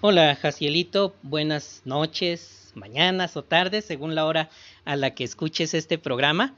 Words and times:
Hola, 0.00 0.36
Jacielito, 0.36 1.16
buenas 1.22 1.82
noches, 1.84 2.70
mañanas 2.76 3.36
o 3.36 3.42
tardes, 3.42 3.84
según 3.84 4.14
la 4.14 4.26
hora 4.26 4.48
a 4.84 4.94
la 4.94 5.12
que 5.12 5.24
escuches 5.24 5.74
este 5.74 5.98
programa. 5.98 6.54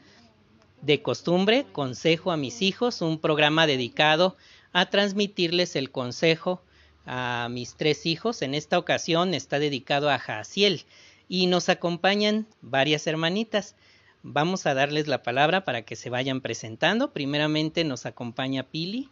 De 0.83 1.01
costumbre, 1.01 1.65
Consejo 1.73 2.33
a 2.33 2.37
mis 2.37 2.61
hijos, 2.61 3.01
un 3.01 3.19
programa 3.19 3.67
dedicado 3.67 4.37
a 4.75 4.91
transmitirles 4.91 5.75
el 5.75 5.91
consejo 5.91 6.61
a 7.07 7.49
mis 7.51 7.77
tres 7.77 8.05
hijos. 8.05 8.43
En 8.43 8.53
esta 8.53 8.79
ocasión 8.79 9.33
está 9.33 9.59
dedicado 9.59 10.11
a 10.11 10.19
Jaciel 10.19 10.85
y 11.27 11.47
nos 11.47 11.71
acompañan 11.71 12.47
varias 12.61 13.07
hermanitas. 13.07 13.75
Vamos 14.23 14.67
a 14.67 14.75
darles 14.75 15.09
la 15.09 15.23
palabra 15.23 15.65
para 15.65 15.81
que 15.81 15.97
se 15.97 16.11
vayan 16.11 16.43
presentando. 16.43 17.15
Primeramente 17.15 17.85
nos 17.85 18.05
acompaña 18.05 18.65
Pili. 18.65 19.09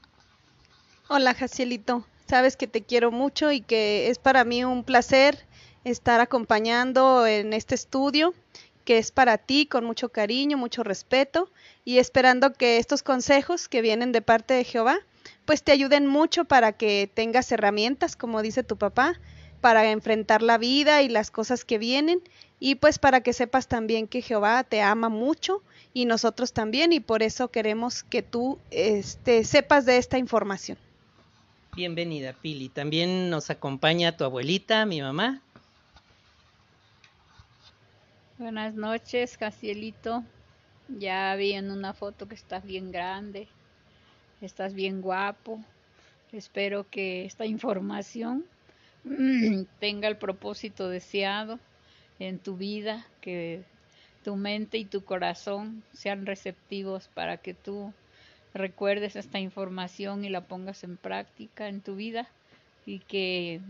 Hola, 1.09 1.33
Jacielito. 1.33 2.05
Sabes 2.29 2.59
que 2.59 2.67
te 2.67 2.83
quiero 2.83 3.11
mucho 3.11 3.53
y 3.53 3.63
que 3.63 4.11
es 4.11 4.19
para 4.19 4.45
mí 4.45 4.63
un 4.63 4.85
placer 4.85 5.47
estar 5.85 6.21
acompañando 6.21 7.27
en 7.27 7.55
este 7.55 7.75
estudio 7.75 8.35
que 8.85 8.99
es 8.99 9.11
para 9.11 9.39
ti 9.39 9.67
con 9.67 9.85
mucho 9.85 10.11
cariño, 10.11 10.59
mucho 10.59 10.83
respeto 10.83 11.51
y 11.85 11.99
esperando 11.99 12.53
que 12.53 12.79
estos 12.79 13.03
consejos 13.03 13.69
que 13.69 13.83
vienen 13.83 14.13
de 14.13 14.23
parte 14.23 14.55
de 14.55 14.65
Jehová 14.65 14.99
pues 15.47 15.63
te 15.63 15.73
ayuden 15.73 16.07
mucho 16.07 16.45
para 16.45 16.73
que 16.73 17.11
tengas 17.13 17.51
herramientas, 17.51 18.15
como 18.15 18.43
dice 18.43 18.63
tu 18.63 18.77
papá, 18.77 19.19
para 19.63 19.91
enfrentar 19.91 20.43
la 20.43 20.59
vida 20.59 21.01
y 21.01 21.09
las 21.09 21.31
cosas 21.31 21.65
que 21.65 21.79
vienen 21.79 22.21
y 22.61 22.75
pues 22.75 22.99
para 22.99 23.23
que 23.23 23.33
sepas 23.33 23.69
también 23.69 24.07
que 24.07 24.21
Jehová 24.21 24.65
te 24.65 24.83
ama 24.83 25.09
mucho 25.09 25.63
y 25.95 26.05
nosotros 26.05 26.53
también 26.53 26.93
y 26.93 27.01
por 27.01 27.23
eso 27.23 27.49
queremos 27.49 28.03
que 28.03 28.23
tú 28.23 28.59
este, 28.71 29.45
sepas 29.45 29.87
de 29.87 29.97
esta 29.97 30.19
información. 30.19 30.79
Bienvenida, 31.79 32.33
Pili. 32.33 32.69
También 32.69 33.31
nos 33.31 33.51
acompaña 33.51 34.17
tu 34.17 34.25
abuelita, 34.25 34.85
mi 34.85 35.01
mamá. 35.01 35.41
Buenas 38.37 38.75
noches, 38.75 39.39
Casielito. 39.39 40.25
Ya 40.89 41.33
vi 41.37 41.53
en 41.53 41.71
una 41.71 41.95
foto 41.95 42.27
que 42.27 42.35
estás 42.35 42.65
bien 42.65 42.91
grande 42.91 43.47
estás 44.41 44.75
bien 44.75 45.03
guapo. 45.03 45.63
Espero 46.33 46.85
que 46.91 47.25
esta 47.25 47.47
información 47.47 48.45
tenga 49.79 50.09
el 50.09 50.17
propósito 50.17 50.89
deseado 50.89 51.61
en 52.19 52.41
tu 52.41 52.57
vida, 52.57 53.07
que 53.21 53.63
tu 54.25 54.35
mente 54.35 54.79
y 54.79 54.85
tu 54.85 55.05
corazón 55.05 55.85
sean 55.93 56.27
receptivos 56.27 57.07
para 57.15 57.37
que 57.37 57.55
tú 57.55 57.93
recuerdes 58.55 59.17
esta 59.17 59.39
información 59.39 60.25
y 60.25 60.29
la 60.29 60.43
pongas 60.47 60.85
en 60.85 60.97
práctica 60.97 61.69
en 61.69 61.81
tu 61.81 61.97
vida 61.97 62.29
y 62.87 63.01
que 63.01 63.61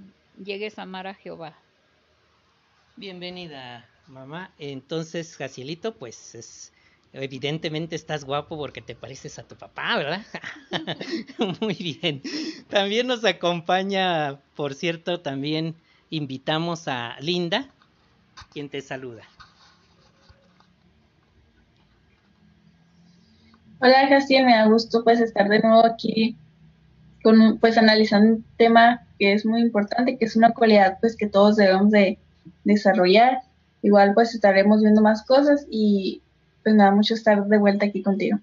llegues 0.42 0.78
a 0.78 0.82
amar 0.82 1.06
a 1.06 1.14
Jehová. 1.14 1.54
Bienvenida, 2.96 3.88
mamá. 4.06 4.52
Entonces, 4.58 5.36
Jacielito, 5.36 5.94
pues 5.94 6.34
es 6.34 6.72
Evidentemente 7.12 7.96
estás 7.96 8.24
guapo 8.24 8.56
porque 8.58 8.82
te 8.82 8.94
pareces 8.94 9.38
a 9.38 9.42
tu 9.42 9.56
papá, 9.56 9.96
¿verdad? 9.96 10.26
Muy 11.60 11.74
bien. 11.74 12.22
También 12.68 13.06
nos 13.06 13.24
acompaña, 13.24 14.40
por 14.54 14.74
cierto, 14.74 15.20
también 15.20 15.74
invitamos 16.10 16.86
a 16.86 17.16
Linda, 17.20 17.70
quien 18.52 18.68
te 18.68 18.82
saluda. 18.82 19.22
Hola, 23.80 24.08
Jaciel, 24.08 24.44
me 24.44 24.56
da 24.56 24.66
gusto 24.66 25.04
pues 25.04 25.20
estar 25.20 25.48
de 25.48 25.60
nuevo 25.60 25.86
aquí 25.86 26.36
con 27.22 27.58
pues 27.58 27.78
analizando 27.78 28.36
un 28.36 28.44
tema 28.56 29.06
que 29.20 29.32
es 29.32 29.46
muy 29.46 29.60
importante, 29.60 30.18
que 30.18 30.24
es 30.24 30.34
una 30.34 30.52
cualidad 30.52 30.98
pues 31.00 31.16
que 31.16 31.28
todos 31.28 31.54
debemos 31.56 31.92
de 31.92 32.18
desarrollar. 32.64 33.42
Igual 33.82 34.14
pues 34.14 34.34
estaremos 34.34 34.82
viendo 34.82 35.00
más 35.00 35.24
cosas 35.24 35.64
y 35.70 36.22
pues 36.64 36.74
me 36.74 36.82
da 36.82 36.90
mucho 36.90 37.14
estar 37.14 37.44
de 37.46 37.58
vuelta 37.58 37.86
aquí 37.86 38.02
contigo. 38.02 38.38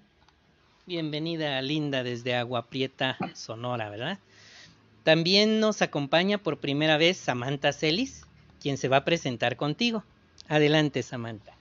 Bienvenida 0.86 1.60
Linda 1.60 2.02
desde 2.02 2.34
Agua 2.34 2.66
Prieta, 2.68 3.18
Sonora, 3.34 3.90
¿verdad? 3.90 4.18
También 5.04 5.60
nos 5.60 5.82
acompaña 5.82 6.38
por 6.38 6.58
primera 6.58 6.96
vez 6.96 7.18
Samantha 7.18 7.72
Celis, 7.74 8.24
quien 8.62 8.78
se 8.78 8.88
va 8.88 8.98
a 8.98 9.04
presentar 9.04 9.56
contigo. 9.56 10.02
Adelante, 10.48 11.02
Samantha. 11.02 11.55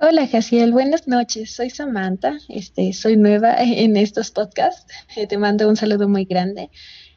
Hola, 0.00 0.28
Jaciel, 0.28 0.70
buenas 0.70 1.08
noches. 1.08 1.56
Soy 1.56 1.70
Samantha, 1.70 2.38
este, 2.48 2.92
soy 2.92 3.16
nueva 3.16 3.56
en 3.58 3.96
estos 3.96 4.30
podcasts. 4.30 4.86
Eh, 5.16 5.26
te 5.26 5.38
mando 5.38 5.68
un 5.68 5.74
saludo 5.74 6.08
muy 6.08 6.24
grande. 6.24 6.70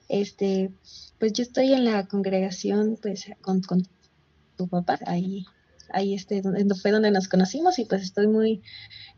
Este, 0.10 0.72
pues 1.20 1.32
yo 1.34 1.44
estoy 1.44 1.74
en 1.74 1.86
la 1.86 2.08
congregación, 2.08 2.98
pues, 3.00 3.26
con, 3.42 3.62
tu 4.58 4.68
papá 4.68 4.98
ahí 5.06 5.46
ahí 5.94 6.16
este, 6.16 6.42
donde, 6.42 6.74
fue 6.74 6.90
donde 6.90 7.12
nos 7.12 7.28
conocimos 7.28 7.78
y 7.78 7.86
pues 7.86 8.02
estoy 8.02 8.26
muy 8.28 8.64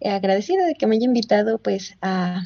eh, 0.01 0.09
agradecida 0.09 0.66
de 0.66 0.74
que 0.74 0.88
me 0.88 0.95
haya 0.95 1.06
invitado 1.06 1.59
pues 1.59 1.95
a, 2.01 2.41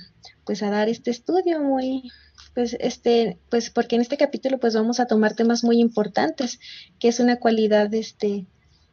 pues 0.45 0.61
a 0.61 0.69
dar 0.69 0.89
este 0.89 1.11
estudio 1.11 1.61
muy, 1.63 2.11
pues 2.53 2.75
este, 2.79 3.39
pues 3.49 3.71
porque 3.71 3.95
en 3.95 4.01
este 4.01 4.17
capítulo 4.17 4.59
pues 4.59 4.75
vamos 4.75 4.99
a 4.99 5.07
tomar 5.07 5.33
temas 5.33 5.63
muy 5.63 5.79
importantes, 5.79 6.59
que 6.99 7.07
es 7.07 7.19
una 7.19 7.37
cualidad 7.37 7.91
este, 7.93 8.45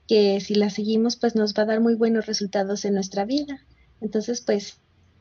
que 0.08 0.40
si 0.40 0.54
la 0.54 0.70
seguimos 0.70 1.16
pues 1.16 1.34
nos 1.34 1.54
va 1.54 1.62
a 1.62 1.66
dar 1.66 1.80
muy 1.80 1.94
buenos 1.94 2.26
resultados 2.26 2.84
en 2.84 2.94
nuestra 2.94 3.24
vida. 3.24 3.60
Entonces 4.00 4.40
pues 4.40 4.78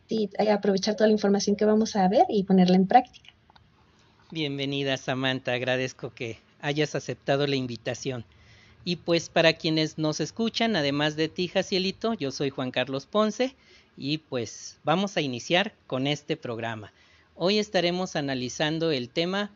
que 0.07 0.29
aprovechar 0.51 0.95
toda 0.95 1.07
la 1.07 1.13
información 1.13 1.55
que 1.55 1.65
vamos 1.65 1.95
a 1.95 2.07
ver 2.07 2.25
y 2.29 2.43
ponerla 2.43 2.75
en 2.75 2.87
práctica. 2.87 3.29
Bienvenida 4.31 4.97
Samantha, 4.97 5.53
agradezco 5.53 6.13
que 6.13 6.39
hayas 6.61 6.95
aceptado 6.95 7.47
la 7.47 7.55
invitación. 7.55 8.25
Y 8.85 8.97
pues 8.97 9.29
para 9.29 9.53
quienes 9.53 9.97
nos 9.97 10.19
escuchan, 10.19 10.75
además 10.75 11.15
de 11.15 11.29
ti, 11.29 11.47
Jacielito, 11.47 12.13
yo 12.15 12.31
soy 12.31 12.49
Juan 12.49 12.71
Carlos 12.71 13.05
Ponce 13.05 13.55
y 13.95 14.17
pues 14.17 14.79
vamos 14.83 15.15
a 15.15 15.21
iniciar 15.21 15.73
con 15.87 16.05
este 16.07 16.35
programa. 16.35 16.91
Hoy 17.35 17.59
estaremos 17.59 18.15
analizando 18.15 18.91
el 18.91 19.09
tema 19.09 19.51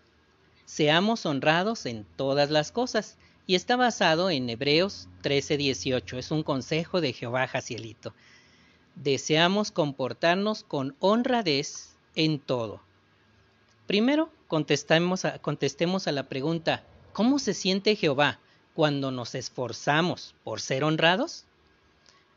Seamos 0.66 1.26
honrados 1.26 1.86
en 1.86 2.06
todas 2.18 2.50
las 2.50 2.74
cosas 2.74 3.18
y 3.48 3.56
está 3.56 3.76
basado 3.76 4.30
en 4.30 4.50
Hebreos 4.50 5.08
13:18. 5.24 6.18
Es 6.18 6.32
un 6.32 6.44
consejo 6.44 7.02
de 7.02 7.14
Jehová 7.14 7.48
Jacielito. 7.48 8.14
Deseamos 8.96 9.72
comportarnos 9.72 10.64
con 10.64 10.96
honradez 11.00 11.96
en 12.16 12.40
todo. 12.40 12.82
Primero, 13.88 14.30
contestemos 14.48 15.26
a, 15.26 15.40
contestemos 15.40 16.08
a 16.08 16.12
la 16.12 16.24
pregunta, 16.24 16.84
¿cómo 17.14 17.40
se 17.40 17.54
siente 17.54 17.96
Jehová? 17.96 18.40
cuando 18.78 19.10
nos 19.10 19.34
esforzamos 19.34 20.36
por 20.44 20.62
ser 20.62 20.84
honrados? 20.84 21.46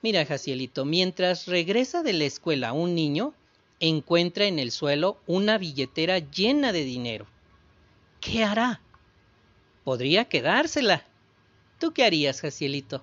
Mira, 0.01 0.25
Jacielito, 0.25 0.87
mientras 0.87 1.45
regresa 1.45 2.03
de 2.03 2.15
la 2.15 2.25
escuela 2.25 2.73
un 2.73 2.95
niño, 2.95 3.35
encuentra 3.79 4.47
en 4.47 4.59
el 4.59 4.71
suelo 4.71 5.19
una 5.27 5.59
billetera 5.59 6.19
llena 6.19 6.73
de 6.73 6.85
dinero. 6.85 7.27
¿Qué 8.23 8.43
hará? 8.43 8.81
Podría 9.85 10.27
quedársela. 10.27 11.05
¿Tú 11.79 11.93
qué 11.93 12.05
harías, 12.05 12.41
Jacielito? 12.41 13.03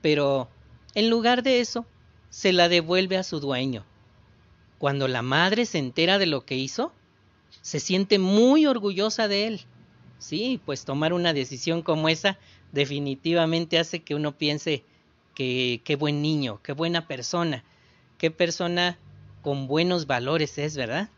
Pero, 0.00 0.48
en 0.94 1.10
lugar 1.10 1.42
de 1.42 1.60
eso, 1.60 1.86
se 2.30 2.52
la 2.52 2.68
devuelve 2.68 3.16
a 3.16 3.22
su 3.22 3.40
dueño. 3.40 3.84
Cuando 4.78 5.08
la 5.08 5.22
madre 5.22 5.64
se 5.64 5.78
entera 5.78 6.18
de 6.18 6.26
lo 6.26 6.44
que 6.44 6.56
hizo, 6.56 6.92
se 7.60 7.80
siente 7.80 8.18
muy 8.18 8.66
orgullosa 8.66 9.28
de 9.28 9.46
él 9.46 9.66
Sí, 10.22 10.60
pues 10.64 10.84
tomar 10.84 11.12
una 11.12 11.32
decisión 11.32 11.82
como 11.82 12.08
esa 12.08 12.38
definitivamente 12.70 13.76
hace 13.76 14.04
que 14.04 14.14
uno 14.14 14.38
piense 14.38 14.84
que 15.34 15.80
qué 15.82 15.96
buen 15.96 16.22
niño, 16.22 16.60
qué 16.62 16.74
buena 16.74 17.08
persona, 17.08 17.64
qué 18.18 18.30
persona 18.30 18.96
con 19.42 19.66
buenos 19.66 20.06
valores 20.06 20.58
es, 20.58 20.76
¿verdad? 20.76 21.10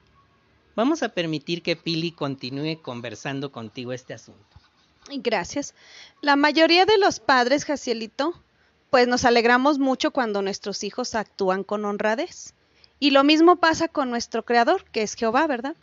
Vamos 0.76 1.02
a 1.02 1.10
permitir 1.10 1.62
que 1.62 1.76
Pili 1.76 2.12
continúe 2.12 2.80
conversando 2.82 3.52
contigo 3.52 3.92
este 3.92 4.14
asunto. 4.14 4.56
Gracias. 5.10 5.74
La 6.20 6.36
mayoría 6.36 6.86
de 6.86 6.98
los 6.98 7.20
padres, 7.20 7.64
Jacielito, 7.64 8.34
pues 8.90 9.06
nos 9.06 9.24
alegramos 9.24 9.78
mucho 9.78 10.10
cuando 10.10 10.42
nuestros 10.42 10.82
hijos 10.82 11.14
actúan 11.14 11.62
con 11.64 11.84
honradez. 11.84 12.54
Y 12.98 13.10
lo 13.10 13.24
mismo 13.24 13.56
pasa 13.56 13.88
con 13.88 14.10
nuestro 14.10 14.44
Creador, 14.44 14.84
que 14.84 15.02
es 15.02 15.14
Jehová, 15.14 15.46
¿verdad? 15.46 15.76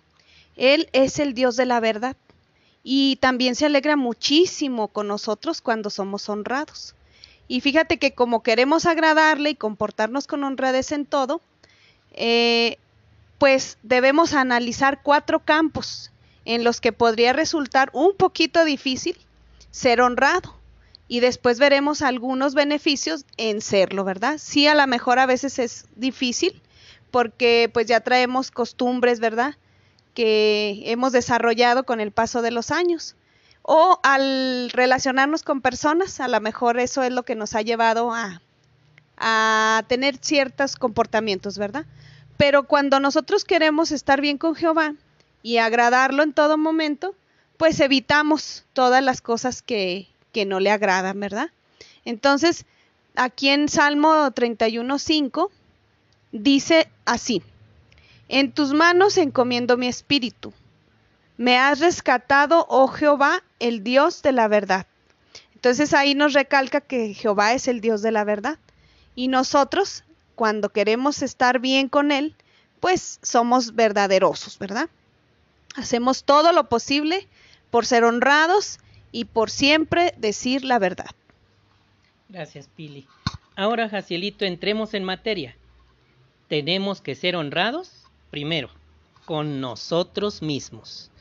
Él 0.56 0.89
es 0.94 1.19
el 1.19 1.33
Dios 1.33 1.56
de 1.56 1.66
la 1.66 1.80
verdad 1.80 2.16
y 2.83 3.18
también 3.18 3.56
se 3.56 3.66
alegra 3.66 3.95
muchísimo 3.95 4.88
con 4.88 5.07
nosotros 5.07 5.62
cuando 5.62 5.89
somos 5.89 6.27
honrados. 6.30 6.95
Y 7.48 7.62
fíjate 7.62 7.98
que 7.98 8.13
como 8.13 8.44
queremos 8.44 8.86
agradarle 8.86 9.51
y 9.51 9.56
comportarnos 9.56 10.25
con 10.25 10.44
honradez 10.44 10.92
en 10.92 11.06
todo, 11.06 11.42
eh, 12.13 12.77
pues 13.42 13.80
debemos 13.82 14.36
analizar 14.36 15.02
cuatro 15.02 15.40
campos 15.40 16.12
en 16.46 16.64
los 16.64 16.80
que 16.80 16.94
podría 16.94 17.34
resultar 17.34 17.90
un 17.92 18.16
poquito 18.16 18.64
difícil 18.66 19.18
ser 19.72 20.00
honrado. 20.00 20.54
Y 21.08 21.22
después 21.22 21.58
veremos 21.58 22.04
algunos 22.04 22.54
beneficios 22.54 23.26
en 23.38 23.62
serlo, 23.62 24.04
¿verdad? 24.04 24.38
Sí, 24.38 24.68
a 24.68 24.76
lo 24.76 24.86
mejor 24.86 25.18
a 25.18 25.26
veces 25.26 25.58
es 25.58 25.86
difícil 25.96 26.62
porque 27.10 27.68
pues 27.74 27.88
ya 27.88 28.02
traemos 28.02 28.52
costumbres, 28.52 29.20
¿verdad? 29.20 29.56
que 30.14 30.84
hemos 30.86 31.12
desarrollado 31.12 31.84
con 31.84 32.00
el 32.00 32.12
paso 32.12 32.44
de 32.44 32.52
los 32.52 32.70
años. 32.70 33.16
O 33.64 34.00
al 34.04 34.70
relacionarnos 34.72 35.42
con 35.42 35.62
personas, 35.62 36.20
a 36.20 36.28
lo 36.28 36.40
mejor 36.42 36.80
eso 36.80 37.02
es 37.02 37.12
lo 37.12 37.24
que 37.24 37.34
nos 37.34 37.56
ha 37.56 37.64
llevado 37.64 38.14
a, 38.14 38.44
a 39.18 39.84
tener 39.88 40.18
ciertos 40.22 40.76
comportamientos, 40.76 41.58
¿verdad? 41.58 41.88
Pero 42.42 42.64
cuando 42.64 43.00
nosotros 43.00 43.46
queremos 43.46 43.92
estar 43.92 44.20
bien 44.20 44.40
con 44.40 44.56
Jehová 44.56 44.96
y 45.44 45.58
agradarlo 45.58 46.24
en 46.24 46.34
todo 46.34 46.58
momento, 46.58 47.14
pues 47.58 47.80
evitamos 47.80 48.66
todas 48.74 49.04
las 49.04 49.22
cosas 49.22 49.62
que, 49.62 50.08
que 50.32 50.48
no 50.48 50.60
le 50.60 50.72
agradan, 50.72 51.20
¿verdad? 51.20 51.52
Entonces, 52.04 52.66
aquí 53.14 53.50
en 53.50 53.70
Salmo 53.70 54.10
31.5 54.32 55.52
dice 56.32 56.90
así, 57.06 57.44
en 58.28 58.52
tus 58.52 58.74
manos 58.74 59.20
encomiendo 59.20 59.78
mi 59.78 59.86
espíritu. 59.86 60.52
Me 61.38 61.60
has 61.60 61.80
rescatado, 61.80 62.66
oh 62.70 62.88
Jehová, 62.88 63.44
el 63.60 63.84
Dios 63.84 64.24
de 64.24 64.32
la 64.32 64.48
verdad. 64.48 64.88
Entonces 65.54 65.94
ahí 65.94 66.16
nos 66.16 66.34
recalca 66.34 66.82
que 66.82 67.14
Jehová 67.14 67.54
es 67.54 67.68
el 67.68 67.82
Dios 67.82 68.02
de 68.02 68.12
la 68.12 68.24
verdad. 68.24 68.58
Y 69.14 69.28
nosotros, 69.28 70.04
cuando 70.42 70.70
queremos 70.70 71.22
estar 71.22 71.60
bien 71.60 71.88
con 71.88 72.12
Él, 72.12 72.34
pues 72.80 73.20
somos 73.22 73.76
verdaderosos, 73.76 74.58
¿verdad? 74.58 74.90
Hacemos 75.76 76.24
todo 76.24 76.52
lo 76.52 76.68
posible 76.68 77.28
por 77.70 77.86
ser 77.86 78.04
honrados 78.04 78.80
y 79.12 79.26
por 79.26 79.52
siempre 79.52 80.16
decir 80.18 80.66
la 80.66 80.80
verdad. 80.80 81.12
Gracias, 82.28 82.68
Pili. 82.76 83.06
Ahora, 83.56 83.88
Jacielito, 83.88 84.44
entremos 84.44 84.96
en 84.96 85.04
materia. 85.04 85.56
Tenemos 86.48 87.02
que 87.02 87.14
ser 87.14 87.36
honrados, 87.36 87.92
primero, 88.32 88.72
con 89.26 89.62
nosotros 89.62 90.42
mismos. 90.42 91.12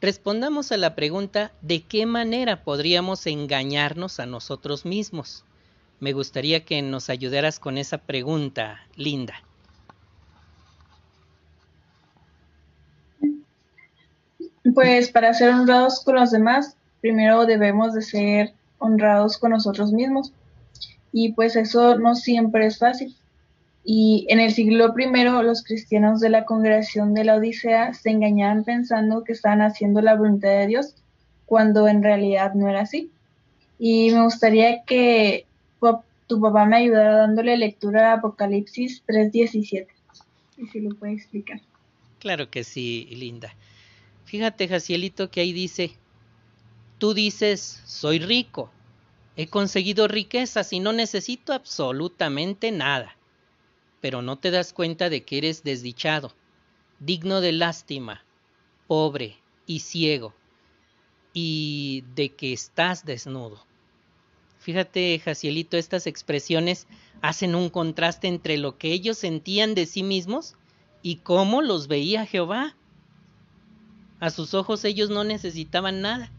Respondamos 0.00 0.72
a 0.72 0.76
la 0.76 0.96
pregunta 0.96 1.52
de 1.62 1.82
qué 1.82 2.04
manera 2.04 2.64
podríamos 2.64 3.28
engañarnos 3.28 4.18
a 4.18 4.26
nosotros 4.26 4.84
mismos. 4.84 5.44
Me 5.98 6.12
gustaría 6.12 6.64
que 6.64 6.82
nos 6.82 7.08
ayudaras 7.08 7.58
con 7.58 7.78
esa 7.78 7.98
pregunta, 7.98 8.80
Linda. 8.96 9.34
Pues 14.74 15.10
para 15.10 15.32
ser 15.32 15.50
honrados 15.50 16.02
con 16.04 16.16
los 16.16 16.30
demás, 16.32 16.76
primero 17.00 17.46
debemos 17.46 17.94
de 17.94 18.02
ser 18.02 18.52
honrados 18.78 19.38
con 19.38 19.52
nosotros 19.52 19.92
mismos. 19.92 20.32
Y 21.12 21.32
pues 21.32 21.56
eso 21.56 21.98
no 21.98 22.14
siempre 22.14 22.66
es 22.66 22.78
fácil. 22.78 23.16
Y 23.84 24.26
en 24.28 24.40
el 24.40 24.52
siglo 24.52 24.92
I 24.98 25.24
los 25.44 25.62
cristianos 25.62 26.20
de 26.20 26.28
la 26.28 26.44
congregación 26.44 27.14
de 27.14 27.24
la 27.24 27.36
Odisea 27.36 27.94
se 27.94 28.10
engañaban 28.10 28.64
pensando 28.64 29.24
que 29.24 29.32
estaban 29.32 29.62
haciendo 29.62 30.02
la 30.02 30.16
voluntad 30.16 30.48
de 30.48 30.66
Dios, 30.66 30.94
cuando 31.46 31.88
en 31.88 32.02
realidad 32.02 32.52
no 32.54 32.68
era 32.68 32.82
así. 32.82 33.10
Y 33.78 34.10
me 34.10 34.24
gustaría 34.24 34.82
que 34.82 35.46
tu 36.26 36.40
papá 36.40 36.66
me 36.66 36.76
ayudara 36.76 37.16
dándole 37.16 37.56
lectura 37.56 38.12
a 38.12 38.16
Apocalipsis 38.16 39.04
3.17. 39.06 39.86
Y 40.58 40.66
si 40.66 40.80
lo 40.80 40.94
puede 40.96 41.12
explicar. 41.12 41.60
Claro 42.18 42.50
que 42.50 42.64
sí, 42.64 43.08
Linda. 43.10 43.54
Fíjate, 44.24 44.66
Jacielito, 44.68 45.30
que 45.30 45.40
ahí 45.40 45.52
dice, 45.52 45.92
tú 46.98 47.14
dices, 47.14 47.82
soy 47.84 48.18
rico, 48.18 48.70
he 49.36 49.46
conseguido 49.46 50.08
riquezas 50.08 50.72
y 50.72 50.80
no 50.80 50.92
necesito 50.92 51.52
absolutamente 51.52 52.72
nada, 52.72 53.16
pero 54.00 54.22
no 54.22 54.38
te 54.38 54.50
das 54.50 54.72
cuenta 54.72 55.10
de 55.10 55.22
que 55.22 55.38
eres 55.38 55.62
desdichado, 55.62 56.32
digno 56.98 57.40
de 57.40 57.52
lástima, 57.52 58.24
pobre 58.86 59.36
y 59.66 59.80
ciego, 59.80 60.34
y 61.32 62.02
de 62.14 62.30
que 62.30 62.52
estás 62.52 63.04
desnudo. 63.04 63.65
Fíjate, 64.66 65.20
Jacielito, 65.24 65.76
estas 65.76 66.08
expresiones 66.08 66.88
hacen 67.22 67.54
un 67.54 67.70
contraste 67.70 68.26
entre 68.26 68.58
lo 68.58 68.78
que 68.78 68.90
ellos 68.90 69.16
sentían 69.16 69.76
de 69.76 69.86
sí 69.86 70.02
mismos 70.02 70.56
y 71.02 71.18
cómo 71.18 71.62
los 71.62 71.86
veía 71.86 72.26
Jehová. 72.26 72.74
A 74.18 74.30
sus 74.30 74.54
ojos 74.54 74.84
ellos 74.84 75.08
no 75.08 75.22
necesitaban 75.22 76.00
nada. 76.00 76.32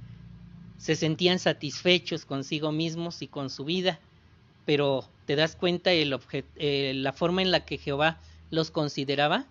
Se 0.77 0.97
sentían 0.97 1.39
satisfechos 1.39 2.25
consigo 2.25 2.73
mismos 2.73 3.21
y 3.21 3.29
con 3.29 3.49
su 3.49 3.63
vida. 3.63 3.97
Pero 4.65 5.07
¿te 5.25 5.37
das 5.37 5.55
cuenta 5.55 5.93
el 5.93 6.19
eh, 6.57 6.91
la 6.95 7.13
forma 7.13 7.41
en 7.41 7.51
la 7.51 7.63
que 7.63 7.77
Jehová 7.77 8.19
los 8.51 8.71
consideraba? 8.71 9.45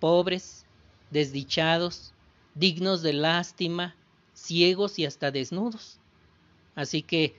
Pobres, 0.00 0.66
desdichados, 1.12 2.12
dignos 2.56 3.02
de 3.02 3.12
lástima, 3.12 3.94
ciegos 4.34 4.98
y 4.98 5.06
hasta 5.06 5.30
desnudos. 5.30 6.00
Así 6.74 7.02
que 7.02 7.36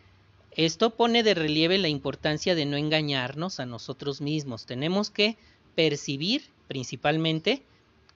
esto 0.56 0.96
pone 0.96 1.24
de 1.24 1.34
relieve 1.34 1.78
la 1.78 1.88
importancia 1.88 2.56
de 2.56 2.66
no 2.66 2.78
engañarnos 2.78 3.60
a 3.60 3.66
nosotros 3.66 4.22
mismos. 4.22 4.66
Tenemos 4.66 5.10
que 5.10 5.38
percibir 5.76 6.44
principalmente 6.68 7.64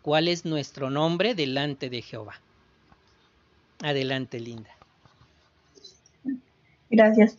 cuál 0.01 0.27
es 0.27 0.45
nuestro 0.45 0.89
nombre 0.89 1.35
delante 1.35 1.89
de 1.89 2.01
Jehová. 2.01 2.33
Adelante, 3.81 4.39
Linda. 4.39 4.69
Gracias. 6.89 7.38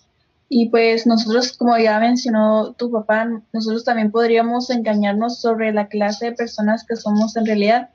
Y 0.48 0.68
pues 0.68 1.06
nosotros, 1.06 1.56
como 1.56 1.76
ya 1.78 1.98
mencionó 1.98 2.74
tu 2.74 2.90
papá, 2.90 3.42
nosotros 3.52 3.84
también 3.84 4.10
podríamos 4.10 4.70
engañarnos 4.70 5.40
sobre 5.40 5.72
la 5.72 5.88
clase 5.88 6.26
de 6.26 6.32
personas 6.32 6.84
que 6.84 6.96
somos 6.96 7.36
en 7.36 7.46
realidad. 7.46 7.90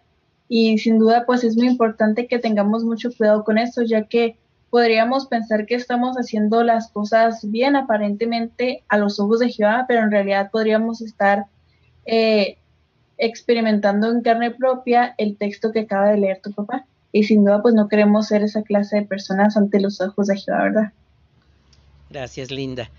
Y 0.47 0.77
sin 0.79 0.97
duda, 0.97 1.25
pues 1.25 1.43
es 1.43 1.55
muy 1.55 1.67
importante 1.67 2.27
que 2.27 2.39
tengamos 2.39 2.83
mucho 2.83 3.09
cuidado 3.15 3.43
con 3.43 3.57
esto, 3.57 3.83
ya 3.83 4.07
que 4.07 4.37
podríamos 4.69 5.27
pensar 5.27 5.65
que 5.65 5.75
estamos 5.75 6.15
haciendo 6.17 6.63
las 6.63 6.91
cosas 6.91 7.49
bien 7.49 7.75
aparentemente 7.75 8.83
a 8.87 8.97
los 8.97 9.19
ojos 9.19 9.39
de 9.39 9.49
Jehová, 9.49 9.85
pero 9.87 10.01
en 10.01 10.11
realidad 10.11 10.51
podríamos 10.51 11.01
estar 11.01 11.45
eh, 12.05 12.57
experimentando 13.17 14.09
en 14.11 14.21
carne 14.21 14.51
propia 14.51 15.15
el 15.17 15.37
texto 15.37 15.71
que 15.71 15.81
acaba 15.81 16.09
de 16.09 16.17
leer 16.17 16.41
tu 16.41 16.51
papá. 16.51 16.85
Y 17.11 17.23
sin 17.23 17.43
duda, 17.43 17.61
pues 17.61 17.73
no 17.73 17.87
queremos 17.87 18.27
ser 18.27 18.43
esa 18.43 18.61
clase 18.61 18.97
de 18.97 19.01
personas 19.03 19.57
ante 19.57 19.79
los 19.79 19.99
ojos 19.99 20.27
de 20.27 20.37
Jehová, 20.37 20.63
¿verdad? 20.63 20.93
Gracias, 22.09 22.51
Linda. 22.51 22.89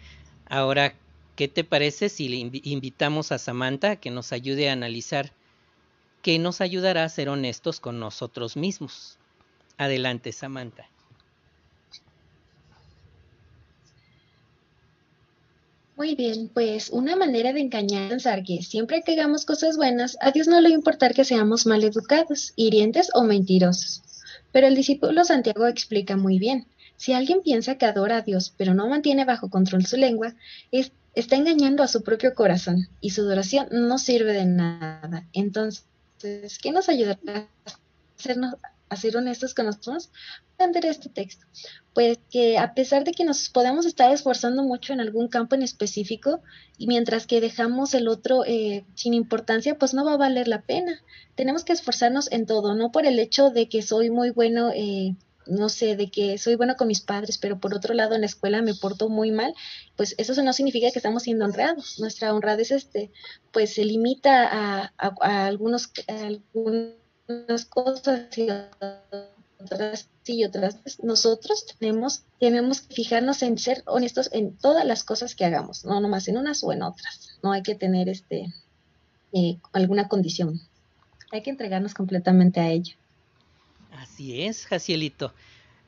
Ahora, 0.49 0.94
¿qué 1.37 1.46
te 1.46 1.62
parece 1.62 2.08
si 2.08 2.28
le 2.28 2.61
invitamos 2.64 3.31
a 3.31 3.38
Samantha 3.38 3.96
que 3.96 4.11
nos 4.11 4.32
ayude 4.32 4.69
a 4.69 4.72
analizar 4.72 5.32
qué 6.22 6.38
nos 6.38 6.61
ayudará 6.61 7.05
a 7.05 7.08
ser 7.08 7.28
honestos 7.28 7.78
con 7.78 8.00
nosotros 8.00 8.56
mismos? 8.56 9.17
Adelante, 9.78 10.32
Samantha. 10.32 10.90
Muy 16.01 16.15
bien, 16.15 16.49
pues 16.49 16.89
una 16.89 17.15
manera 17.15 17.53
de 17.53 17.61
engañar 17.61 18.09
pensar 18.09 18.43
que 18.43 18.63
siempre 18.63 19.03
que 19.03 19.13
hagamos 19.13 19.45
cosas 19.45 19.77
buenas, 19.77 20.17
a 20.23 20.31
Dios 20.31 20.49
no 20.49 20.59
le 20.59 20.71
va 20.71 20.75
a 20.75 20.79
importar 20.79 21.13
que 21.13 21.27
seamos 21.27 21.67
mal 21.67 21.85
educados, 21.85 22.55
hirientes 22.57 23.11
o 23.13 23.23
mentirosos. 23.23 24.01
Pero 24.51 24.67
el 24.67 24.77
discípulo 24.77 25.25
Santiago 25.25 25.67
explica 25.67 26.17
muy 26.17 26.39
bien, 26.39 26.67
si 26.97 27.13
alguien 27.13 27.43
piensa 27.43 27.75
que 27.75 27.85
adora 27.85 28.17
a 28.17 28.23
Dios 28.23 28.55
pero 28.57 28.73
no 28.73 28.89
mantiene 28.89 29.27
bajo 29.27 29.51
control 29.51 29.85
su 29.85 29.99
lengua, 29.99 30.35
está 31.15 31.37
engañando 31.37 31.83
a 31.83 31.87
su 31.87 32.03
propio 32.03 32.35
corazón 32.35 32.89
y 33.03 33.11
su 33.11 33.21
adoración 33.21 33.69
no 33.71 33.99
sirve 33.99 34.33
de 34.33 34.47
nada. 34.47 35.29
Entonces, 35.35 35.85
¿qué 36.63 36.73
nos 36.73 36.89
ayudará 36.89 37.47
a 37.67 37.79
hacernos, 38.19 38.55
a 38.89 38.97
ser 38.97 39.19
honestos 39.19 39.53
con 39.53 39.67
nosotros, 39.67 40.09
entender 40.64 40.86
este 40.86 41.08
texto. 41.08 41.46
Pues 41.94 42.19
que 42.31 42.58
a 42.58 42.74
pesar 42.74 43.05
de 43.05 43.12
que 43.12 43.24
nos 43.24 43.48
podemos 43.48 43.86
estar 43.86 44.12
esforzando 44.12 44.62
mucho 44.62 44.93
en 44.93 45.00
algún 45.00 45.29
campo 45.29 45.55
en 45.55 45.62
específico, 45.62 46.43
y 46.79 46.86
mientras 46.86 47.26
que 47.26 47.40
dejamos 47.40 47.94
el 47.94 48.08
otro 48.08 48.44
eh, 48.44 48.84
sin 48.94 49.14
importancia, 49.14 49.76
pues 49.76 49.94
no 49.94 50.05
va 50.05 50.14
a 50.14 50.19
valer 50.19 50.48
la 50.48 50.62
pena. 50.62 51.02
Tenemos 51.34 51.64
que 51.64 51.72
esforzarnos 51.72 52.31
en 52.31 52.46
todo, 52.46 52.74
no 52.74 52.93
por 52.93 53.06
el 53.06 53.19
hecho 53.19 53.50
de 53.50 53.69
que 53.69 53.82
soy 53.82 54.10
muy 54.10 54.31
bueno. 54.31 54.70
Eh, 54.74 55.14
no 55.46 55.69
sé, 55.69 55.96
de 55.96 56.10
que 56.10 56.38
soy 56.38 56.55
bueno 56.55 56.76
con 56.76 56.86
mis 56.86 57.00
padres, 57.00 57.36
pero 57.38 57.58
por 57.58 57.74
otro 57.74 57.93
lado 57.93 58.14
en 58.14 58.20
la 58.20 58.26
escuela 58.26 58.62
me 58.62 58.74
porto 58.74 59.08
muy 59.08 59.32
mal, 59.32 59.52
pues 59.96 60.14
eso 60.17 60.40
no 60.43 60.52
significa 60.52 60.90
que 60.93 60.98
estamos 60.98 61.24
siendo 61.24 61.44
honrados. 61.44 61.98
Nuestra 61.98 62.32
honradez 62.32 62.70
este, 62.70 63.10
pues 63.50 63.74
se 63.74 63.84
limita 63.84 64.46
a, 64.46 64.93
algunos, 65.46 65.90
a 66.06 66.26
algunos 66.26 67.00
unas 67.31 67.64
cosas 67.64 68.36
y 68.36 68.48
y 70.26 70.44
otras. 70.44 70.79
Nosotros 71.02 71.67
tenemos, 71.79 72.24
tenemos 72.38 72.82
que 72.82 72.94
fijarnos 72.94 73.43
en 73.43 73.58
ser 73.58 73.82
honestos 73.86 74.31
en 74.32 74.56
todas 74.56 74.84
las 74.84 75.05
cosas 75.05 75.34
que 75.34 75.44
hagamos, 75.44 75.84
no 75.84 76.00
nomás 76.00 76.29
en 76.29 76.38
unas 76.38 76.62
o 76.62 76.72
en 76.72 76.82
otras. 76.82 77.38
No 77.43 77.52
hay 77.52 77.62
que 77.62 77.74
tener 77.74 78.08
este 78.08 78.52
eh, 79.32 79.58
alguna 79.72 80.08
condición. 80.08 80.60
Hay 81.32 81.43
que 81.43 81.50
entregarnos 81.50 81.94
completamente 81.94 82.60
a 82.60 82.70
ella. 82.70 82.94
Así 83.93 84.43
es, 84.43 84.67
Jacielito. 84.67 85.32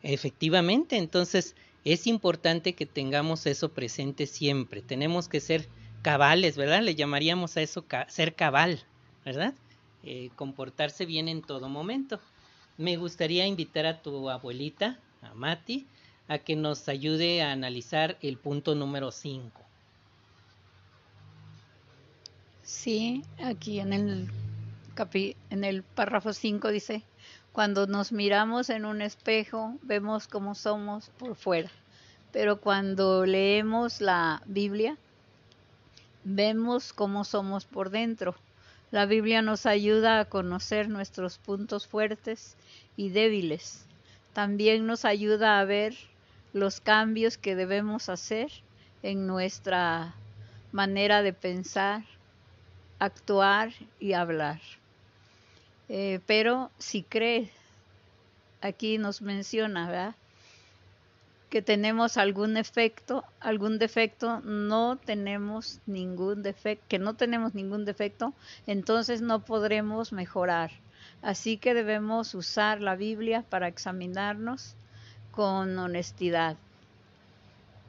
Efectivamente, 0.03 0.97
entonces 0.97 1.55
es 1.85 2.07
importante 2.07 2.75
que 2.75 2.87
tengamos 2.87 3.47
eso 3.47 3.71
presente 3.71 4.27
siempre. 4.27 4.83
Tenemos 4.83 5.29
que 5.29 5.41
ser 5.41 5.69
cabales, 6.03 6.57
¿verdad? 6.57 6.83
Le 6.83 6.95
llamaríamos 6.95 7.57
a 7.57 7.63
eso 7.63 7.85
ser 8.09 8.35
cabal, 8.35 8.85
¿verdad? 9.25 9.55
eh, 10.03 10.31
comportarse 10.37 11.07
bien 11.07 11.29
en 11.29 11.43
todo 11.43 11.69
momento. 11.69 12.21
Me 12.79 12.97
gustaría 12.97 13.47
invitar 13.47 13.87
a 13.87 14.03
tu 14.03 14.31
abuelita, 14.31 14.99
a 15.23 15.35
Mati, 15.35 15.87
a 16.29 16.39
que 16.39 16.57
nos 16.57 16.89
ayude 16.89 17.43
a 17.43 17.53
analizar 17.53 18.17
el 18.23 18.39
punto 18.39 18.75
número 18.75 19.11
5. 19.11 19.63
Sí, 22.63 23.23
aquí 23.45 23.81
en 23.81 23.93
el, 23.93 25.83
párrafo 25.83 26.33
5 26.33 26.69
dice, 26.69 27.03
cuando 27.53 27.87
nos 27.87 28.13
miramos 28.13 28.71
en 28.71 28.87
un 28.87 29.03
espejo 29.03 29.77
vemos 29.83 30.27
cómo 30.27 30.55
somos 30.55 31.11
por 31.19 31.35
fuera, 31.37 31.71
pero 32.33 32.61
cuando 32.61 33.27
leemos 33.27 34.01
la 34.01 34.43
Biblia 34.47 34.97
vemos 36.25 36.93
cómo 36.93 37.25
somos 37.25 37.67
por 37.67 37.91
dentro. 37.91 38.35
La 38.93 39.07
Biblia 39.07 39.41
nos 39.41 39.65
ayuda 39.65 40.21
a 40.21 40.27
conocer 40.27 40.91
nuestros 40.91 41.39
puntos 41.39 41.87
fuertes 41.87 42.57
y 42.95 43.09
débiles. 43.09 43.87
También 44.35 44.87
nos 44.87 45.07
ayuda 45.07 45.59
a 45.59 45.65
ver 45.65 45.97
los 46.53 46.83
cambios 46.83 47.39
que 47.39 47.57
debemos 47.57 48.11
hacer 48.11 48.53
en 49.03 49.27
nuestra 49.27 50.15
manera 50.73 51.23
de 51.23 51.33
pensar, 51.33 52.03
actuar 52.99 53.73
y 53.99 54.13
hablar. 54.13 54.61
Eh, 55.89 56.21
pero 56.27 56.71
si 56.77 57.03
crees, 57.03 57.49
aquí 58.61 58.99
nos 58.99 59.23
menciona, 59.23 59.87
¿verdad? 59.87 60.15
Que 61.53 61.61
tenemos 61.61 62.17
algún 62.17 62.57
efecto, 62.57 63.27
algún 63.39 63.79
defecto, 63.79 64.41
no 64.41 64.97
tenemos 64.97 65.81
ningún 65.85 66.43
defecto, 66.43 66.83
que 66.89 66.99
no 66.99 67.13
tenemos 67.13 67.55
ningún 67.55 67.85
defecto, 67.85 68.33
entonces 68.67 69.21
no 69.21 69.45
podremos 69.45 70.15
mejorar. 70.15 70.71
Así 71.21 71.59
que 71.59 71.75
debemos 71.75 72.35
usar 72.35 72.81
la 72.81 72.97
Biblia 72.97 73.45
para 73.51 73.69
examinarnos 73.69 74.77
con 75.31 75.79
honestidad. 75.79 76.57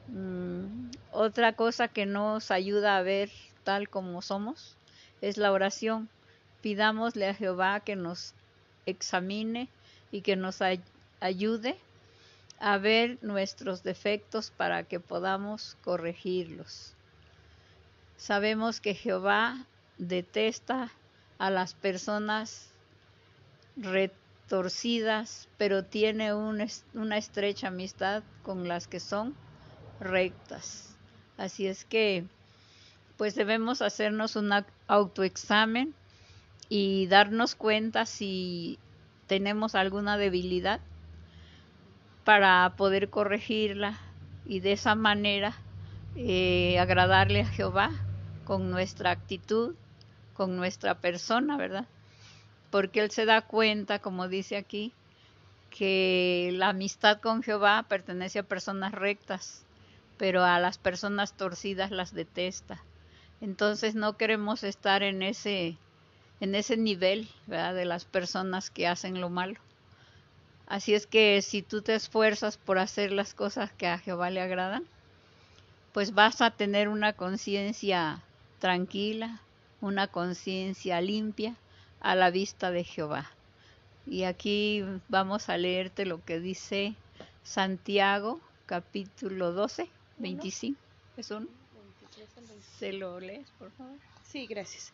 Mm, 0.08 0.90
otra 1.10 1.54
cosa 1.54 1.88
que 1.88 2.04
nos 2.04 2.50
ayuda 2.50 2.98
a 2.98 3.02
ver 3.02 3.30
tal 3.62 3.88
como 3.88 4.20
somos 4.20 4.76
es 5.22 5.38
la 5.38 5.50
oración. 5.52 6.10
Pidámosle 6.60 7.30
a 7.30 7.34
Jehová 7.34 7.80
que 7.80 7.96
nos 7.96 8.34
examine 8.84 9.70
y 10.12 10.20
que 10.20 10.36
nos 10.36 10.60
ayude 11.20 11.78
a 12.64 12.78
ver 12.78 13.18
nuestros 13.20 13.82
defectos 13.82 14.50
para 14.50 14.84
que 14.84 14.98
podamos 14.98 15.76
corregirlos. 15.84 16.94
Sabemos 18.16 18.80
que 18.80 18.94
Jehová 18.94 19.66
detesta 19.98 20.90
a 21.36 21.50
las 21.50 21.74
personas 21.74 22.70
retorcidas, 23.76 25.46
pero 25.58 25.84
tiene 25.84 26.32
una 26.32 27.18
estrecha 27.18 27.68
amistad 27.68 28.22
con 28.42 28.66
las 28.66 28.88
que 28.88 28.98
son 28.98 29.34
rectas. 30.00 30.96
Así 31.36 31.66
es 31.66 31.84
que, 31.84 32.24
pues 33.18 33.34
debemos 33.34 33.82
hacernos 33.82 34.36
un 34.36 34.50
autoexamen 34.86 35.94
y 36.70 37.08
darnos 37.08 37.56
cuenta 37.56 38.06
si 38.06 38.78
tenemos 39.26 39.74
alguna 39.74 40.16
debilidad 40.16 40.80
para 42.24 42.74
poder 42.76 43.10
corregirla 43.10 43.98
y 44.46 44.60
de 44.60 44.72
esa 44.72 44.94
manera 44.94 45.54
eh, 46.16 46.78
agradarle 46.78 47.42
a 47.42 47.46
Jehová 47.46 47.90
con 48.44 48.70
nuestra 48.70 49.10
actitud, 49.10 49.74
con 50.34 50.56
nuestra 50.56 50.94
persona, 50.96 51.56
¿verdad? 51.56 51.86
Porque 52.70 53.00
Él 53.00 53.10
se 53.10 53.24
da 53.26 53.42
cuenta, 53.42 53.98
como 53.98 54.28
dice 54.28 54.56
aquí, 54.56 54.92
que 55.70 56.50
la 56.54 56.68
amistad 56.68 57.20
con 57.20 57.42
Jehová 57.42 57.84
pertenece 57.88 58.38
a 58.38 58.44
personas 58.44 58.92
rectas, 58.92 59.64
pero 60.16 60.44
a 60.44 60.58
las 60.60 60.78
personas 60.78 61.36
torcidas 61.36 61.90
las 61.90 62.14
detesta. 62.14 62.82
Entonces 63.40 63.94
no 63.94 64.16
queremos 64.16 64.62
estar 64.62 65.02
en 65.02 65.22
ese, 65.22 65.76
en 66.40 66.54
ese 66.54 66.76
nivel 66.76 67.28
¿verdad? 67.46 67.74
de 67.74 67.84
las 67.84 68.04
personas 68.04 68.70
que 68.70 68.86
hacen 68.86 69.20
lo 69.20 69.30
malo. 69.30 69.58
Así 70.66 70.94
es 70.94 71.06
que 71.06 71.42
si 71.42 71.62
tú 71.62 71.82
te 71.82 71.94
esfuerzas 71.94 72.56
por 72.56 72.78
hacer 72.78 73.12
las 73.12 73.34
cosas 73.34 73.72
que 73.72 73.86
a 73.86 73.98
Jehová 73.98 74.30
le 74.30 74.40
agradan, 74.40 74.84
pues 75.92 76.14
vas 76.14 76.40
a 76.40 76.50
tener 76.50 76.88
una 76.88 77.12
conciencia 77.12 78.22
tranquila, 78.58 79.40
una 79.80 80.08
conciencia 80.08 81.00
limpia 81.00 81.54
a 82.00 82.14
la 82.14 82.30
vista 82.30 82.70
de 82.70 82.84
Jehová. 82.84 83.30
Y 84.06 84.24
aquí 84.24 84.84
vamos 85.08 85.48
a 85.48 85.56
leerte 85.56 86.04
lo 86.04 86.24
que 86.24 86.40
dice 86.40 86.94
Santiago, 87.42 88.40
capítulo 88.66 89.52
12, 89.52 89.88
25. 90.18 90.78
¿Es 91.16 91.30
un? 91.30 91.48
¿Se 92.78 92.92
lo 92.92 93.20
lees, 93.20 93.48
por 93.58 93.70
favor? 93.72 93.96
Sí, 94.24 94.46
gracias. 94.46 94.92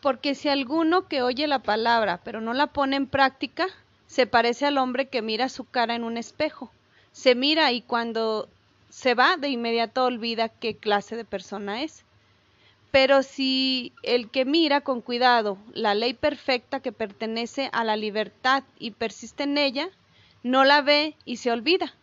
Porque 0.00 0.34
si 0.34 0.48
alguno 0.48 1.08
que 1.08 1.22
oye 1.22 1.46
la 1.46 1.60
palabra, 1.60 2.20
pero 2.22 2.40
no 2.40 2.52
la 2.52 2.68
pone 2.68 2.96
en 2.96 3.06
práctica, 3.06 3.66
se 4.08 4.26
parece 4.26 4.66
al 4.66 4.78
hombre 4.78 5.06
que 5.06 5.22
mira 5.22 5.48
su 5.48 5.64
cara 5.64 5.94
en 5.94 6.02
un 6.02 6.16
espejo. 6.16 6.72
Se 7.12 7.34
mira 7.34 7.70
y 7.72 7.82
cuando 7.82 8.48
se 8.88 9.14
va 9.14 9.36
de 9.36 9.50
inmediato 9.50 10.04
olvida 10.04 10.48
qué 10.48 10.76
clase 10.76 11.14
de 11.14 11.24
persona 11.24 11.82
es. 11.82 12.04
Pero 12.90 13.22
si 13.22 13.92
el 14.02 14.30
que 14.30 14.46
mira 14.46 14.80
con 14.80 15.02
cuidado 15.02 15.58
la 15.74 15.94
ley 15.94 16.14
perfecta 16.14 16.80
que 16.80 16.90
pertenece 16.90 17.68
a 17.72 17.84
la 17.84 17.96
libertad 17.96 18.64
y 18.78 18.92
persiste 18.92 19.42
en 19.42 19.58
ella, 19.58 19.90
no 20.42 20.64
la 20.64 20.80
ve 20.80 21.14
y 21.26 21.36
se 21.36 21.52
olvida, 21.52 21.94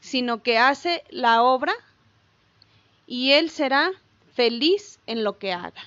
sino 0.00 0.42
que 0.42 0.56
hace 0.56 1.04
la 1.10 1.42
obra 1.42 1.74
y 3.06 3.32
él 3.32 3.50
será 3.50 3.90
feliz 4.32 5.00
en 5.06 5.22
lo 5.22 5.38
que 5.38 5.52
haga. 5.52 5.82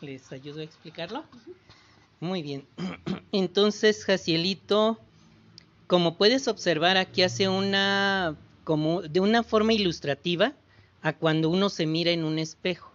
¿Les 0.00 0.32
ayudo 0.32 0.60
a 0.60 0.64
explicarlo? 0.64 1.24
Muy 2.20 2.42
bien. 2.42 2.66
Entonces, 3.32 4.04
Jacielito, 4.04 4.98
como 5.86 6.16
puedes 6.16 6.48
observar, 6.48 6.96
aquí 6.96 7.22
hace 7.22 7.48
una, 7.48 8.36
como 8.64 9.02
de 9.02 9.20
una 9.20 9.42
forma 9.42 9.72
ilustrativa 9.72 10.52
a 11.02 11.12
cuando 11.12 11.48
uno 11.48 11.68
se 11.68 11.86
mira 11.86 12.10
en 12.10 12.24
un 12.24 12.38
espejo. 12.38 12.92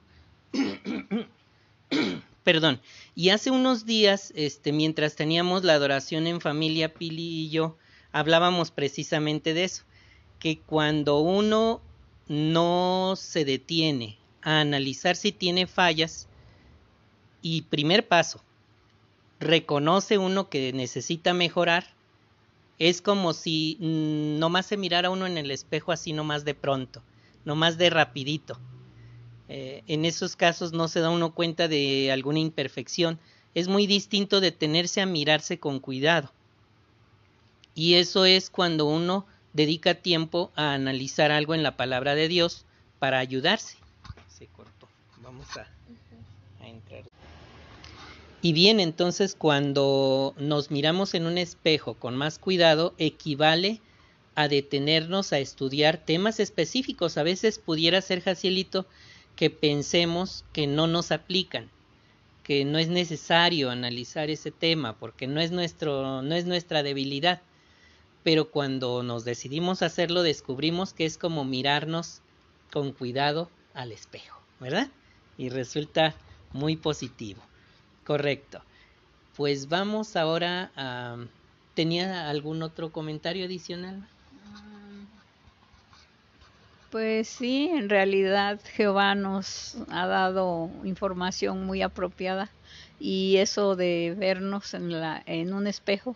Perdón. 2.43 2.81
Y 3.15 3.29
hace 3.29 3.51
unos 3.51 3.85
días, 3.85 4.33
este, 4.35 4.73
mientras 4.73 5.15
teníamos 5.15 5.63
la 5.63 5.73
adoración 5.73 6.27
en 6.27 6.41
familia, 6.41 6.93
Pili 6.93 7.45
y 7.45 7.49
yo, 7.49 7.77
hablábamos 8.11 8.71
precisamente 8.71 9.53
de 9.53 9.63
eso, 9.63 9.83
que 10.39 10.59
cuando 10.59 11.19
uno 11.19 11.81
no 12.27 13.13
se 13.15 13.45
detiene 13.45 14.17
a 14.41 14.59
analizar 14.59 15.15
si 15.15 15.31
tiene 15.31 15.67
fallas, 15.67 16.27
y 17.41 17.63
primer 17.63 18.07
paso, 18.07 18.41
reconoce 19.43 20.17
uno 20.17 20.49
que 20.49 20.73
necesita 20.73 21.33
mejorar, 21.33 21.85
es 22.79 23.01
como 23.01 23.33
si 23.33 23.77
mm, 23.79 24.39
nomás 24.39 24.65
se 24.65 24.77
mirara 24.77 25.09
uno 25.09 25.25
en 25.25 25.37
el 25.37 25.51
espejo 25.51 25.91
así 25.91 26.13
nomás 26.13 26.45
de 26.45 26.55
pronto, 26.55 27.01
nomás 27.45 27.77
de 27.77 27.89
rapidito. 27.89 28.59
Eh, 29.49 29.83
en 29.87 30.05
esos 30.05 30.35
casos 30.35 30.73
no 30.73 30.87
se 30.87 30.99
da 30.99 31.09
uno 31.09 31.33
cuenta 31.33 31.67
de 31.67 32.11
alguna 32.11 32.39
imperfección. 32.39 33.19
Es 33.53 33.67
muy 33.67 33.85
distinto 33.85 34.41
detenerse 34.41 35.01
a 35.01 35.05
mirarse 35.05 35.59
con 35.59 35.79
cuidado. 35.79 36.31
Y 37.75 37.95
eso 37.95 38.25
es 38.25 38.49
cuando 38.49 38.85
uno 38.85 39.25
dedica 39.53 39.95
tiempo 39.95 40.51
a 40.55 40.73
analizar 40.73 41.31
algo 41.31 41.53
en 41.53 41.63
la 41.63 41.77
palabra 41.77 42.15
de 42.15 42.27
Dios 42.27 42.65
para 42.99 43.19
ayudarse. 43.19 43.77
Se 44.27 44.47
cortó. 44.47 44.87
Vamos 45.21 45.47
a 45.57 45.67
y 48.43 48.51
bien, 48.51 48.81
entonces 48.81 49.35
cuando 49.35 50.35
nos 50.37 50.69
miramos 50.69 51.13
en 51.13 51.27
un 51.27 51.37
espejo 51.37 51.93
con 51.93 52.17
más 52.17 52.39
cuidado, 52.39 52.93
equivale 52.97 53.79
a 54.35 54.49
detenernos 54.49 55.31
a 55.31 55.39
estudiar 55.39 55.95
temas 55.95 56.41
específicos. 56.41 57.17
A 57.17 57.23
veces 57.23 57.57
pudiera 57.57 58.01
ser, 58.01 58.19
Jacielito, 58.19 58.85
que 59.37 59.49
pensemos 59.49 60.43
que 60.51 60.67
no 60.67 60.87
nos 60.87 61.13
aplican, 61.13 61.69
que 62.43 62.65
no 62.65 62.79
es 62.79 62.89
necesario 62.89 63.71
analizar 63.71 64.29
ese 64.29 64.51
tema 64.51 64.99
porque 64.99 65.25
no 65.25 65.39
es, 65.39 65.51
nuestro, 65.51 66.21
no 66.21 66.35
es 66.35 66.45
nuestra 66.45 66.83
debilidad. 66.83 67.41
Pero 68.23 68.51
cuando 68.51 69.03
nos 69.03 69.23
decidimos 69.23 69.81
hacerlo, 69.81 70.21
descubrimos 70.21 70.91
que 70.91 71.05
es 71.05 71.17
como 71.17 71.45
mirarnos 71.45 72.19
con 72.73 72.91
cuidado 72.91 73.49
al 73.73 73.93
espejo, 73.93 74.37
¿verdad? 74.59 74.89
Y 75.37 75.47
resulta 75.47 76.13
muy 76.51 76.75
positivo. 76.75 77.41
Correcto. 78.05 78.61
Pues 79.35 79.69
vamos 79.69 80.15
ahora 80.15 80.71
a... 80.75 81.17
¿Tenía 81.73 82.29
algún 82.29 82.61
otro 82.61 82.91
comentario 82.91 83.45
adicional? 83.45 84.07
Pues 86.91 87.27
sí, 87.27 87.71
en 87.73 87.89
realidad 87.89 88.59
Jehová 88.75 89.15
nos 89.15 89.77
ha 89.89 90.05
dado 90.05 90.69
información 90.83 91.65
muy 91.65 91.81
apropiada 91.81 92.51
y 92.99 93.37
eso 93.37 93.75
de 93.75 94.13
vernos 94.15 94.75
en, 94.75 94.91
la, 94.91 95.23
en 95.25 95.55
un 95.55 95.65
espejo 95.65 96.15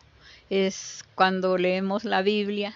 es 0.51 1.03
cuando 1.15 1.57
leemos 1.57 2.05
la 2.05 2.21
Biblia 2.21 2.75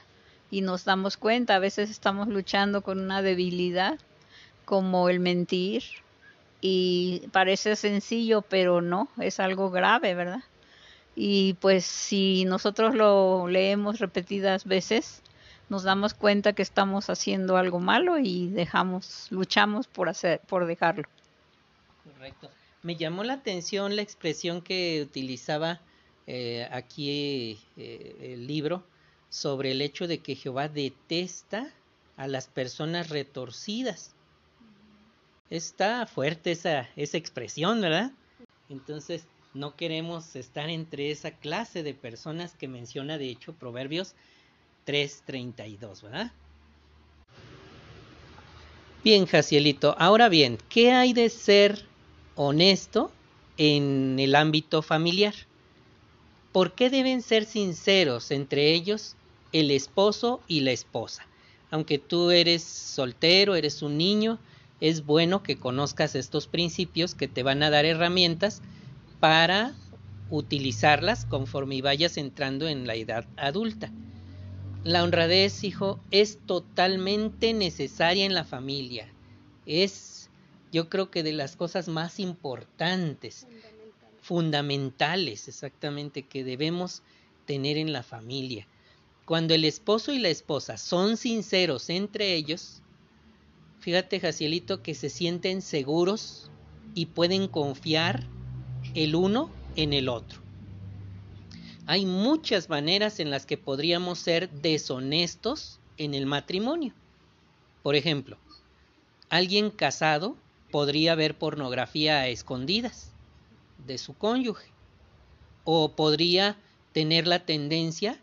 y 0.49 0.61
nos 0.61 0.83
damos 0.83 1.15
cuenta, 1.15 1.55
a 1.55 1.59
veces 1.59 1.91
estamos 1.91 2.27
luchando 2.27 2.81
con 2.81 2.99
una 2.99 3.21
debilidad 3.21 3.99
como 4.65 5.07
el 5.07 5.19
mentir 5.19 5.83
y 6.61 7.23
parece 7.31 7.75
sencillo, 7.75 8.43
pero 8.43 8.81
no, 8.81 9.09
es 9.19 9.39
algo 9.39 9.71
grave, 9.71 10.13
¿verdad? 10.13 10.43
Y 11.15 11.55
pues 11.55 11.83
si 11.85 12.45
nosotros 12.45 12.95
lo 12.95 13.47
leemos 13.47 13.99
repetidas 13.99 14.65
veces, 14.65 15.21
nos 15.69 15.83
damos 15.83 16.13
cuenta 16.13 16.53
que 16.53 16.61
estamos 16.61 17.09
haciendo 17.09 17.57
algo 17.57 17.79
malo 17.79 18.19
y 18.19 18.49
dejamos, 18.49 19.27
luchamos 19.31 19.87
por 19.87 20.07
hacer, 20.07 20.39
por 20.47 20.65
dejarlo. 20.65 21.07
Correcto. 22.03 22.49
Me 22.83 22.95
llamó 22.95 23.23
la 23.23 23.33
atención 23.33 23.95
la 23.95 24.01
expresión 24.01 24.61
que 24.61 25.01
utilizaba 25.01 25.81
eh, 26.27 26.67
aquí 26.71 27.59
eh, 27.77 28.33
el 28.33 28.47
libro 28.47 28.83
sobre 29.29 29.71
el 29.71 29.81
hecho 29.81 30.07
de 30.07 30.19
que 30.19 30.35
Jehová 30.35 30.67
detesta 30.67 31.71
a 32.17 32.27
las 32.27 32.47
personas 32.47 33.09
retorcidas. 33.09 34.13
Está 35.51 36.07
fuerte 36.07 36.53
esa, 36.53 36.89
esa 36.95 37.17
expresión, 37.17 37.81
¿verdad? 37.81 38.11
Entonces, 38.69 39.25
no 39.53 39.75
queremos 39.75 40.37
estar 40.37 40.69
entre 40.69 41.11
esa 41.11 41.31
clase 41.31 41.83
de 41.83 41.93
personas 41.93 42.55
que 42.55 42.69
menciona, 42.69 43.17
de 43.17 43.29
hecho, 43.29 43.51
Proverbios 43.53 44.15
3.32, 44.87 46.03
¿verdad? 46.03 46.31
Bien, 49.03 49.25
Jacielito, 49.25 49.93
ahora 49.99 50.29
bien, 50.29 50.57
¿qué 50.69 50.93
hay 50.93 51.11
de 51.11 51.29
ser 51.29 51.85
honesto 52.35 53.11
en 53.57 54.19
el 54.19 54.35
ámbito 54.35 54.81
familiar? 54.81 55.33
¿Por 56.53 56.75
qué 56.75 56.89
deben 56.89 57.21
ser 57.21 57.43
sinceros 57.43 58.31
entre 58.31 58.71
ellos 58.71 59.17
el 59.51 59.71
esposo 59.71 60.39
y 60.47 60.61
la 60.61 60.71
esposa? 60.71 61.27
Aunque 61.71 61.97
tú 61.97 62.31
eres 62.31 62.63
soltero, 62.63 63.55
eres 63.55 63.81
un 63.81 63.97
niño, 63.97 64.39
es 64.81 65.05
bueno 65.05 65.43
que 65.43 65.57
conozcas 65.57 66.15
estos 66.15 66.47
principios 66.47 67.15
que 67.15 67.27
te 67.27 67.43
van 67.43 67.63
a 67.63 67.69
dar 67.69 67.85
herramientas 67.85 68.61
para 69.19 69.73
utilizarlas 70.31 71.25
conforme 71.25 71.81
vayas 71.81 72.17
entrando 72.17 72.67
en 72.67 72.87
la 72.87 72.95
edad 72.95 73.25
adulta. 73.37 73.91
La 74.83 75.03
honradez, 75.03 75.63
hijo, 75.63 75.99
es 76.09 76.39
totalmente 76.47 77.53
necesaria 77.53 78.25
en 78.25 78.33
la 78.33 78.43
familia. 78.43 79.07
Es, 79.67 80.31
yo 80.71 80.89
creo 80.89 81.11
que 81.11 81.21
de 81.21 81.33
las 81.33 81.55
cosas 81.55 81.87
más 81.87 82.19
importantes, 82.19 83.45
fundamentales, 84.21 85.47
exactamente, 85.47 86.23
que 86.23 86.43
debemos 86.43 87.03
tener 87.45 87.77
en 87.77 87.93
la 87.93 88.01
familia. 88.01 88.65
Cuando 89.25 89.53
el 89.53 89.65
esposo 89.65 90.11
y 90.11 90.17
la 90.17 90.29
esposa 90.29 90.77
son 90.77 91.17
sinceros 91.17 91.91
entre 91.91 92.33
ellos, 92.33 92.80
fíjate, 93.81 94.19
Jacielito, 94.19 94.81
que 94.81 94.95
se 94.95 95.09
sienten 95.09 95.61
seguros 95.61 96.49
y 96.93 97.07
pueden 97.07 97.47
confiar 97.47 98.23
el 98.93 99.15
uno 99.15 99.49
en 99.75 99.93
el 99.93 100.07
otro. 100.07 100.39
Hay 101.87 102.05
muchas 102.05 102.69
maneras 102.69 103.19
en 103.19 103.31
las 103.31 103.45
que 103.45 103.57
podríamos 103.57 104.19
ser 104.19 104.49
deshonestos 104.49 105.79
en 105.97 106.13
el 106.13 106.25
matrimonio. 106.25 106.93
Por 107.81 107.95
ejemplo, 107.95 108.37
alguien 109.29 109.71
casado 109.71 110.37
podría 110.69 111.15
ver 111.15 111.37
pornografía 111.37 112.19
a 112.19 112.27
escondidas 112.27 113.11
de 113.85 113.97
su 113.97 114.13
cónyuge 114.13 114.71
o 115.63 115.93
podría 115.93 116.55
tener 116.93 117.27
la 117.27 117.45
tendencia 117.45 118.19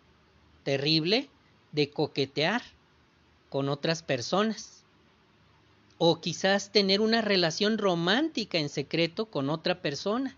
terrible 0.63 1.29
de 1.73 1.91
coquetear 1.91 2.63
con 3.49 3.69
otras 3.69 4.03
personas 4.03 4.78
o 5.99 6.21
quizás 6.21 6.71
tener 6.71 7.01
una 7.01 7.21
relación 7.21 7.77
romántica 7.77 8.59
en 8.59 8.69
secreto 8.69 9.27
con 9.27 9.51
otra 9.51 9.83
persona. 9.83 10.37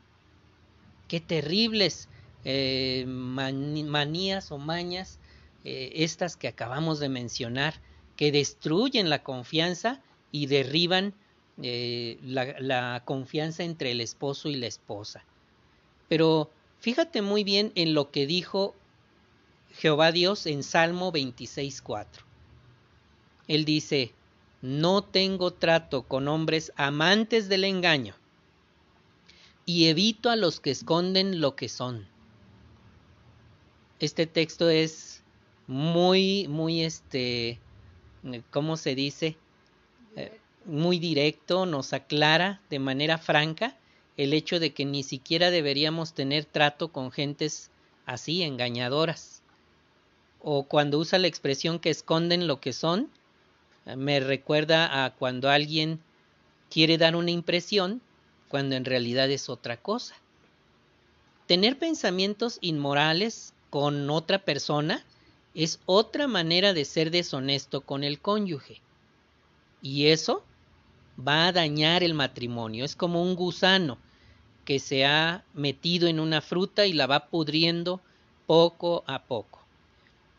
Qué 1.07 1.21
terribles 1.21 2.09
eh, 2.45 3.05
manías 3.07 4.51
o 4.51 4.59
mañas, 4.59 5.19
eh, 5.65 5.93
estas 5.97 6.37
que 6.37 6.49
acabamos 6.49 6.99
de 6.99 7.11
mencionar, 7.11 7.75
que 8.17 8.33
destruyen 8.33 9.11
la 9.11 9.23
confianza 9.23 10.01
y 10.33 10.47
derriban 10.47 11.15
eh, 11.63 12.19
la, 12.23 12.59
la 12.59 13.03
confianza 13.05 13.63
entre 13.63 13.91
el 13.91 14.01
esposo 14.01 14.49
y 14.49 14.57
la 14.57 14.67
esposa. 14.67 15.25
Pero 16.09 16.51
fíjate 16.79 17.21
muy 17.21 17.45
bien 17.45 17.73
en 17.75 17.93
lo 17.93 18.11
que 18.11 18.27
dijo 18.27 18.75
Jehová 19.75 20.11
Dios 20.11 20.47
en 20.47 20.63
Salmo 20.63 21.13
26.4. 21.13 22.07
Él 23.47 23.65
dice, 23.65 24.15
no 24.63 25.03
tengo 25.03 25.53
trato 25.53 26.03
con 26.03 26.29
hombres 26.29 26.73
amantes 26.77 27.49
del 27.49 27.65
engaño 27.65 28.15
y 29.67 29.87
evito 29.87 30.31
a 30.31 30.37
los 30.37 30.61
que 30.61 30.71
esconden 30.71 31.41
lo 31.41 31.57
que 31.57 31.69
son 31.69 32.11
este 34.01 34.27
texto 34.27 34.71
es 34.71 35.23
muy, 35.67 36.49
muy, 36.49 36.83
este, 36.83 37.61
¿cómo 38.51 38.77
se 38.79 38.95
dice? 38.95 39.37
Eh, 40.17 40.41
muy 40.65 40.99
directo, 40.99 41.67
nos 41.67 41.93
aclara 41.93 42.63
de 42.71 42.79
manera 42.79 43.19
franca 43.19 43.77
el 44.17 44.33
hecho 44.33 44.59
de 44.59 44.73
que 44.73 44.85
ni 44.85 45.03
siquiera 45.03 45.51
deberíamos 45.51 46.15
tener 46.15 46.47
trato 46.47 46.89
con 46.89 47.13
gentes 47.13 47.71
así, 48.07 48.43
engañadoras. 48.43 49.43
O 50.41 50.65
cuando 50.65 50.99
usa 50.99 51.19
la 51.19 51.29
expresión 51.29 51.79
que 51.79 51.91
esconden 51.91 52.47
lo 52.47 52.61
que 52.61 52.73
son, 52.73 53.11
me 53.85 54.21
recuerda 54.21 55.05
a 55.05 55.11
cuando 55.15 55.51
alguien 55.51 56.01
quiere 56.71 56.99
dar 56.99 57.17
una 57.17 57.31
impresión 57.31 58.01
cuando 58.49 58.77
en 58.77 58.85
realidad 58.85 59.31
es 59.31 59.49
otra 59.49 59.77
cosa. 59.77 60.15
Tener 61.47 61.79
pensamientos 61.79 62.59
inmorales 62.61 63.55
con 63.71 64.11
otra 64.11 64.39
persona 64.39 65.05
es 65.55 65.81
otra 65.87 66.27
manera 66.27 66.73
de 66.73 66.85
ser 66.85 67.11
deshonesto 67.11 67.81
con 67.81 68.05
el 68.05 68.21
cónyuge. 68.21 68.81
Y 69.83 70.07
eso 70.07 70.45
va 71.19 71.49
a 71.49 71.53
dañar 71.53 72.03
el 72.03 72.15
matrimonio. 72.15 72.85
Es 72.85 72.95
como 72.95 73.23
un 73.23 73.35
gusano 73.35 73.99
que 74.65 74.79
se 74.79 75.05
ha 75.05 75.45
metido 75.55 76.07
en 76.07 76.21
una 76.21 76.41
fruta 76.41 76.87
y 76.87 76.93
la 76.93 77.07
va 77.07 77.27
pudriendo 77.27 78.01
poco 78.47 79.05
a 79.07 79.23
poco. 79.23 79.60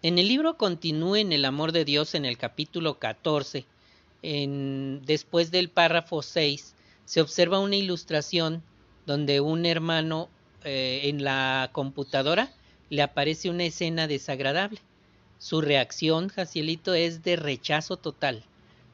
En 0.04 0.18
el 0.18 0.28
libro 0.28 0.58
Continúe 0.58 1.18
en 1.18 1.32
el 1.32 1.46
amor 1.46 1.72
de 1.74 1.86
Dios 1.86 2.16
en 2.16 2.26
el 2.26 2.36
capítulo 2.36 2.98
14, 2.98 3.66
en, 4.24 5.04
después 5.06 5.52
del 5.52 5.70
párrafo 5.70 6.24
6, 6.24 6.74
se 7.06 7.22
observa 7.22 7.60
una 7.60 7.76
ilustración 7.76 8.64
donde 9.06 9.42
un 9.42 9.68
hermano 9.68 10.28
eh, 10.64 11.02
en 11.04 11.24
la 11.24 11.70
computadora 11.72 12.52
le 12.90 13.04
aparece 13.04 13.52
una 13.52 13.66
escena 13.66 14.08
desagradable. 14.08 14.80
Su 15.38 15.62
reacción, 15.62 16.30
Jacielito, 16.30 16.96
es 16.96 17.22
de 17.22 17.36
rechazo 17.36 17.96
total, 17.96 18.44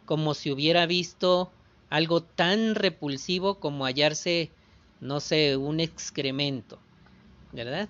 como 0.05 0.33
si 0.33 0.51
hubiera 0.51 0.85
visto 0.87 1.49
algo 1.89 2.21
tan 2.21 2.75
repulsivo 2.75 3.61
como 3.61 3.85
hallarse, 3.85 4.51
no 4.99 5.21
sé, 5.21 5.55
un 5.55 5.79
excremento, 5.79 6.79
¿verdad? 7.53 7.87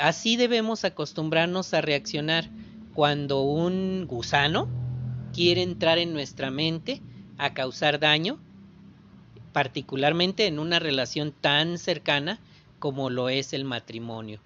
Así 0.00 0.36
debemos 0.36 0.84
acostumbrarnos 0.84 1.74
a 1.74 1.80
reaccionar 1.80 2.48
cuando 2.94 3.42
un 3.42 4.06
gusano 4.06 4.68
quiere 5.32 5.62
entrar 5.62 5.98
en 5.98 6.12
nuestra 6.12 6.50
mente 6.50 7.00
a 7.38 7.54
causar 7.54 7.98
daño, 7.98 8.38
particularmente 9.52 10.46
en 10.46 10.58
una 10.58 10.78
relación 10.78 11.32
tan 11.32 11.78
cercana 11.78 12.38
como 12.78 13.10
lo 13.10 13.28
es 13.28 13.52
el 13.52 13.64
matrimonio 13.64 14.40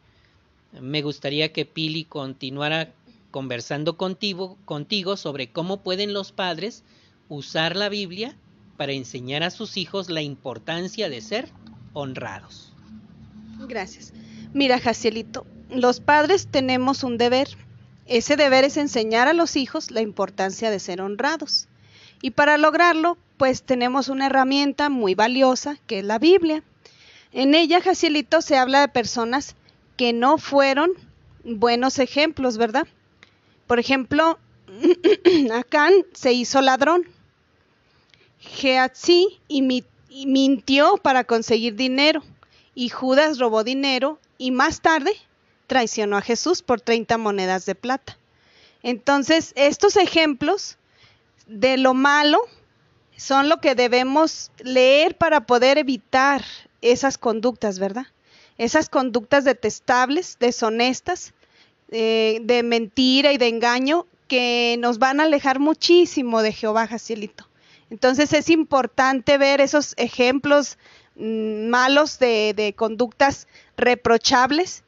me 0.80 1.02
gustaría 1.02 1.52
que 1.52 1.64
Pili 1.64 2.04
continuara 2.04 2.92
conversando 3.30 3.96
contigo, 3.96 4.56
contigo 4.64 5.16
sobre 5.16 5.50
cómo 5.50 5.82
pueden 5.82 6.12
los 6.12 6.32
padres 6.32 6.84
usar 7.28 7.76
la 7.76 7.88
Biblia 7.88 8.36
para 8.76 8.92
enseñar 8.92 9.42
a 9.42 9.50
sus 9.50 9.76
hijos 9.76 10.08
la 10.08 10.22
importancia 10.22 11.08
de 11.08 11.20
ser 11.20 11.48
honrados. 11.92 12.72
Gracias. 13.66 14.12
Mira, 14.54 14.80
Jacielito, 14.80 15.46
los 15.70 16.00
padres 16.00 16.48
tenemos 16.50 17.04
un 17.04 17.18
deber. 17.18 17.48
Ese 18.06 18.36
deber 18.36 18.64
es 18.64 18.76
enseñar 18.76 19.28
a 19.28 19.34
los 19.34 19.56
hijos 19.56 19.90
la 19.90 20.00
importancia 20.00 20.70
de 20.70 20.80
ser 20.80 21.02
honrados. 21.02 21.68
Y 22.22 22.30
para 22.30 22.56
lograrlo, 22.56 23.18
pues 23.36 23.62
tenemos 23.62 24.08
una 24.08 24.26
herramienta 24.26 24.88
muy 24.88 25.14
valiosa 25.14 25.78
que 25.86 25.98
es 25.98 26.04
la 26.04 26.18
Biblia. 26.18 26.62
En 27.32 27.54
ella, 27.54 27.80
Jacielito, 27.82 28.40
se 28.40 28.56
habla 28.56 28.80
de 28.80 28.88
personas 28.88 29.54
que 29.96 30.12
no 30.12 30.38
fueron 30.38 30.90
buenos 31.44 31.98
ejemplos, 31.98 32.56
¿verdad? 32.56 32.86
Por 33.66 33.78
ejemplo, 33.78 34.38
Acán 35.52 35.92
se 36.14 36.32
hizo 36.32 36.62
ladrón. 36.62 37.04
Geatzi 38.40 39.40
mintió 40.26 40.96
para 40.96 41.24
conseguir 41.24 41.74
dinero 41.74 42.22
y 42.74 42.88
Judas 42.88 43.38
robó 43.38 43.62
dinero 43.62 44.18
y 44.38 44.52
más 44.52 44.80
tarde 44.80 45.12
traicionó 45.66 46.16
a 46.16 46.22
Jesús 46.22 46.62
por 46.62 46.80
30 46.80 47.18
monedas 47.18 47.66
de 47.66 47.74
plata. 47.74 48.16
Entonces, 48.82 49.52
estos 49.56 49.96
ejemplos 49.96 50.78
de 51.46 51.76
lo 51.76 51.94
malo 51.94 52.40
son 53.16 53.48
lo 53.48 53.60
que 53.60 53.74
debemos 53.74 54.52
leer 54.60 55.16
para 55.16 55.46
poder 55.46 55.76
evitar 55.76 56.44
esas 56.80 57.18
conductas, 57.18 57.78
¿verdad? 57.78 58.06
Esas 58.56 58.88
conductas 58.88 59.44
detestables, 59.44 60.36
deshonestas, 60.38 61.34
eh, 61.90 62.40
de 62.42 62.62
mentira 62.62 63.32
y 63.32 63.38
de 63.38 63.48
engaño 63.48 64.06
que 64.28 64.76
nos 64.78 64.98
van 64.98 65.20
a 65.20 65.24
alejar 65.24 65.58
muchísimo 65.58 66.42
de 66.42 66.52
Jehová, 66.52 66.86
Jacielito. 66.86 67.48
Entonces 67.90 68.32
es 68.34 68.50
importante 68.50 69.38
ver 69.38 69.60
esos 69.60 69.94
ejemplos 69.96 70.76
malos 71.18 72.18
de, 72.18 72.54
de, 72.54 72.72
conductas 72.74 73.48
reprochables 73.76 74.84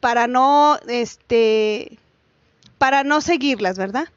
para 0.00 0.26
no, 0.26 0.78
este, 0.88 1.98
para 2.78 3.04
no 3.04 3.20
seguirlas, 3.20 3.78
¿verdad? 3.78 4.08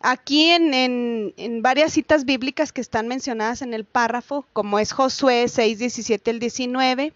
Aquí 0.00 0.50
en, 0.50 0.74
en, 0.74 1.62
varias 1.62 1.92
citas 1.92 2.26
bíblicas 2.26 2.72
que 2.72 2.82
están 2.82 3.08
mencionadas 3.08 3.62
en 3.62 3.72
el 3.72 3.84
párrafo, 3.84 4.44
como 4.52 4.78
es 4.78 4.92
Josué 4.92 5.48
6, 5.48 5.78
17 5.78 6.30
al 6.30 6.38
19, 6.40 7.14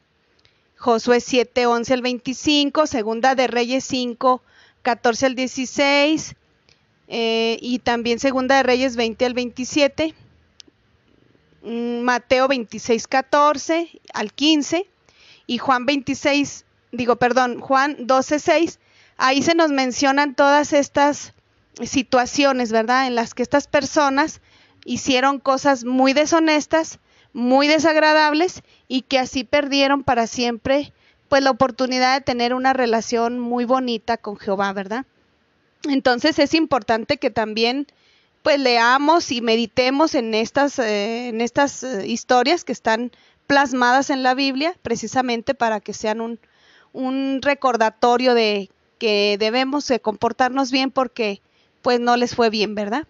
Josué 0.79 1.21
7, 1.21 1.67
11 1.67 1.95
al 1.95 2.03
25, 2.03 2.87
Segunda 2.87 3.35
de 3.35 3.47
Reyes 3.47 3.85
5, 3.85 4.43
14 4.83 5.27
al 5.27 5.35
16, 5.35 6.35
eh, 7.09 7.59
y 7.61 7.81
también 7.81 8.21
Segunda 8.21 8.57
de 8.57 8.63
Reyes 8.63 8.97
20 8.97 9.27
al 9.27 9.35
27, 9.35 10.15
mm, 10.15 10.28
Mateo 11.63 12.49
26, 12.49 13.07
14 13.07 13.91
al 14.15 14.33
15, 14.33 14.87
y 15.47 15.59
Juan 15.59 15.87
26, 15.87 16.65
digo, 16.93 17.17
perdón, 17.17 17.61
Juan 17.61 17.97
12, 18.01 18.39
6, 18.39 18.79
ahí 19.17 19.43
se 19.43 19.55
nos 19.55 19.71
mencionan 19.71 20.35
todas 20.35 20.73
estas 20.73 21.33
situaciones, 21.83 22.71
¿verdad? 22.71 23.07
En 23.07 23.15
las 23.15 23.35
que 23.35 23.43
estas 23.43 23.67
personas 23.67 24.41
hicieron 24.85 25.39
cosas 25.39 25.85
muy 25.85 26.13
deshonestas, 26.13 26.99
muy 27.33 27.67
desagradables 27.67 28.63
y 28.89 29.03
que 29.03 29.19
así 29.19 29.45
perdieron 29.45 30.03
para 30.03 30.27
siempre 30.27 30.93
pues 31.29 31.43
la 31.43 31.51
oportunidad 31.51 32.15
de 32.15 32.25
tener 32.25 32.55
una 32.55 32.73
relación 32.73 33.39
muy 33.39 33.65
bonita 33.65 34.17
con 34.17 34.37
Jehová, 34.37 34.73
¿verdad? 34.73 35.05
Entonces 35.85 36.39
es 36.39 36.55
importante 36.55 37.19
que 37.19 37.31
también 37.31 37.87
pues 38.43 38.59
leamos 38.59 39.31
y 39.33 39.41
meditemos 39.41 40.15
en 40.15 40.35
estas, 40.35 40.79
eh, 40.79 41.29
en 41.29 41.41
estas 41.41 41.83
eh, 41.83 42.07
historias 42.07 42.65
que 42.65 42.73
están 42.73 43.13
plasmadas 43.47 44.11
en 44.11 44.23
la 44.23 44.35
Biblia, 44.35 44.75
precisamente 44.83 45.55
para 45.55 45.81
que 45.81 45.93
sean 45.93 46.21
un, 46.21 46.39
un 46.93 47.41
recordatorio 47.43 48.35
de 48.35 48.71
que 48.99 49.37
debemos 49.39 49.87
de 49.89 50.01
comportarnos 50.01 50.71
bien 50.71 50.91
porque 50.91 51.41
pues 51.83 52.01
no 52.01 52.17
les 52.17 52.35
fue 52.35 52.51
bien, 52.51 52.75
¿verdad? 52.75 53.07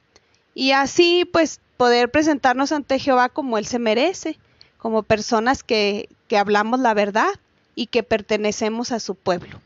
Y 0.54 0.72
así 0.72 1.28
pues 1.32 1.60
poder 1.76 2.10
presentarnos 2.10 2.72
ante 2.72 2.98
Jehová 2.98 3.28
como 3.28 3.58
Él 3.58 3.66
se 3.66 3.78
merece, 3.78 4.38
como 4.76 5.02
personas 5.02 5.62
que, 5.62 6.08
que 6.28 6.36
hablamos 6.36 6.80
la 6.80 6.94
verdad 6.94 7.30
y 7.74 7.86
que 7.86 8.02
pertenecemos 8.02 8.92
a 8.92 9.00
su 9.00 9.14
pueblo. 9.14 9.60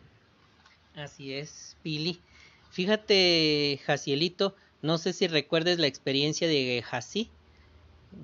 Así 0.95 1.33
es, 1.33 1.77
Pili. 1.83 2.21
Fíjate, 2.71 3.81
Jacielito, 3.85 4.55
no 4.83 4.99
sé 4.99 5.13
si 5.13 5.29
recuerdes 5.29 5.79
la 5.79 5.87
experiencia 5.87 6.49
de 6.49 6.83
Gehazi. 6.83 7.31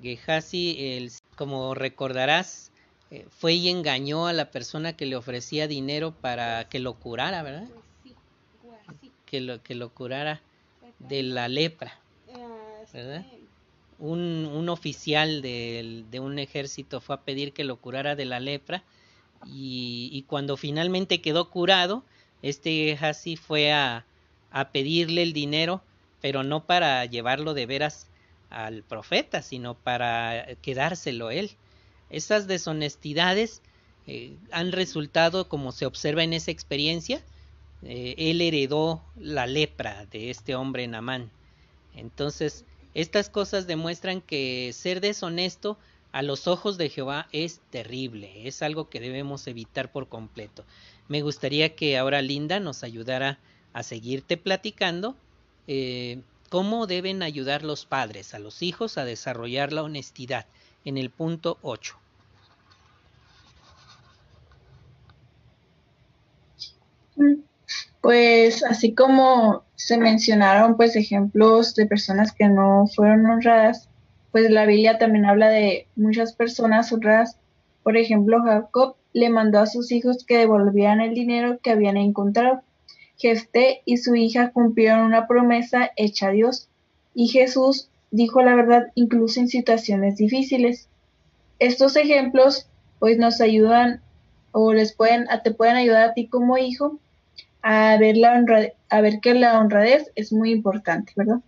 Gehazi, 0.01 0.75
el, 0.77 1.11
como 1.35 1.73
recordarás, 1.73 2.71
eh, 3.11 3.25
fue 3.29 3.53
y 3.53 3.69
engañó 3.69 4.27
a 4.27 4.33
la 4.33 4.51
persona 4.51 4.93
que 4.95 5.05
le 5.05 5.15
ofrecía 5.15 5.67
dinero 5.67 6.13
para 6.13 6.69
que 6.69 6.79
lo 6.79 6.93
curara, 6.93 7.41
¿verdad? 7.41 7.67
Que 9.25 9.41
lo, 9.41 9.63
que 9.63 9.73
lo 9.73 9.89
curara 9.89 10.41
de 10.99 11.23
la 11.23 11.47
lepra, 11.47 11.99
¿verdad? 12.93 13.25
Un, 13.97 14.45
un 14.45 14.69
oficial 14.69 15.41
de, 15.41 16.03
de, 16.09 16.19
un 16.19 16.39
ejército 16.39 17.01
fue 17.01 17.15
a 17.15 17.21
pedir 17.21 17.51
que 17.51 17.63
lo 17.63 17.77
curara 17.77 18.15
de 18.15 18.25
la 18.25 18.39
lepra 18.39 18.83
y, 19.45 20.09
y 20.11 20.23
cuando 20.23 20.57
finalmente 20.57 21.21
quedó 21.21 21.49
curado, 21.49 22.03
este 22.41 22.97
Hasi 22.99 23.35
fue 23.35 23.71
a, 23.71 24.05
a 24.51 24.69
pedirle 24.69 25.23
el 25.23 25.33
dinero, 25.33 25.81
pero 26.21 26.43
no 26.43 26.65
para 26.65 27.05
llevarlo 27.05 27.53
de 27.53 27.65
veras 27.65 28.07
al 28.49 28.83
profeta, 28.83 29.41
sino 29.41 29.75
para 29.75 30.55
quedárselo 30.61 31.31
él. 31.31 31.51
Esas 32.09 32.47
deshonestidades 32.47 33.61
eh, 34.07 34.35
han 34.51 34.71
resultado, 34.71 35.47
como 35.47 35.71
se 35.71 35.85
observa 35.85 36.23
en 36.23 36.33
esa 36.33 36.51
experiencia, 36.51 37.21
eh, 37.83 38.15
él 38.17 38.41
heredó 38.41 39.03
la 39.15 39.45
lepra 39.47 40.05
de 40.07 40.29
este 40.29 40.55
hombre 40.55 40.87
Namán. 40.87 41.29
Entonces, 41.95 42.65
estas 42.93 43.29
cosas 43.29 43.67
demuestran 43.67 44.21
que 44.21 44.71
ser 44.73 44.99
deshonesto 44.99 45.77
a 46.11 46.23
los 46.23 46.47
ojos 46.47 46.77
de 46.77 46.89
Jehová 46.89 47.27
es 47.31 47.61
terrible, 47.69 48.47
es 48.47 48.63
algo 48.63 48.89
que 48.89 48.99
debemos 48.99 49.45
evitar 49.47 49.91
por 49.91 50.09
completo. 50.09 50.65
Me 51.07 51.21
gustaría 51.21 51.75
que 51.75 51.97
ahora 51.97 52.21
Linda 52.21 52.59
nos 52.59 52.83
ayudara 52.83 53.39
a 53.73 53.83
seguirte 53.83 54.37
platicando 54.37 55.15
eh, 55.71 56.23
cómo 56.49 56.87
deben 56.87 57.21
ayudar 57.21 57.63
los 57.63 57.85
padres 57.85 58.33
a 58.33 58.39
los 58.39 58.63
hijos 58.63 58.97
a 58.97 59.05
desarrollar 59.05 59.71
la 59.71 59.83
honestidad 59.83 60.47
en 60.83 60.97
el 60.97 61.11
punto 61.11 61.59
8. 61.61 61.95
Pues 68.01 68.63
así 68.63 68.95
como 68.95 69.63
se 69.75 69.99
mencionaron 69.99 70.75
pues 70.75 70.95
ejemplos 70.95 71.75
de 71.75 71.85
personas 71.85 72.31
que 72.31 72.47
no 72.47 72.87
fueron 72.87 73.27
honradas, 73.27 73.89
pues 74.31 74.49
la 74.49 74.65
Biblia 74.65 74.97
también 74.97 75.27
habla 75.27 75.49
de 75.49 75.87
muchas 75.95 76.33
personas 76.33 76.91
honradas. 76.91 77.37
Por 77.83 77.95
ejemplo, 77.95 78.41
Jacob 78.41 78.95
le 79.13 79.29
mandó 79.29 79.59
a 79.59 79.67
sus 79.67 79.91
hijos 79.91 80.25
que 80.25 80.39
devolvieran 80.39 80.99
el 80.99 81.13
dinero 81.13 81.59
que 81.61 81.69
habían 81.69 81.97
encontrado. 81.97 82.63
Jefté 83.19 83.81
y 83.85 83.97
su 83.97 84.15
hija 84.15 84.51
cumplieron 84.51 85.01
una 85.01 85.27
promesa 85.27 85.91
hecha 85.97 86.29
a 86.29 86.31
Dios 86.31 86.69
y 87.13 87.27
Jesús 87.27 87.89
dijo 88.11 88.41
la 88.41 88.55
verdad 88.55 88.87
incluso 88.95 89.41
en 89.41 89.49
situaciones 89.49 90.15
difíciles. 90.15 90.87
Estos 91.59 91.97
ejemplos 91.97 92.67
pues 92.97 93.17
nos 93.17 93.41
ayudan 93.41 94.01
o 94.53 94.73
les 94.73 94.93
pueden 94.93 95.27
te 95.43 95.51
pueden 95.51 95.75
ayudar 95.75 96.09
a 96.09 96.13
ti 96.13 96.27
como 96.27 96.57
hijo 96.57 96.97
a 97.61 97.97
ver, 97.97 98.15
la 98.15 98.41
a 98.89 99.01
ver 99.01 99.19
que 99.19 99.33
la 99.33 99.59
honradez 99.59 100.11
es 100.15 100.31
muy 100.31 100.51
importante, 100.51 101.11
¿verdad? 101.17 101.41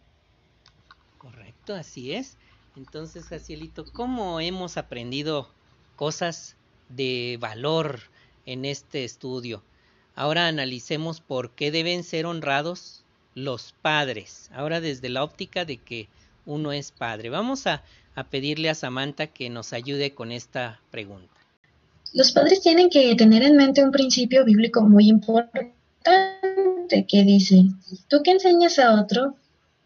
Correcto, 1.18 1.74
así 1.74 2.14
es. 2.14 2.38
Entonces, 2.76 3.26
Jacielito, 3.26 3.86
¿cómo 3.94 4.42
hemos 4.42 4.76
aprendido 4.76 5.50
cosas 5.96 6.58
de 6.90 7.38
valor 7.40 8.00
en 8.46 8.66
este 8.66 9.06
estudio? 9.06 9.64
Ahora 10.22 10.46
analicemos 10.46 11.20
por 11.20 11.50
qué 11.50 11.72
deben 11.72 12.04
ser 12.04 12.28
honrados 12.28 13.02
los 13.34 13.74
padres. 13.82 14.52
Ahora 14.54 14.80
desde 14.80 15.10
la 15.10 15.24
óptica 15.24 15.66
de 15.66 15.78
que 15.78 16.10
uno 16.46 16.72
es 16.74 16.92
padre. 16.92 17.32
Vamos 17.32 17.66
a, 17.66 17.82
pedirle 18.30 18.70
a 18.70 18.76
Samantha 18.76 19.26
que 19.26 19.50
nos 19.50 19.74
ayude 19.74 20.14
con 20.14 20.32
esta 20.32 20.80
pregunta. 20.92 21.34
Los 22.14 22.34
padres 22.34 22.62
tienen 22.62 22.92
que 22.92 23.16
tener 23.16 23.42
en 23.42 23.56
mente 23.56 23.84
un 23.84 23.90
principio 23.90 24.46
bíblico 24.46 24.84
muy 24.84 25.10
importante 25.10 25.74
que 27.08 27.24
dice, 27.24 27.64
tú 28.08 28.22
que 28.22 28.30
enseñas 28.30 28.78
a 28.78 29.02
otro, 29.02 29.36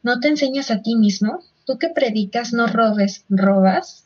no 0.04 0.20
te 0.20 0.28
enseñas 0.28 0.70
a 0.70 0.82
ti 0.82 0.98
mismo, 0.98 1.40
tú 1.66 1.78
que 1.78 1.88
predicas, 1.88 2.52
no 2.52 2.68
robes, 2.68 3.24
robas. 3.30 4.05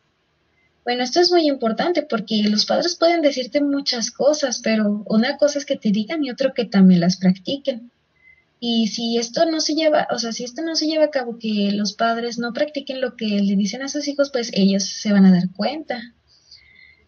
Bueno, 0.89 1.04
esto 1.04 1.19
es 1.19 1.32
muy 1.32 1.47
importante 1.47 2.02
porque 2.02 2.41
los 2.49 2.65
padres 2.65 2.95
pueden 2.95 3.21
decirte 3.21 3.62
muchas 3.62 4.10
cosas, 4.10 4.60
pero 4.63 5.04
una 5.06 5.38
cosa 5.38 5.60
es 5.60 5.65
que 5.67 5.78
te 5.78 5.91
digan 5.91 6.23
y 6.23 6.32
otro 6.32 6.52
que 6.56 6.65
también 6.65 7.02
las 7.02 7.17
practiquen. 7.17 7.91
Y 8.60 8.88
si 8.88 9.19
esto 9.19 9.45
no 9.45 9.62
se 9.62 9.75
lleva, 9.75 10.08
o 10.10 10.17
sea, 10.17 10.32
si 10.32 10.43
esto 10.43 10.63
no 10.63 10.75
se 10.75 10.88
lleva 10.88 11.04
a 11.04 11.12
cabo 11.12 11.38
que 11.38 11.71
los 11.73 11.93
padres 11.93 12.39
no 12.39 12.54
practiquen 12.54 13.02
lo 13.02 13.15
que 13.15 13.28
le 13.28 13.56
dicen 13.56 13.84
a 13.84 13.88
sus 13.88 14.08
hijos, 14.08 14.32
pues 14.32 14.49
ellos 14.56 14.84
se 14.84 15.13
van 15.13 15.28
a 15.28 15.32
dar 15.32 15.52
cuenta. 15.56 16.02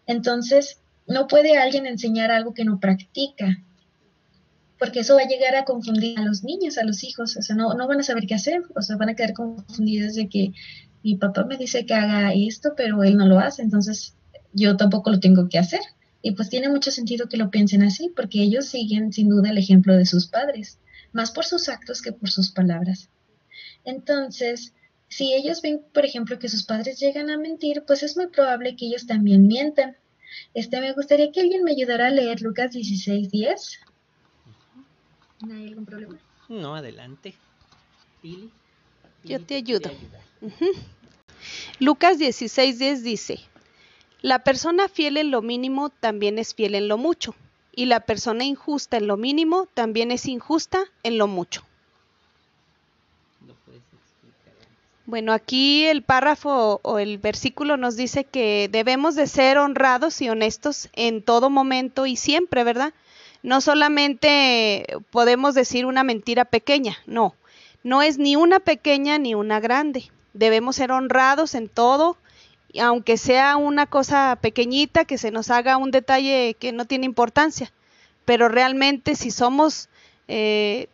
Entonces, 0.06 0.78
no 1.08 1.26
puede 1.26 1.58
alguien 1.58 1.84
enseñar 1.84 2.30
algo 2.30 2.54
que 2.54 2.64
no 2.64 2.78
practica 2.78 3.64
porque 4.78 5.00
eso 5.00 5.14
va 5.14 5.22
a 5.22 5.28
llegar 5.28 5.54
a 5.54 5.64
confundir 5.64 6.18
a 6.18 6.24
los 6.24 6.42
niños, 6.42 6.76
a 6.76 6.84
los 6.84 7.04
hijos, 7.04 7.36
o 7.36 7.42
sea, 7.42 7.54
no, 7.54 7.74
no 7.74 7.86
van 7.86 8.00
a 8.00 8.02
saber 8.02 8.26
qué 8.26 8.34
hacer, 8.34 8.62
o 8.74 8.82
sea, 8.82 8.96
van 8.96 9.10
a 9.10 9.14
quedar 9.14 9.32
confundidos 9.32 10.14
de 10.14 10.28
que 10.28 10.52
mi 11.02 11.16
papá 11.16 11.44
me 11.44 11.56
dice 11.56 11.84
que 11.86 11.94
haga 11.94 12.32
esto, 12.32 12.74
pero 12.76 13.02
él 13.02 13.16
no 13.16 13.26
lo 13.26 13.38
hace, 13.38 13.62
entonces 13.62 14.14
yo 14.52 14.76
tampoco 14.76 15.10
lo 15.10 15.20
tengo 15.20 15.48
que 15.48 15.58
hacer. 15.58 15.80
Y 16.22 16.32
pues 16.32 16.48
tiene 16.48 16.68
mucho 16.68 16.90
sentido 16.90 17.28
que 17.28 17.36
lo 17.36 17.50
piensen 17.50 17.82
así, 17.82 18.12
porque 18.14 18.42
ellos 18.42 18.66
siguen 18.66 19.12
sin 19.12 19.28
duda 19.28 19.50
el 19.50 19.58
ejemplo 19.58 19.96
de 19.96 20.06
sus 20.06 20.26
padres, 20.26 20.78
más 21.12 21.32
por 21.32 21.44
sus 21.44 21.68
actos 21.68 22.00
que 22.00 22.12
por 22.12 22.30
sus 22.30 22.52
palabras. 22.52 23.08
Entonces, 23.84 24.72
si 25.08 25.34
ellos 25.34 25.60
ven, 25.62 25.82
por 25.92 26.04
ejemplo, 26.04 26.38
que 26.38 26.48
sus 26.48 26.62
padres 26.62 27.00
llegan 27.00 27.28
a 27.28 27.36
mentir, 27.36 27.82
pues 27.86 28.02
es 28.04 28.16
muy 28.16 28.28
probable 28.28 28.76
que 28.76 28.86
ellos 28.86 29.06
también 29.06 29.46
mientan. 29.48 29.96
Este, 30.54 30.80
me 30.80 30.92
gustaría 30.92 31.32
que 31.32 31.40
alguien 31.40 31.64
me 31.64 31.72
ayudara 31.72 32.06
a 32.06 32.10
leer 32.10 32.40
Lucas 32.40 32.72
16:10. 32.72 33.78
¿No 35.46 35.54
hay 35.54 35.66
algún 35.66 35.84
problema? 35.84 36.18
No, 36.48 36.76
adelante. 36.76 37.34
Yo 39.24 39.44
te 39.44 39.56
ayudo. 39.56 39.90
Lucas 41.78 42.18
16:10 42.18 43.02
dice, 43.02 43.40
La 44.20 44.44
persona 44.44 44.88
fiel 44.88 45.16
en 45.16 45.30
lo 45.30 45.42
mínimo 45.42 45.90
también 45.90 46.38
es 46.38 46.54
fiel 46.54 46.74
en 46.74 46.88
lo 46.88 46.98
mucho, 46.98 47.34
y 47.74 47.86
la 47.86 48.00
persona 48.00 48.44
injusta 48.44 48.96
en 48.96 49.06
lo 49.06 49.16
mínimo 49.16 49.66
también 49.74 50.10
es 50.10 50.26
injusta 50.26 50.84
en 51.02 51.18
lo 51.18 51.26
mucho. 51.26 51.64
Bueno, 55.04 55.32
aquí 55.32 55.84
el 55.86 56.02
párrafo 56.02 56.80
o 56.82 56.98
el 56.98 57.18
versículo 57.18 57.76
nos 57.76 57.96
dice 57.96 58.24
que 58.24 58.68
debemos 58.70 59.14
de 59.14 59.26
ser 59.26 59.58
honrados 59.58 60.22
y 60.22 60.28
honestos 60.28 60.88
en 60.94 61.22
todo 61.22 61.50
momento 61.50 62.06
y 62.06 62.16
siempre, 62.16 62.64
¿verdad? 62.64 62.94
No 63.42 63.60
solamente 63.60 64.86
podemos 65.10 65.54
decir 65.54 65.86
una 65.86 66.04
mentira 66.04 66.44
pequeña, 66.44 66.96
no, 67.06 67.34
no 67.82 68.00
es 68.00 68.18
ni 68.18 68.36
una 68.36 68.60
pequeña 68.60 69.18
ni 69.18 69.34
una 69.34 69.58
grande. 69.58 70.10
Debemos 70.34 70.76
ser 70.76 70.92
honrados 70.92 71.54
en 71.54 71.68
todo, 71.68 72.16
aunque 72.80 73.16
sea 73.16 73.56
una 73.56 73.86
cosa 73.86 74.38
pequeñita, 74.40 75.04
que 75.04 75.18
se 75.18 75.30
nos 75.30 75.50
haga 75.50 75.76
un 75.76 75.90
detalle 75.90 76.56
que 76.58 76.72
no 76.72 76.86
tiene 76.86 77.06
importancia. 77.06 77.72
Pero 78.24 78.48
realmente 78.48 79.14
si 79.14 79.30
somos 79.30 79.88
eh, 80.28 80.88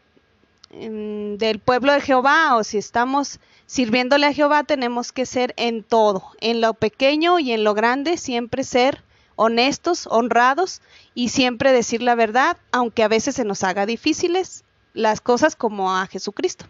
del 0.71 1.61
pueblo 1.61 1.93
de 1.93 2.01
Jehová 2.01 2.57
o 2.57 2.65
si 2.65 2.79
estamos 2.79 3.41
sirviéndole 3.67 4.27
a 4.27 4.33
Jehová, 4.33 4.65
tenemos 4.65 5.13
que 5.13 5.27
ser 5.27 5.55
en 5.57 5.83
todo, 5.83 6.25
en 6.41 6.61
lo 6.61 6.75
pequeño 6.75 7.39
y 7.39 7.53
en 7.53 7.65
lo 7.65 7.75
grande, 7.75 8.17
siempre 8.17 8.65
ser 8.65 9.03
honestos, 9.37 10.09
honrados 10.11 10.83
y 11.15 11.29
siempre 11.29 11.73
decir 11.73 12.03
la 12.03 12.15
verdad, 12.15 12.57
aunque 12.73 13.03
a 13.05 13.09
veces 13.09 13.37
se 13.37 13.45
nos 13.45 13.63
haga 13.63 13.87
difíciles 13.87 14.65
las 14.95 15.21
cosas 15.21 15.55
como 15.55 15.95
a 15.95 16.07
Jesucristo. 16.07 16.67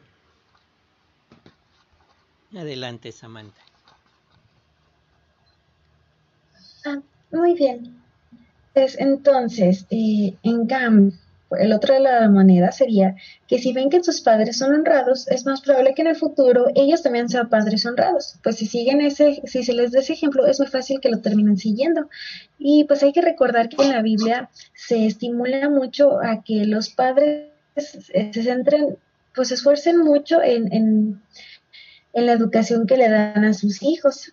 Adelante, 2.57 3.13
Samantha. 3.13 3.61
Ah, 6.85 7.01
muy 7.31 7.55
bien. 7.55 8.01
Pues 8.73 8.97
entonces, 8.99 9.87
eh, 9.91 10.35
en 10.43 10.67
cambio, 10.67 11.13
el 11.59 11.73
otro 11.73 11.95
de 11.95 12.01
la 12.01 12.29
moneda 12.29 12.73
sería 12.73 13.17
que 13.47 13.59
si 13.59 13.73
ven 13.73 13.89
que 13.89 14.03
sus 14.03 14.21
padres 14.21 14.59
son 14.59 14.75
honrados, 14.75 15.29
es 15.29 15.47
más 15.47 15.63
probable 15.63 15.95
que 15.95 16.03
en 16.03 16.09
el 16.09 16.17
futuro 16.17 16.67
ellos 16.75 17.03
también 17.03 17.29
sean 17.29 17.49
padres 17.49 17.87
honrados. 17.87 18.37
Pues 18.43 18.57
si 18.57 18.67
siguen 18.67 19.01
ese, 19.01 19.41
si 19.45 19.65
se 19.65 19.73
les 19.73 19.93
da 19.93 20.01
ese 20.01 20.13
ejemplo, 20.13 20.47
es 20.47 20.61
muy 20.61 20.69
fácil 20.69 21.01
que 21.01 21.09
lo 21.09 21.21
terminen 21.21 21.57
siguiendo. 21.57 22.09
Y 22.59 22.85
pues 22.85 23.03
hay 23.03 23.13
que 23.13 23.23
recordar 23.23 23.69
que 23.69 23.83
en 23.83 23.93
la 23.93 24.03
Biblia 24.03 24.51
se 24.75 25.07
estimula 25.07 25.69
mucho 25.71 26.21
a 26.21 26.43
que 26.43 26.67
los 26.67 26.91
padres 26.91 27.49
se 27.77 28.43
centren, 28.43 28.99
pues 29.35 29.49
se 29.49 29.55
esfuercen 29.55 29.99
mucho 29.99 30.43
en, 30.43 30.73
en, 30.73 31.23
en 32.19 32.27
la 32.27 32.33
educación 32.33 32.87
que 32.87 32.97
le 32.97 33.09
dan 33.09 33.45
a 33.45 33.55
sus 33.55 33.83
hijos. 33.83 34.33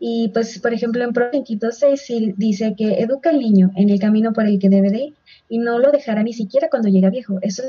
Y 0.00 0.28
pues, 0.28 0.58
por 0.60 0.72
ejemplo, 0.72 1.02
en 1.02 1.12
Proverbios 1.12 1.78
6 1.78 2.34
dice 2.36 2.74
que 2.76 3.00
educa 3.00 3.30
al 3.30 3.40
niño 3.40 3.70
en 3.76 3.90
el 3.90 3.98
camino 3.98 4.32
por 4.32 4.46
el 4.46 4.58
que 4.58 4.68
debe 4.68 4.90
de 4.90 4.98
ir 4.98 5.14
y 5.48 5.58
no 5.58 5.78
lo 5.78 5.90
dejará 5.90 6.22
ni 6.22 6.32
siquiera 6.32 6.68
cuando 6.70 6.88
llega 6.88 7.10
viejo. 7.10 7.38
Eso 7.42 7.62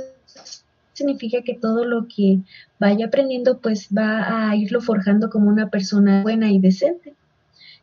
significa 0.93 1.41
que 1.41 1.55
todo 1.55 1.85
lo 1.85 2.07
que 2.07 2.39
vaya 2.77 3.07
aprendiendo 3.07 3.59
pues 3.59 3.87
va 3.95 4.49
a 4.49 4.55
irlo 4.55 4.81
forjando 4.81 5.29
como 5.29 5.49
una 5.49 5.69
persona 5.69 6.21
buena 6.21 6.51
y 6.51 6.59
decente. 6.59 7.15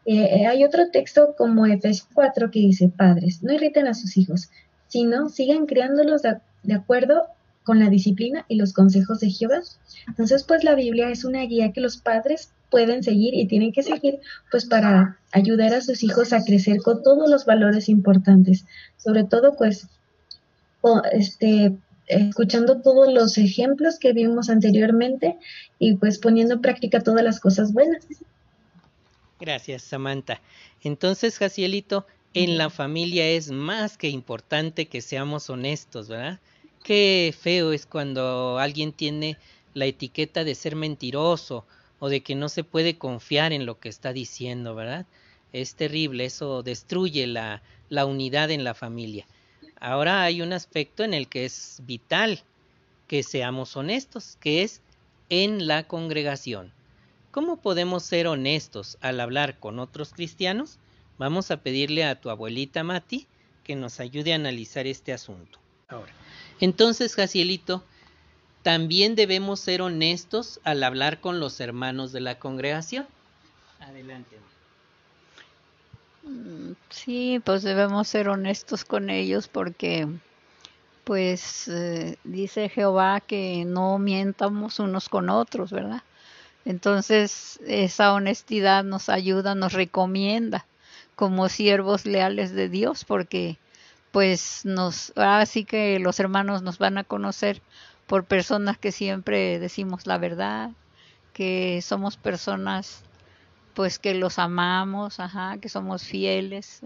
Eh, 0.05 0.43
eh, 0.43 0.47
hay 0.47 0.63
otro 0.63 0.91
texto 0.93 1.35
como 1.37 1.67
Efesios 1.67 2.09
4 2.15 2.51
que 2.53 2.61
dice, 2.61 2.89
padres, 2.89 3.43
no 3.43 3.53
irriten 3.53 3.89
a 3.89 3.95
sus 3.95 4.17
hijos, 4.17 4.51
sino 4.87 5.29
sigan 5.29 5.67
criándolos 5.67 6.23
de 6.23 6.75
acuerdo 6.75 7.27
con 7.67 7.81
la 7.81 7.91
disciplina 7.91 8.47
y 8.49 8.55
los 8.55 8.73
consejos 8.73 9.19
de 9.19 9.29
Jehová. 9.29 9.61
Entonces, 10.07 10.45
pues 10.45 10.63
la 10.63 10.77
Biblia 10.77 11.11
es 11.11 11.25
una 11.25 11.43
guía 11.43 11.73
que 11.73 11.81
los 11.81 11.97
padres 11.97 12.53
pueden 12.71 13.03
seguir 13.03 13.35
y 13.35 13.49
tienen 13.49 13.73
que 13.73 13.83
seguir, 13.83 14.21
pues 14.53 14.67
para 14.67 15.19
ayudar 15.33 15.75
a 15.75 15.81
sus 15.81 16.05
hijos 16.05 16.33
a 16.33 16.45
crecer 16.45 16.79
con 16.79 17.03
todos 17.03 17.29
los 17.29 17.45
valores 17.45 17.89
importantes. 17.89 18.65
Sobre 18.97 19.25
todo, 19.25 19.57
pues, 19.57 19.89
este, 21.13 21.77
escuchando 22.07 22.81
todos 22.83 23.13
los 23.13 23.37
ejemplos 23.37 23.99
que 23.99 24.13
vimos 24.13 24.49
anteriormente 24.49 25.37
y 25.81 25.97
pues 25.97 26.19
poniendo 26.19 26.55
en 26.55 26.61
práctica 26.61 27.01
todas 27.01 27.25
las 27.25 27.41
cosas 27.41 27.73
buenas. 27.73 28.07
Gracias, 29.41 29.83
Samantha. 29.83 30.41
Entonces, 30.83 31.37
Jacielito, 31.37 32.07
en 32.33 32.59
la 32.59 32.71
familia 32.71 33.27
es 33.27 33.51
más 33.51 33.99
que 33.99 34.09
importante 34.09 34.87
que 34.87 35.03
seamos 35.03 35.51
honestos, 35.51 36.09
¿verdad? 36.09 36.39
Qué 36.87 37.35
feo 37.37 37.73
es 37.73 37.85
cuando 37.85 38.61
alguien 38.61 38.93
tiene 38.93 39.39
la 39.75 39.87
etiqueta 39.87 40.45
de 40.45 40.55
ser 40.55 40.77
mentiroso 40.77 41.67
o 41.99 42.09
de 42.09 42.23
que 42.23 42.37
no 42.37 42.49
se 42.49 42.63
puede 42.63 42.97
confiar 42.97 43.53
en 43.53 43.67
lo 43.67 43.81
que 43.81 43.89
está 43.89 44.13
diciendo, 44.13 44.77
¿verdad? 44.77 45.05
Es 45.53 45.75
terrible, 45.75 46.27
eso 46.27 46.63
destruye 46.63 47.27
la, 47.27 47.61
unidad 47.91 48.53
en 48.53 48.63
la 48.63 48.73
familia. 48.73 49.27
Ahora 49.81 50.23
hay 50.23 50.43
un 50.43 50.53
aspecto 50.53 51.03
en 51.03 51.13
el 51.13 51.27
que 51.27 51.45
es 51.45 51.83
vital 51.87 52.45
que 53.09 53.25
seamos 53.25 53.77
honestos, 53.77 54.39
que 54.39 54.63
es 54.63 54.81
en 55.29 55.67
la 55.67 55.89
congregación. 55.89 56.73
¿Cómo 57.33 57.57
podemos 57.57 58.05
ser 58.05 58.29
honestos 58.29 58.97
al 59.01 59.19
hablar 59.19 59.59
con 59.59 59.81
otros 59.81 60.13
cristianos? 60.13 60.79
Vamos 61.19 61.51
a 61.51 61.65
pedirle 61.65 62.05
a 62.05 62.21
tu 62.21 62.31
abuelita 62.31 62.85
Mati 62.85 63.27
que 63.65 63.75
nos 63.75 63.99
ayude 63.99 64.35
a 64.35 64.37
analizar 64.37 64.87
este 64.87 65.13
asunto. 65.13 65.59
Ahora, 65.89 66.13
entonces, 66.61 67.15
Jacielito, 67.15 67.83
también 68.63 69.15
debemos 69.15 69.61
ser 69.61 69.83
honestos 69.83 70.61
al 70.65 70.83
hablar 70.83 71.21
con 71.21 71.39
los 71.39 71.61
hermanos 71.61 72.13
de 72.13 72.21
la 72.21 72.39
congregación. 72.39 73.07
Adelante. 73.81 74.37
Mm, 76.25 76.73
sí, 76.91 77.41
pues 77.45 77.63
debemos 77.63 78.09
ser 78.09 78.29
honestos 78.29 78.85
con 78.85 79.11
ellos 79.11 79.47
porque, 79.47 80.09
pues, 81.05 81.69
eh, 81.69 82.19
dice 82.25 82.69
Jehová 82.69 83.21
que 83.21 83.65
no 83.65 83.99
mientamos 83.99 84.81
unos 84.81 85.09
con 85.09 85.31
otros, 85.31 85.71
¿verdad? 85.71 86.03
Entonces, 86.65 87.61
esa 87.65 88.13
honestidad 88.13 88.83
nos 88.83 89.09
ayuda, 89.09 89.55
nos 89.55 89.73
recomienda 89.73 90.67
como 91.15 91.49
siervos 91.49 92.05
leales 92.05 92.53
de 92.53 92.69
Dios, 92.69 93.05
porque 93.05 93.57
pues 94.17 94.65
nos, 94.65 95.13
así 95.15 95.67
que 95.67 95.99
los 95.99 96.19
hermanos 96.21 96.63
nos 96.63 96.79
van 96.79 96.97
a 96.97 97.05
conocer 97.05 97.61
por 98.07 98.25
personas 98.25 98.79
que 98.79 98.91
siempre 98.91 99.59
decimos 99.59 100.07
la 100.07 100.17
verdad, 100.17 100.71
que 101.35 101.83
somos 101.83 102.17
personas 102.17 103.03
pues 103.75 103.99
que 103.99 104.15
los 104.15 104.39
amamos, 104.39 105.21
ajá, 105.21 105.59
que 105.59 105.69
somos 105.69 106.05
fieles 106.05 106.81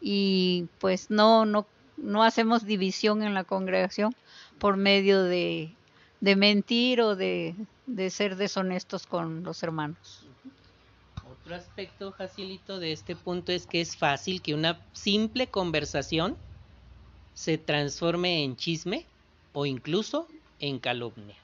y 0.00 0.66
pues 0.80 1.12
no 1.12 1.46
no 1.46 1.64
no 1.96 2.24
hacemos 2.24 2.66
división 2.66 3.22
en 3.22 3.34
la 3.34 3.44
congregación 3.44 4.16
por 4.58 4.76
medio 4.76 5.22
de, 5.22 5.72
de 6.20 6.34
mentir 6.34 7.02
o 7.02 7.14
de, 7.14 7.54
de 7.86 8.10
ser 8.10 8.34
deshonestos 8.34 9.06
con 9.06 9.44
los 9.44 9.62
hermanos. 9.62 10.26
Otro 11.40 11.54
aspecto, 11.54 12.10
Jacilito, 12.10 12.80
de 12.80 12.90
este 12.90 13.14
punto 13.14 13.52
es 13.52 13.68
que 13.68 13.80
es 13.80 13.96
fácil 13.96 14.42
que 14.42 14.54
una 14.54 14.80
simple 14.92 15.46
conversación 15.46 16.36
se 17.38 17.56
transforme 17.56 18.42
en 18.42 18.56
chisme 18.56 19.06
o 19.52 19.64
incluso 19.64 20.26
en 20.58 20.80
calumnia. 20.80 21.36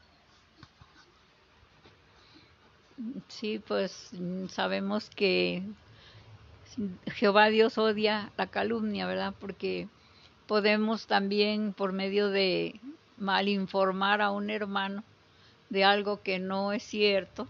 Sí, 3.29 3.61
pues 3.65 4.11
sabemos 4.49 5.09
que 5.11 5.63
Jehová 7.15 7.47
Dios 7.47 7.79
odia 7.79 8.33
la 8.37 8.49
calumnia, 8.49 9.07
¿verdad? 9.07 9.35
Porque 9.39 9.87
podemos 10.49 11.07
también 11.07 11.73
por 11.73 11.93
medio 11.93 12.29
de 12.29 12.81
malinformar 13.17 14.21
a 14.21 14.33
un 14.33 14.51
hermano 14.51 15.05
de 15.71 15.85
algo 15.85 16.23
que 16.23 16.41
no 16.41 16.73
es 16.73 16.83
cierto, 16.83 17.47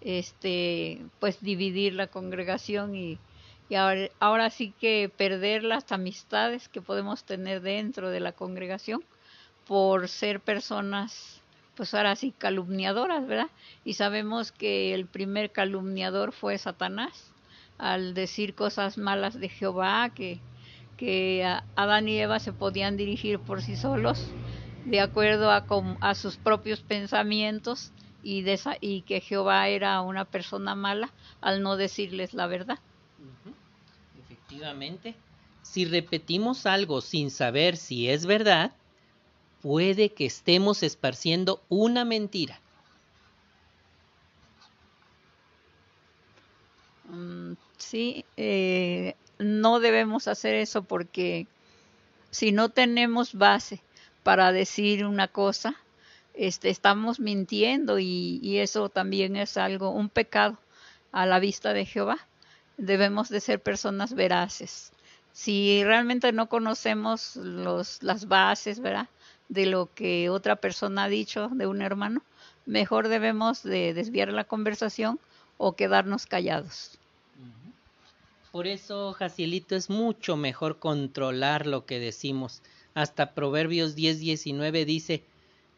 este, 0.00 1.00
pues 1.20 1.40
dividir 1.40 1.94
la 1.94 2.08
congregación 2.08 2.96
y 2.96 3.18
y 3.68 3.76
ahora, 3.76 4.50
sí 4.50 4.72
que 4.78 5.08
perder 5.16 5.64
las 5.64 5.90
amistades 5.92 6.68
que 6.68 6.82
podemos 6.82 7.24
tener 7.24 7.60
dentro 7.62 8.10
de 8.10 8.20
la 8.20 8.32
congregación 8.32 9.04
por 9.64 10.08
ser 10.08 10.42
personas, 10.42 11.44
pues 11.74 11.94
ahora 11.94 12.16
sí, 12.16 12.32
calumniadoras, 12.32 13.26
¿verdad? 13.26 13.50
Y 13.84 13.94
sabemos 13.94 14.52
que 14.52 14.94
el 14.94 15.08
primer 15.08 15.52
calumniador 15.52 16.32
fue 16.32 16.58
Satanás, 16.58 17.34
al 17.78 18.14
decir 18.14 18.54
cosas 18.54 18.98
malas 18.98 19.38
de 19.40 19.48
Jehová, 19.48 20.12
que, 20.14 20.44
que 20.96 21.44
Adán 21.76 22.08
y 22.08 22.18
Eva 22.20 22.38
se 22.40 22.52
podían 22.52 22.96
dirigir 22.96 23.40
por 23.40 23.62
sí 23.62 23.76
solos, 23.76 24.36
de 24.84 25.00
acuerdo 25.00 25.50
a, 25.50 25.66
a 26.00 26.14
sus 26.14 26.38
propios 26.38 26.82
pensamientos, 26.82 27.92
y, 28.22 28.42
de 28.42 28.58
y 28.80 29.02
que 29.02 29.20
Jehová 29.20 29.68
era 29.68 30.00
una 30.02 30.24
persona 30.26 30.74
mala 30.74 31.14
al 31.40 31.62
no 31.62 31.76
decirles 31.76 32.32
la 32.34 32.46
verdad. 32.46 32.78
Si 35.62 35.84
repetimos 35.84 36.66
algo 36.66 37.00
sin 37.00 37.30
saber 37.30 37.76
si 37.76 38.08
es 38.08 38.26
verdad, 38.26 38.72
puede 39.62 40.10
que 40.10 40.26
estemos 40.26 40.82
esparciendo 40.82 41.62
una 41.68 42.04
mentira. 42.04 42.60
Mm, 47.08 47.54
sí, 47.78 48.24
eh, 48.36 49.14
no 49.38 49.80
debemos 49.80 50.28
hacer 50.28 50.54
eso 50.54 50.82
porque 50.82 51.46
si 52.30 52.52
no 52.52 52.68
tenemos 52.68 53.34
base 53.34 53.80
para 54.22 54.52
decir 54.52 55.04
una 55.06 55.28
cosa, 55.28 55.76
este, 56.34 56.68
estamos 56.70 57.20
mintiendo 57.20 57.98
y, 57.98 58.40
y, 58.42 58.58
eso 58.58 58.88
también 58.88 59.36
es 59.36 59.56
algo, 59.56 59.90
un 59.90 60.08
pecado 60.08 60.58
a 61.12 61.26
la 61.26 61.38
vista 61.38 61.72
de 61.72 61.86
Jehová. 61.86 62.18
Debemos 62.76 63.28
de 63.28 63.40
ser 63.40 63.62
personas 63.62 64.14
veraces. 64.14 64.92
Si 65.32 65.82
realmente 65.84 66.32
no 66.32 66.48
conocemos 66.48 67.36
los, 67.36 68.02
las 68.02 68.28
bases, 68.28 68.80
¿verdad? 68.80 69.08
De 69.48 69.66
lo 69.66 69.92
que 69.94 70.30
otra 70.30 70.56
persona 70.56 71.04
ha 71.04 71.08
dicho 71.08 71.48
de 71.48 71.66
un 71.66 71.82
hermano, 71.82 72.22
mejor 72.66 73.08
debemos 73.08 73.62
de 73.62 73.94
desviar 73.94 74.28
la 74.28 74.44
conversación 74.44 75.18
o 75.58 75.74
quedarnos 75.74 76.26
callados. 76.26 76.98
Por 78.52 78.68
eso, 78.68 79.12
Jacielito, 79.14 79.74
es 79.74 79.90
mucho 79.90 80.36
mejor 80.36 80.78
controlar 80.78 81.66
lo 81.66 81.86
que 81.86 81.98
decimos. 81.98 82.62
Hasta 82.94 83.34
Proverbios 83.34 83.96
10:19 83.96 84.84
dice, 84.84 85.24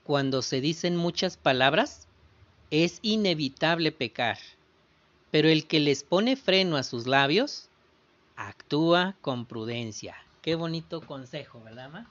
cuando 0.05 0.43
se 0.43 0.61
dicen 0.61 0.95
muchas 0.95 1.39
palabras, 1.39 2.07
es 2.71 2.99
inevitable 3.01 3.93
pecar, 3.93 4.39
pero 5.37 5.51
el 5.51 5.69
que 5.69 5.81
les 5.81 6.03
pone 6.03 6.35
freno 6.35 6.79
a 6.79 6.83
sus 6.83 7.07
labios, 7.07 7.69
actúa 8.37 9.19
con 9.21 9.47
prudencia. 9.47 10.17
Qué 10.41 10.55
bonito 10.55 11.03
consejo, 11.03 11.63
¿verdad, 11.63 11.91
Ma? 11.91 12.11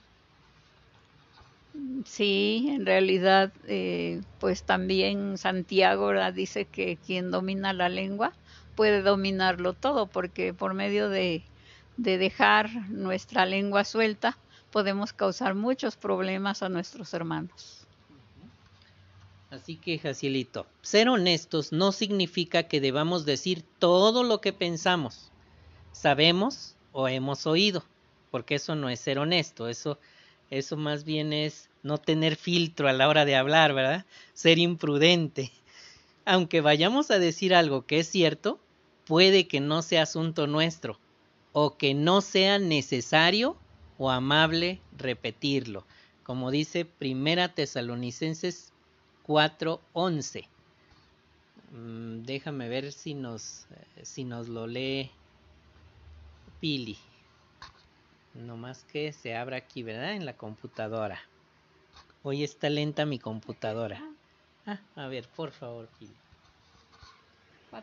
Sí, 2.05 2.67
en 2.69 2.85
realidad, 2.85 3.51
eh, 3.67 4.21
pues 4.37 4.63
también 4.63 5.39
Santiago 5.39 6.11
dice 6.33 6.67
que 6.67 6.99
quien 6.99 7.31
domina 7.31 7.73
la 7.73 7.89
lengua 7.89 8.37
puede 8.75 9.01
dominarlo 9.01 9.73
todo, 9.73 10.11
porque 10.11 10.53
por 10.53 10.75
medio 10.75 11.09
de, 11.09 11.51
de 11.97 12.19
dejar 12.19 12.69
nuestra 12.91 13.47
lengua 13.47 13.85
suelta 13.85 14.37
podemos 14.69 15.13
causar 15.13 15.55
muchos 15.55 15.97
problemas 15.97 16.61
a 16.61 16.69
nuestros 16.69 17.11
hermanos. 17.15 17.84
Así 19.55 19.77
que, 19.77 19.97
Jacielito, 19.97 20.67
ser 20.81 21.07
honestos 21.07 21.71
no 21.71 21.93
significa 21.93 22.63
que 22.63 22.81
debamos 22.81 23.25
decir 23.25 23.63
todo 23.79 24.21
lo 24.23 24.41
que 24.41 24.51
pensamos, 24.51 25.31
sabemos 25.93 26.75
o 26.91 27.07
hemos 27.07 27.47
oído, 27.47 27.85
porque 28.31 28.55
eso 28.55 28.75
no 28.75 28.89
es 28.89 28.99
ser 28.99 29.17
honesto, 29.17 29.69
eso, 29.69 29.97
eso 30.49 30.75
más 30.75 31.05
bien 31.05 31.31
es 31.31 31.69
no 31.83 31.97
tener 31.97 32.35
filtro 32.35 32.89
a 32.89 32.93
la 32.93 33.07
hora 33.07 33.23
de 33.23 33.37
hablar, 33.37 33.73
¿verdad? 33.73 34.05
Ser 34.33 34.59
imprudente. 34.59 35.53
Aunque 36.25 36.59
vayamos 36.59 37.09
a 37.09 37.17
decir 37.17 37.55
algo 37.55 37.85
que 37.85 37.99
es 37.99 38.09
cierto, 38.09 38.59
puede 39.05 39.47
que 39.47 39.61
no 39.61 39.83
sea 39.83 40.03
asunto 40.03 40.47
nuestro 40.47 40.99
o 41.53 41.77
que 41.77 41.93
no 41.93 42.19
sea 42.19 42.59
necesario 42.59 43.55
o 43.97 44.11
amable 44.11 44.81
repetirlo, 44.97 45.85
como 46.23 46.51
dice 46.51 46.83
Primera 46.83 47.53
Tesalonicenses 47.53 48.73
4:11. 49.27 50.47
Mm, 51.71 52.23
déjame 52.23 52.69
ver 52.69 52.91
si 52.91 53.13
nos, 53.13 53.65
eh, 53.71 54.05
si 54.05 54.23
nos 54.23 54.47
lo 54.47 54.67
lee 54.67 55.11
Pili. 56.59 56.97
No 58.33 58.57
más 58.57 58.83
que 58.83 59.11
se 59.13 59.35
abra 59.35 59.57
aquí, 59.57 59.83
¿verdad? 59.83 60.13
En 60.13 60.25
la 60.25 60.33
computadora. 60.33 61.19
Hoy 62.23 62.43
está 62.43 62.69
lenta 62.69 63.05
mi 63.05 63.19
computadora. 63.19 64.01
Ah, 64.65 64.79
a 64.95 65.07
ver, 65.07 65.27
por 65.29 65.51
favor, 65.51 65.87
Pili. 65.99 66.13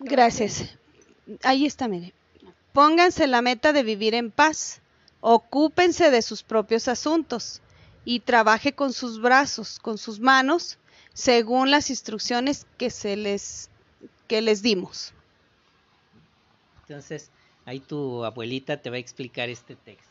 Gracias 0.00 0.76
ahí 1.42 1.66
está, 1.66 1.88
mire. 1.88 2.12
Pónganse 2.72 3.26
la 3.26 3.42
meta 3.42 3.72
de 3.72 3.82
vivir 3.82 4.14
en 4.14 4.30
paz, 4.30 4.80
ocúpense 5.20 6.10
de 6.10 6.22
sus 6.22 6.42
propios 6.42 6.88
asuntos 6.88 7.60
y 8.04 8.20
trabaje 8.20 8.72
con 8.72 8.92
sus 8.92 9.20
brazos, 9.20 9.78
con 9.78 9.98
sus 9.98 10.20
manos, 10.20 10.78
según 11.14 11.70
las 11.70 11.90
instrucciones 11.90 12.66
que 12.78 12.90
se 12.90 13.16
les 13.16 13.70
que 14.28 14.40
les 14.40 14.62
dimos. 14.62 15.12
Entonces, 16.82 17.30
ahí 17.64 17.80
tu 17.80 18.24
abuelita 18.24 18.80
te 18.80 18.90
va 18.90 18.96
a 18.96 18.98
explicar 18.98 19.48
este 19.48 19.76
texto. 19.76 20.10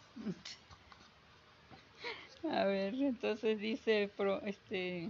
A 2.51 2.65
ver, 2.65 2.93
entonces 2.95 3.59
dice 3.59 4.09
este 4.45 5.09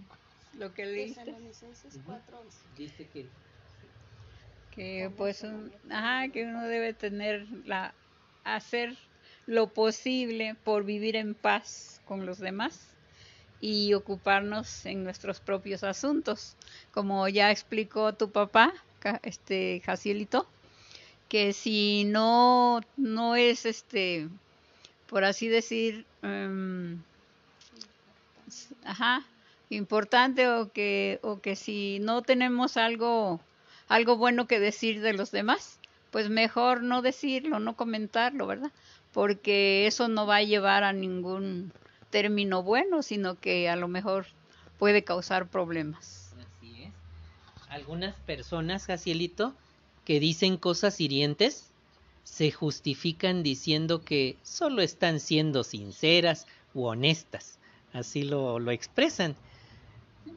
lo 0.58 0.74
que 0.74 0.86
leíste. 0.86 1.34
Dice 2.78 3.08
que 3.08 3.28
que 4.72 5.12
pues 5.16 5.46
ajá, 5.90 6.30
que 6.30 6.46
uno 6.46 6.64
debe 6.64 6.94
tener 6.94 7.46
la 7.66 7.94
hacer 8.44 8.98
lo 9.46 9.68
posible 9.74 10.56
por 10.64 10.86
vivir 10.86 11.16
en 11.16 11.36
paz 11.36 12.02
con 12.06 12.26
los 12.26 12.40
demás 12.40 12.92
y 13.62 13.94
ocuparnos 13.94 14.86
en 14.86 15.04
nuestros 15.04 15.40
propios 15.40 15.84
asuntos 15.84 16.56
como 16.92 17.28
ya 17.30 17.52
explicó 17.52 18.14
tu 18.14 18.30
papá 18.32 18.74
este 19.24 19.82
Jacielito 19.86 20.48
que 21.30 21.54
si 21.54 22.04
no 22.06 22.82
no 22.98 23.36
es 23.36 23.66
este 23.66 24.28
por 25.08 25.24
así 25.24 25.48
decir 25.48 26.06
um, 26.24 27.02
ajá 28.84 29.24
importante 29.70 30.50
o 30.50 30.72
que 30.72 31.20
o 31.22 31.40
que 31.40 31.56
si 31.56 32.00
no 32.00 32.22
tenemos 32.22 32.76
algo 32.76 33.40
algo 33.92 34.16
bueno 34.16 34.48
que 34.48 34.60
decir 34.62 35.02
de 35.02 35.14
los 35.14 35.32
demás, 35.32 35.78
pues 36.12 36.30
mejor 36.30 36.82
no 36.82 37.02
decirlo, 37.02 37.60
no 37.60 37.76
comentarlo, 37.76 38.48
¿verdad? 38.48 38.72
Porque 39.12 39.86
eso 39.86 40.08
no 40.08 40.26
va 40.26 40.38
a 40.38 40.44
llevar 40.44 40.86
a 40.86 40.94
ningún 40.94 41.74
término 42.12 42.62
bueno, 42.62 43.02
sino 43.02 43.40
que 43.40 43.70
a 43.70 43.76
lo 43.76 43.88
mejor 43.88 44.28
puede 44.78 45.04
causar 45.04 45.48
problemas. 45.48 46.34
Así 46.40 46.84
es. 46.84 46.92
Algunas 47.70 48.16
personas, 48.16 48.86
Jacielito, 48.86 49.56
que 50.06 50.20
dicen 50.20 50.58
cosas 50.58 51.00
hirientes, 51.00 51.72
se 52.24 52.52
justifican 52.52 53.44
diciendo 53.44 54.04
que 54.04 54.38
solo 54.44 54.82
están 54.82 55.20
siendo 55.20 55.64
sinceras 55.64 56.48
u 56.74 56.84
honestas. 56.84 57.60
Así 57.94 58.24
lo, 58.24 58.60
lo 58.60 58.72
expresan. 58.72 59.36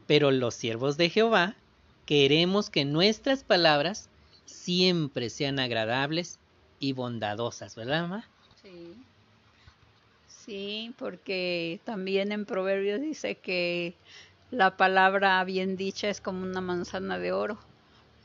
Pero 0.06 0.30
los 0.30 0.54
siervos 0.54 0.96
de 0.96 1.10
Jehová 1.10 1.56
queremos 2.06 2.70
que 2.70 2.84
nuestras 2.84 3.44
palabras 3.44 4.08
siempre 4.44 5.30
sean 5.30 5.58
agradables 5.58 6.38
y 6.78 6.92
bondadosas, 6.92 7.74
¿verdad, 7.74 8.08
Ma? 8.08 8.28
Sí. 8.62 8.94
Sí, 10.44 10.94
porque 10.98 11.80
también 11.84 12.32
en 12.32 12.44
Proverbios 12.44 13.00
dice 13.00 13.36
que 13.36 13.94
la 14.50 14.76
palabra 14.76 15.42
bien 15.44 15.76
dicha 15.76 16.08
es 16.08 16.20
como 16.20 16.42
una 16.42 16.60
manzana 16.60 17.18
de 17.18 17.32
oro. 17.32 17.58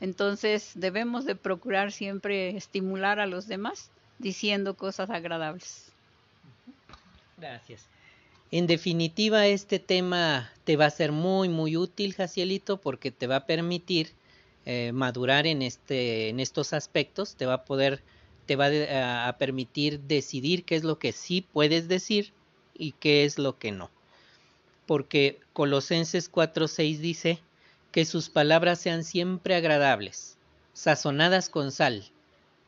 Entonces 0.00 0.72
debemos 0.74 1.24
de 1.24 1.34
procurar 1.34 1.92
siempre 1.92 2.56
estimular 2.56 3.20
a 3.20 3.26
los 3.26 3.46
demás 3.46 3.90
diciendo 4.18 4.74
cosas 4.74 5.10
agradables. 5.10 5.92
Gracias. 7.36 7.86
En 8.50 8.66
definitiva, 8.66 9.46
este 9.46 9.78
tema 9.78 10.50
te 10.64 10.76
va 10.76 10.86
a 10.86 10.90
ser 10.90 11.12
muy, 11.12 11.48
muy 11.48 11.76
útil, 11.76 12.14
Jacielito, 12.14 12.80
porque 12.80 13.10
te 13.10 13.26
va 13.26 13.36
a 13.36 13.46
permitir 13.46 14.12
eh, 14.66 14.90
madurar 14.92 15.46
en, 15.46 15.62
este, 15.62 16.28
en 16.28 16.40
estos 16.40 16.72
aspectos, 16.72 17.36
te 17.36 17.46
va 17.46 17.54
a 17.54 17.64
poder, 17.64 18.02
te 18.50 18.56
va 18.56 19.28
a 19.28 19.38
permitir 19.38 20.00
decidir 20.00 20.64
qué 20.64 20.74
es 20.74 20.82
lo 20.82 20.98
que 20.98 21.12
sí 21.12 21.46
puedes 21.52 21.86
decir 21.86 22.32
y 22.74 22.90
qué 22.98 23.24
es 23.24 23.38
lo 23.38 23.60
que 23.60 23.70
no. 23.70 23.92
Porque 24.86 25.38
Colosenses 25.52 26.28
4:6 26.28 26.98
dice 26.98 27.38
que 27.92 28.04
sus 28.04 28.28
palabras 28.28 28.80
sean 28.80 29.04
siempre 29.04 29.54
agradables, 29.54 30.36
sazonadas 30.72 31.48
con 31.48 31.70
sal, 31.70 32.10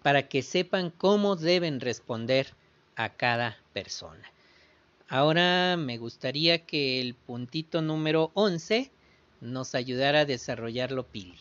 para 0.05 0.29
que 0.29 0.45
sepan 0.45 0.91
cómo 0.91 1.35
deben 1.35 1.81
responder 1.81 2.55
a 2.95 3.09
cada 3.09 3.59
persona. 3.73 4.31
Ahora 5.09 5.77
me 5.77 5.99
gustaría 5.99 6.65
que 6.65 7.01
el 7.01 7.17
puntito 7.17 7.83
número 7.83 8.31
11 8.35 8.93
nos 9.41 9.75
ayudara 9.75 10.21
a 10.21 10.27
desarrollarlo 10.27 11.09
Pili. 11.09 11.41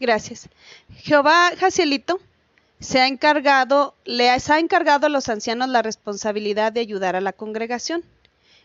Gracias. 0.00 0.48
Jehová 0.96 1.52
Jacielito 1.56 2.18
se 2.82 3.00
ha 3.00 3.06
encargado, 3.06 3.94
le 4.04 4.30
ha 4.30 4.58
encargado 4.58 5.06
a 5.06 5.10
los 5.10 5.28
ancianos 5.28 5.68
la 5.68 5.82
responsabilidad 5.82 6.72
de 6.72 6.80
ayudar 6.80 7.14
a 7.14 7.20
la 7.20 7.32
congregación 7.32 8.04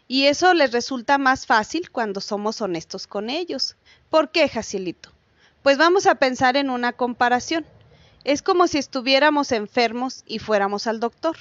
Y 0.07 0.25
eso 0.25 0.53
les 0.53 0.71
resulta 0.71 1.17
más 1.17 1.45
fácil 1.45 1.91
cuando 1.91 2.21
somos 2.21 2.61
honestos 2.61 3.07
con 3.07 3.29
ellos. 3.29 3.75
¿Por 4.09 4.31
qué, 4.31 4.49
Jacielito? 4.49 5.11
Pues 5.63 5.77
vamos 5.77 6.07
a 6.07 6.15
pensar 6.15 6.57
en 6.57 6.69
una 6.69 6.93
comparación. 6.93 7.65
Es 8.23 8.41
como 8.41 8.67
si 8.67 8.77
estuviéramos 8.77 9.51
enfermos 9.51 10.23
y 10.25 10.39
fuéramos 10.39 10.87
al 10.87 10.99
doctor. 10.99 11.37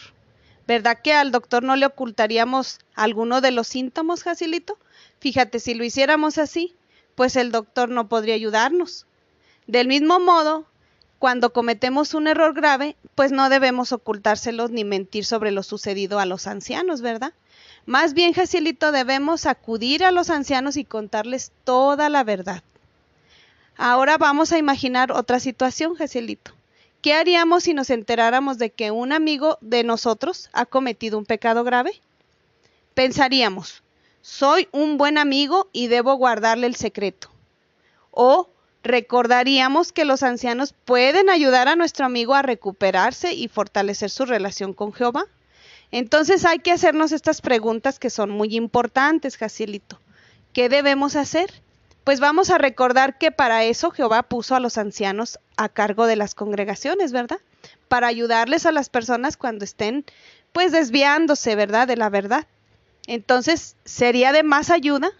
¿Verdad 0.66 0.98
que 1.02 1.12
al 1.14 1.30
doctor 1.30 1.62
no 1.62 1.76
le 1.76 1.86
ocultaríamos 1.86 2.80
alguno 2.94 3.40
de 3.40 3.52
los 3.52 3.68
síntomas, 3.68 4.24
Jacilito? 4.24 4.78
Fíjate, 5.20 5.60
si 5.60 5.74
lo 5.74 5.84
hiciéramos 5.84 6.38
así, 6.38 6.74
pues 7.14 7.36
el 7.36 7.52
doctor 7.52 7.88
no 7.88 8.08
podría 8.08 8.34
ayudarnos. 8.34 9.06
Del 9.68 9.86
mismo 9.86 10.18
modo, 10.18 10.66
cuando 11.18 11.52
cometemos 11.52 12.14
un 12.14 12.26
error 12.26 12.54
grave, 12.54 12.96
pues 13.14 13.32
no 13.32 13.48
debemos 13.48 13.92
ocultárselos 13.92 14.70
ni 14.70 14.84
mentir 14.84 15.24
sobre 15.24 15.50
lo 15.50 15.62
sucedido 15.62 16.18
a 16.18 16.26
los 16.26 16.46
ancianos, 16.46 17.00
¿verdad? 17.00 17.32
Más 17.86 18.14
bien, 18.14 18.32
Jacilito, 18.32 18.92
debemos 18.92 19.46
acudir 19.46 20.04
a 20.04 20.10
los 20.10 20.28
ancianos 20.28 20.76
y 20.76 20.84
contarles 20.84 21.52
toda 21.64 22.08
la 22.08 22.24
verdad. 22.24 22.62
Ahora 23.76 24.18
vamos 24.18 24.52
a 24.52 24.58
imaginar 24.58 25.12
otra 25.12 25.40
situación, 25.40 25.94
Jacilito. 25.94 26.52
¿Qué 27.00 27.12
haríamos 27.12 27.64
si 27.64 27.74
nos 27.74 27.90
enteráramos 27.90 28.58
de 28.58 28.70
que 28.70 28.90
un 28.90 29.12
amigo 29.12 29.58
de 29.60 29.84
nosotros 29.84 30.50
ha 30.52 30.66
cometido 30.66 31.18
un 31.18 31.24
pecado 31.24 31.62
grave? 31.62 32.00
Pensaríamos, 32.94 33.82
soy 34.22 34.68
un 34.72 34.98
buen 34.98 35.18
amigo 35.18 35.68
y 35.72 35.86
debo 35.86 36.14
guardarle 36.14 36.66
el 36.66 36.74
secreto. 36.74 37.30
O 38.10 38.50
recordaríamos 38.86 39.92
que 39.92 40.04
los 40.04 40.22
ancianos 40.22 40.74
pueden 40.84 41.30
ayudar 41.30 41.68
a 41.68 41.76
nuestro 41.76 42.06
amigo 42.06 42.34
a 42.34 42.42
recuperarse 42.42 43.34
y 43.34 43.48
fortalecer 43.48 44.10
su 44.10 44.24
relación 44.24 44.72
con 44.72 44.92
Jehová. 44.92 45.24
Entonces 45.92 46.44
hay 46.44 46.58
que 46.58 46.72
hacernos 46.72 47.12
estas 47.12 47.40
preguntas 47.40 47.98
que 47.98 48.10
son 48.10 48.30
muy 48.30 48.56
importantes, 48.56 49.36
Jacielito. 49.36 50.00
¿Qué 50.52 50.68
debemos 50.68 51.16
hacer? 51.16 51.62
Pues 52.04 52.20
vamos 52.20 52.50
a 52.50 52.58
recordar 52.58 53.18
que 53.18 53.32
para 53.32 53.64
eso 53.64 53.90
Jehová 53.90 54.22
puso 54.22 54.54
a 54.54 54.60
los 54.60 54.78
ancianos 54.78 55.38
a 55.56 55.68
cargo 55.68 56.06
de 56.06 56.16
las 56.16 56.34
congregaciones, 56.34 57.12
¿verdad? 57.12 57.40
Para 57.88 58.06
ayudarles 58.06 58.64
a 58.64 58.72
las 58.72 58.88
personas 58.88 59.36
cuando 59.36 59.64
estén 59.64 60.04
pues 60.52 60.72
desviándose, 60.72 61.56
¿verdad? 61.56 61.88
De 61.88 61.96
la 61.96 62.08
verdad. 62.08 62.46
Entonces, 63.06 63.76
sería 63.84 64.32
de 64.32 64.42
más 64.42 64.70
ayuda 64.70 65.10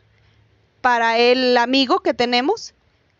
para 0.80 1.18
el 1.18 1.56
amigo 1.56 2.00
que 2.00 2.14
tenemos 2.14 2.74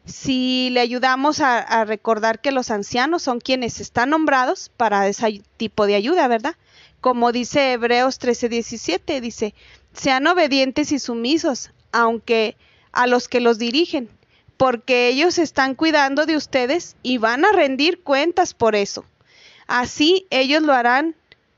si 0.06 0.70
le 0.70 0.80
ayudamos 0.80 1.40
a, 1.40 1.84
recordar 1.84 2.40
que 2.40 2.52
los 2.52 2.70
ancianos 2.70 3.22
son 3.22 3.40
quienes 3.40 3.80
están 3.80 4.10
nombrados 4.10 4.70
para 4.76 5.08
ese 5.08 5.42
tipo 5.56 5.86
de 5.86 5.96
ayuda, 5.96 6.28
¿verdad? 6.28 6.54
Como 7.00 7.32
dice 7.32 7.72
Hebreos 7.72 8.18
13:17, 8.20 9.20
dice, 9.20 9.54
sean 9.92 10.26
obedientes 10.26 10.92
y 10.92 10.98
sumisos, 10.98 11.72
aunque 11.92 12.56
a 12.92 13.06
los 13.06 13.28
que 13.28 13.40
los 13.40 13.58
dirigen, 13.58 14.08
porque 14.56 15.08
ellos 15.08 15.38
están 15.38 15.74
cuidando 15.74 16.24
de 16.24 16.36
ustedes 16.36 16.96
y 17.02 17.18
van 17.18 17.44
a 17.44 17.52
rendir 17.52 18.02
cuentas 18.02 18.54
por 18.54 18.76
eso. 18.76 19.04
Así 19.66 20.26
ellos 20.30 20.62
lo 20.62 20.72
harán 20.72 21.16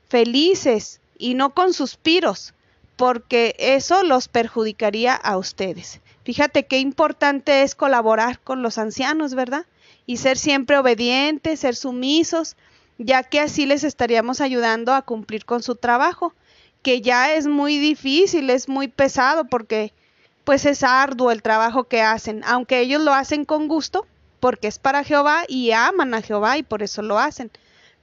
felices 0.09 1.01
y 1.17 1.35
no 1.35 1.53
con 1.53 1.73
suspiros, 1.73 2.53
porque 2.95 3.55
eso 3.59 4.03
los 4.03 4.27
perjudicaría 4.27 5.13
a 5.13 5.37
ustedes. 5.37 6.01
Fíjate 6.23 6.65
qué 6.65 6.79
importante 6.79 7.63
es 7.63 7.75
colaborar 7.75 8.39
con 8.39 8.61
los 8.61 8.77
ancianos, 8.77 9.35
¿verdad? 9.35 9.65
Y 10.05 10.17
ser 10.17 10.37
siempre 10.37 10.77
obedientes, 10.77 11.61
ser 11.61 11.75
sumisos, 11.75 12.55
ya 12.97 13.23
que 13.23 13.39
así 13.39 13.65
les 13.65 13.83
estaríamos 13.83 14.41
ayudando 14.41 14.93
a 14.93 15.01
cumplir 15.01 15.45
con 15.45 15.63
su 15.63 15.75
trabajo, 15.75 16.33
que 16.81 17.01
ya 17.01 17.33
es 17.33 17.47
muy 17.47 17.77
difícil, 17.77 18.49
es 18.49 18.67
muy 18.67 18.87
pesado, 18.87 19.45
porque 19.45 19.93
pues 20.43 20.65
es 20.65 20.83
arduo 20.83 21.31
el 21.31 21.41
trabajo 21.41 21.85
que 21.85 22.01
hacen, 22.01 22.41
aunque 22.45 22.79
ellos 22.79 23.01
lo 23.01 23.13
hacen 23.13 23.45
con 23.45 23.67
gusto, 23.67 24.05
porque 24.39 24.67
es 24.67 24.79
para 24.79 25.03
Jehová 25.03 25.43
y 25.47 25.71
aman 25.71 26.13
a 26.13 26.21
Jehová 26.21 26.57
y 26.57 26.63
por 26.63 26.83
eso 26.83 27.01
lo 27.01 27.19
hacen. 27.19 27.51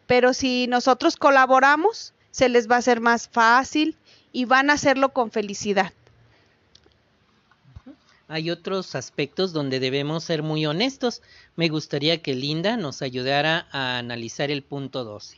Pero 0.06 0.32
si 0.32 0.66
nosotros 0.68 1.16
colaboramos, 1.16 2.14
se 2.30 2.48
les 2.48 2.70
va 2.70 2.76
a 2.76 2.78
hacer 2.78 3.00
más 3.00 3.28
fácil 3.28 3.96
y 4.32 4.44
van 4.44 4.70
a 4.70 4.74
hacerlo 4.74 5.08
con 5.10 5.30
felicidad. 5.30 5.92
Hay 8.28 8.50
otros 8.50 8.94
aspectos 8.94 9.52
donde 9.52 9.78
debemos 9.78 10.24
ser 10.24 10.42
muy 10.42 10.66
honestos. 10.66 11.22
Me 11.54 11.68
gustaría 11.68 12.22
que 12.22 12.34
Linda 12.34 12.76
nos 12.76 13.02
ayudara 13.02 13.66
a 13.70 13.98
analizar 13.98 14.50
el 14.50 14.62
punto 14.62 15.04
12. 15.04 15.36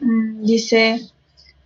Mm, 0.00 0.44
dice, 0.44 1.00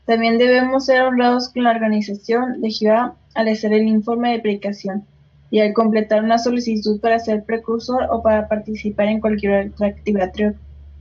también 0.04 0.38
debemos 0.38 0.86
ser 0.86 1.02
honrados 1.02 1.48
con 1.48 1.64
la 1.64 1.70
organización 1.70 2.60
de 2.60 2.70
Jehová 2.70 3.16
al 3.34 3.48
hacer 3.48 3.72
el 3.72 3.88
informe 3.88 4.32
de 4.32 4.40
predicación 4.40 5.04
y 5.50 5.60
al 5.60 5.72
completar 5.72 6.22
una 6.22 6.38
solicitud 6.38 7.00
para 7.00 7.18
ser 7.18 7.44
precursor 7.44 8.06
o 8.10 8.22
para 8.22 8.48
participar 8.48 9.08
en 9.08 9.20
cualquier 9.20 9.68
otra 9.68 9.88
actividad 9.88 10.32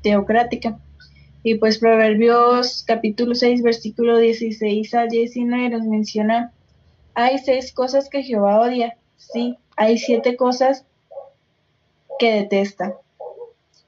teocrática. 0.02 0.80
Y 1.44 1.56
pues 1.56 1.78
Proverbios 1.78 2.84
capítulo 2.88 3.36
6, 3.36 3.62
versículo 3.62 4.18
16 4.18 4.94
al 4.94 5.10
19 5.10 5.70
nos 5.70 5.84
menciona, 5.84 6.52
hay 7.16 7.40
seis 7.40 7.74
cosas 7.74 8.10
que 8.10 8.24
Jehová 8.24 8.62
odia, 8.62 8.98
sí, 9.18 9.58
hay 9.76 9.98
siete 9.98 10.36
cosas 10.36 10.86
que 12.20 12.32
detesta. 12.32 12.96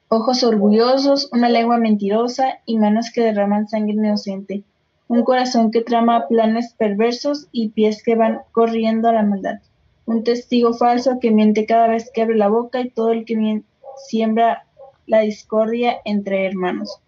Ojos 0.08 0.42
orgullosos, 0.42 1.28
una 1.32 1.48
lengua 1.48 1.78
mentirosa 1.78 2.60
y 2.66 2.78
manos 2.78 3.10
que 3.12 3.20
derraman 3.20 3.68
sangre 3.68 3.92
inocente 3.92 4.64
un 5.08 5.24
corazón 5.24 5.70
que 5.70 5.80
trama 5.80 6.28
planes 6.28 6.74
perversos 6.74 7.48
y 7.50 7.70
pies 7.70 8.02
que 8.02 8.14
van 8.14 8.40
corriendo 8.52 9.08
a 9.08 9.12
la 9.12 9.22
maldad, 9.22 9.60
un 10.06 10.22
testigo 10.22 10.74
falso 10.74 11.18
que 11.18 11.30
miente 11.30 11.66
cada 11.66 11.88
vez 11.88 12.10
que 12.12 12.22
abre 12.22 12.36
la 12.36 12.48
boca 12.48 12.80
y 12.80 12.90
todo 12.90 13.12
el 13.12 13.24
que 13.24 13.62
siembra 14.06 14.66
la 15.06 15.20
discordia 15.20 15.96
entre 16.04 16.46
hermanos. 16.46 17.00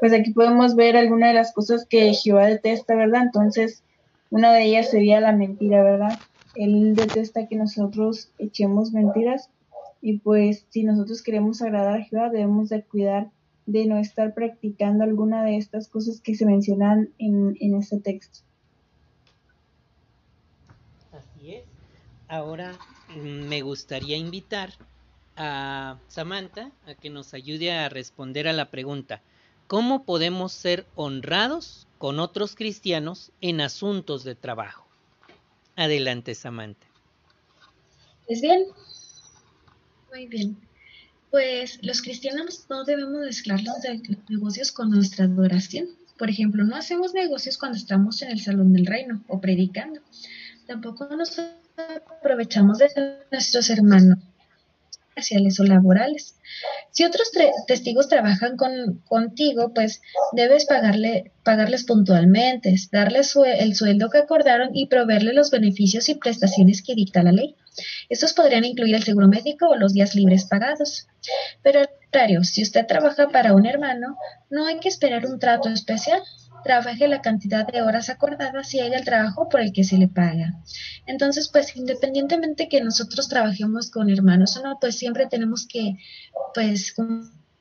Pues 0.00 0.12
aquí 0.12 0.32
podemos 0.32 0.74
ver 0.74 0.96
algunas 0.96 1.30
de 1.30 1.34
las 1.34 1.52
cosas 1.52 1.86
que 1.86 2.12
Jehová 2.14 2.46
detesta, 2.46 2.94
¿verdad? 2.94 3.22
Entonces, 3.22 3.83
una 4.34 4.52
de 4.52 4.64
ellas 4.64 4.90
sería 4.90 5.20
la 5.20 5.30
mentira, 5.30 5.80
¿verdad? 5.84 6.18
Él 6.56 6.96
detesta 6.96 7.46
que 7.46 7.54
nosotros 7.54 8.32
echemos 8.38 8.90
mentiras 8.90 9.48
y 10.02 10.18
pues 10.18 10.66
si 10.70 10.82
nosotros 10.82 11.22
queremos 11.22 11.62
agradar 11.62 12.00
a 12.00 12.02
Jehová 12.02 12.30
debemos 12.30 12.68
de 12.68 12.82
cuidar 12.82 13.30
de 13.66 13.86
no 13.86 13.96
estar 13.96 14.34
practicando 14.34 15.04
alguna 15.04 15.44
de 15.44 15.56
estas 15.56 15.86
cosas 15.86 16.20
que 16.20 16.34
se 16.34 16.46
mencionan 16.46 17.10
en, 17.18 17.56
en 17.60 17.76
este 17.76 18.00
texto. 18.00 18.40
Así 21.12 21.54
es. 21.54 21.64
Ahora 22.26 22.72
mm, 23.10 23.46
me 23.46 23.62
gustaría 23.62 24.16
invitar 24.16 24.70
a 25.36 25.96
Samantha 26.08 26.72
a 26.88 26.96
que 26.96 27.08
nos 27.08 27.34
ayude 27.34 27.70
a 27.70 27.88
responder 27.88 28.48
a 28.48 28.52
la 28.52 28.68
pregunta, 28.72 29.22
¿cómo 29.68 30.02
podemos 30.02 30.50
ser 30.50 30.86
honrados 30.96 31.83
con 31.98 32.20
otros 32.20 32.54
cristianos 32.54 33.32
en 33.40 33.60
asuntos 33.60 34.24
de 34.24 34.34
trabajo? 34.34 34.86
Adelante, 35.76 36.34
Samantha. 36.34 36.86
¿Es 38.28 38.40
bien? 38.40 38.66
Muy 40.10 40.26
bien 40.26 40.56
pues 41.34 41.80
los 41.82 42.00
cristianos 42.00 42.66
no 42.70 42.84
debemos 42.84 43.20
mezclar 43.20 43.60
los 43.60 43.74
negocios 44.28 44.70
con 44.70 44.90
nuestra 44.90 45.24
adoración. 45.24 45.88
Por 46.16 46.30
ejemplo, 46.30 46.62
no 46.62 46.76
hacemos 46.76 47.12
negocios 47.12 47.58
cuando 47.58 47.76
estamos 47.76 48.22
en 48.22 48.30
el 48.30 48.40
salón 48.40 48.72
del 48.72 48.86
reino 48.86 49.20
o 49.26 49.40
predicando. 49.40 50.00
Tampoco 50.68 51.08
nos 51.16 51.36
aprovechamos 52.20 52.78
de 52.78 52.86
nuestros 53.32 53.68
hermanos 53.68 54.18
sociales 55.16 55.58
o 55.60 55.64
laborales. 55.64 56.36
Si 56.90 57.04
otros 57.04 57.30
testigos 57.66 58.08
trabajan 58.08 58.56
con, 58.56 59.02
contigo, 59.06 59.72
pues 59.74 60.00
debes 60.32 60.66
pagarle, 60.66 61.32
pagarles 61.42 61.84
puntualmente, 61.84 62.74
darles 62.92 63.34
el 63.36 63.74
sueldo 63.74 64.10
que 64.10 64.18
acordaron 64.18 64.70
y 64.74 64.86
proveerle 64.86 65.32
los 65.32 65.50
beneficios 65.50 66.08
y 66.08 66.14
prestaciones 66.14 66.82
que 66.82 66.94
dicta 66.94 67.22
la 67.22 67.32
ley. 67.32 67.56
Estos 68.08 68.32
podrían 68.32 68.64
incluir 68.64 68.94
el 68.94 69.02
seguro 69.02 69.28
médico 69.28 69.68
o 69.68 69.76
los 69.76 69.92
días 69.92 70.14
libres 70.14 70.44
pagados. 70.44 71.08
Pero 71.62 71.80
al 71.80 71.88
contrario, 71.88 72.44
si 72.44 72.62
usted 72.62 72.86
trabaja 72.86 73.28
para 73.28 73.54
un 73.54 73.66
hermano, 73.66 74.16
no 74.50 74.66
hay 74.66 74.78
que 74.78 74.88
esperar 74.88 75.26
un 75.26 75.38
trato 75.38 75.68
especial. 75.68 76.22
Trabaje 76.64 77.06
la 77.08 77.20
cantidad 77.20 77.66
de 77.66 77.82
horas 77.82 78.08
acordadas 78.08 78.72
y 78.74 78.80
haga 78.80 78.96
el 78.96 79.04
trabajo 79.04 79.48
por 79.48 79.60
el 79.60 79.72
que 79.72 79.84
se 79.84 79.98
le 79.98 80.08
paga. 80.08 80.54
Entonces, 81.06 81.48
pues 81.48 81.76
independientemente 81.76 82.68
que 82.68 82.80
nosotros 82.80 83.28
trabajemos 83.28 83.90
con 83.90 84.10
hermanos 84.10 84.56
o 84.56 84.62
no, 84.62 84.78
pues 84.80 84.96
siempre 84.96 85.26
tenemos 85.26 85.66
que, 85.66 85.96
pues, 86.54 86.94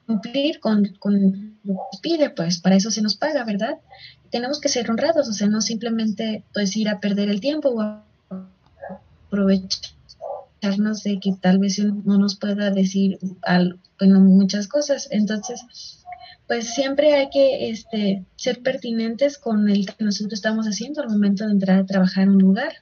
cumplir 0.06 0.60
con, 0.60 0.86
con 0.99 1.60
lo 1.64 1.74
que 1.91 1.97
pide, 2.01 2.30
pues 2.30 2.60
para 2.60 2.76
eso 2.76 2.91
se 2.91 3.01
nos 3.01 3.16
paga, 3.16 3.43
¿verdad? 3.43 3.78
Tenemos 4.30 4.60
que 4.60 4.70
ser 4.70 4.89
honrados, 4.89 5.28
o 5.28 5.34
sea, 5.34 5.47
no 5.47 5.62
simplemente 5.62 6.43
pues 6.54 6.76
ir 6.76 6.89
a 6.89 6.99
perder 6.99 7.30
el 7.30 7.41
tiempo 7.41 7.70
o 7.70 8.01
aprovechar 9.28 9.93
de 11.04 11.20
que 11.20 11.34
tal 11.41 11.60
vez 11.60 11.80
no 11.80 12.18
nos 12.18 12.36
pueda 12.38 12.72
decir 12.72 13.20
bueno, 13.99 14.20
muchas 14.22 14.68
cosas. 14.68 15.10
Entonces, 15.12 16.03
pues 16.48 16.74
siempre 16.74 17.14
hay 17.14 17.30
que 17.30 17.70
este, 17.70 18.26
ser 18.36 18.62
pertinentes 18.62 19.38
con 19.38 19.70
el 19.70 19.86
que 19.86 20.04
nosotros 20.04 20.34
estamos 20.34 20.66
haciendo 20.66 21.02
al 21.02 21.10
momento 21.10 21.46
de 21.46 21.52
entrar 21.52 21.80
a 21.80 21.86
trabajar 21.86 22.24
en 22.24 22.32
un 22.32 22.39
lugar. 22.39 22.74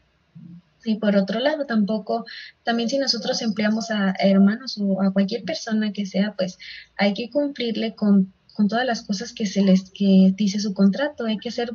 Y 0.84 0.96
por 0.96 1.16
otro 1.16 1.40
lado, 1.40 1.66
tampoco, 1.66 2.26
también 2.64 2.90
si 2.90 2.98
nosotros 2.98 3.42
empleamos 3.42 3.92
a 3.92 4.16
hermanos 4.20 4.80
o 4.80 5.02
a 5.02 5.14
cualquier 5.14 5.44
persona 5.44 5.94
que 5.94 6.08
sea, 6.08 6.34
pues 6.36 6.58
hay 6.98 7.14
que 7.14 7.30
cumplirle 7.30 7.94
con, 7.94 8.34
con 8.54 8.68
todas 8.68 8.86
las 8.86 9.04
cosas 9.04 9.34
que 9.34 9.46
se 9.46 9.62
les 9.62 9.92
que 9.92 10.34
dice 10.36 10.60
su 10.60 10.74
contrato. 10.74 11.26
Hay 11.26 11.38
que 11.38 11.52
ser 11.52 11.72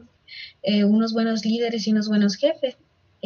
eh, 0.63 0.85
unos 0.85 1.13
buenos 1.13 1.45
líderes 1.45 1.87
y 1.87 1.93
unos 1.93 2.09
buenos 2.09 2.35
jefes. 2.35 2.77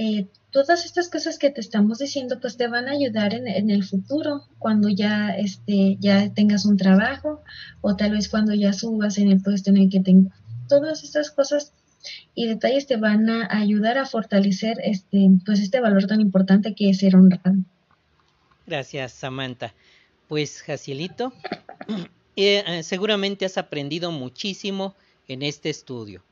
Eh, 0.02 0.28
todas 0.50 0.86
estas 0.86 1.10
cosas 1.10 1.38
que 1.38 1.50
te 1.50 1.60
estamos 1.60 1.98
diciendo 1.98 2.40
pues 2.40 2.56
te 2.56 2.68
van 2.68 2.88
a 2.88 2.92
ayudar 2.92 3.34
en, 3.34 3.70
el 3.70 3.84
futuro 3.84 4.46
cuando 4.58 4.88
ya 4.88 5.36
este 5.36 5.98
ya 6.00 6.32
tengas 6.32 6.64
un 6.64 6.78
trabajo 6.78 7.42
o 7.82 7.96
tal 7.96 8.12
vez 8.12 8.30
cuando 8.30 8.54
ya 8.54 8.72
subas 8.72 9.18
en 9.18 9.30
el 9.30 9.42
puesto 9.42 9.68
en 9.68 9.76
el 9.76 9.90
que 9.90 10.00
tengas 10.00 10.32
todas 10.70 11.04
estas 11.04 11.30
cosas 11.30 11.74
y 12.34 12.46
detalles 12.46 12.86
te 12.86 12.96
van 12.96 13.28
a 13.28 13.46
ayudar 13.50 13.98
a 13.98 14.06
fortalecer 14.06 14.78
este 14.82 15.28
pues 15.44 15.60
este 15.60 15.80
valor 15.80 16.06
tan 16.06 16.22
importante 16.22 16.74
que 16.74 16.88
es 16.88 17.00
ser 17.00 17.16
honrado. 17.16 17.58
Gracias 18.66 19.12
Samantha. 19.12 19.74
Pues 20.28 20.62
Jacielito 20.62 21.34
eh, 22.36 22.82
seguramente 22.84 23.44
has 23.44 23.58
aprendido 23.58 24.12
muchísimo 24.12 24.94
en 25.28 25.42
este 25.42 25.68
estudio 25.68 26.22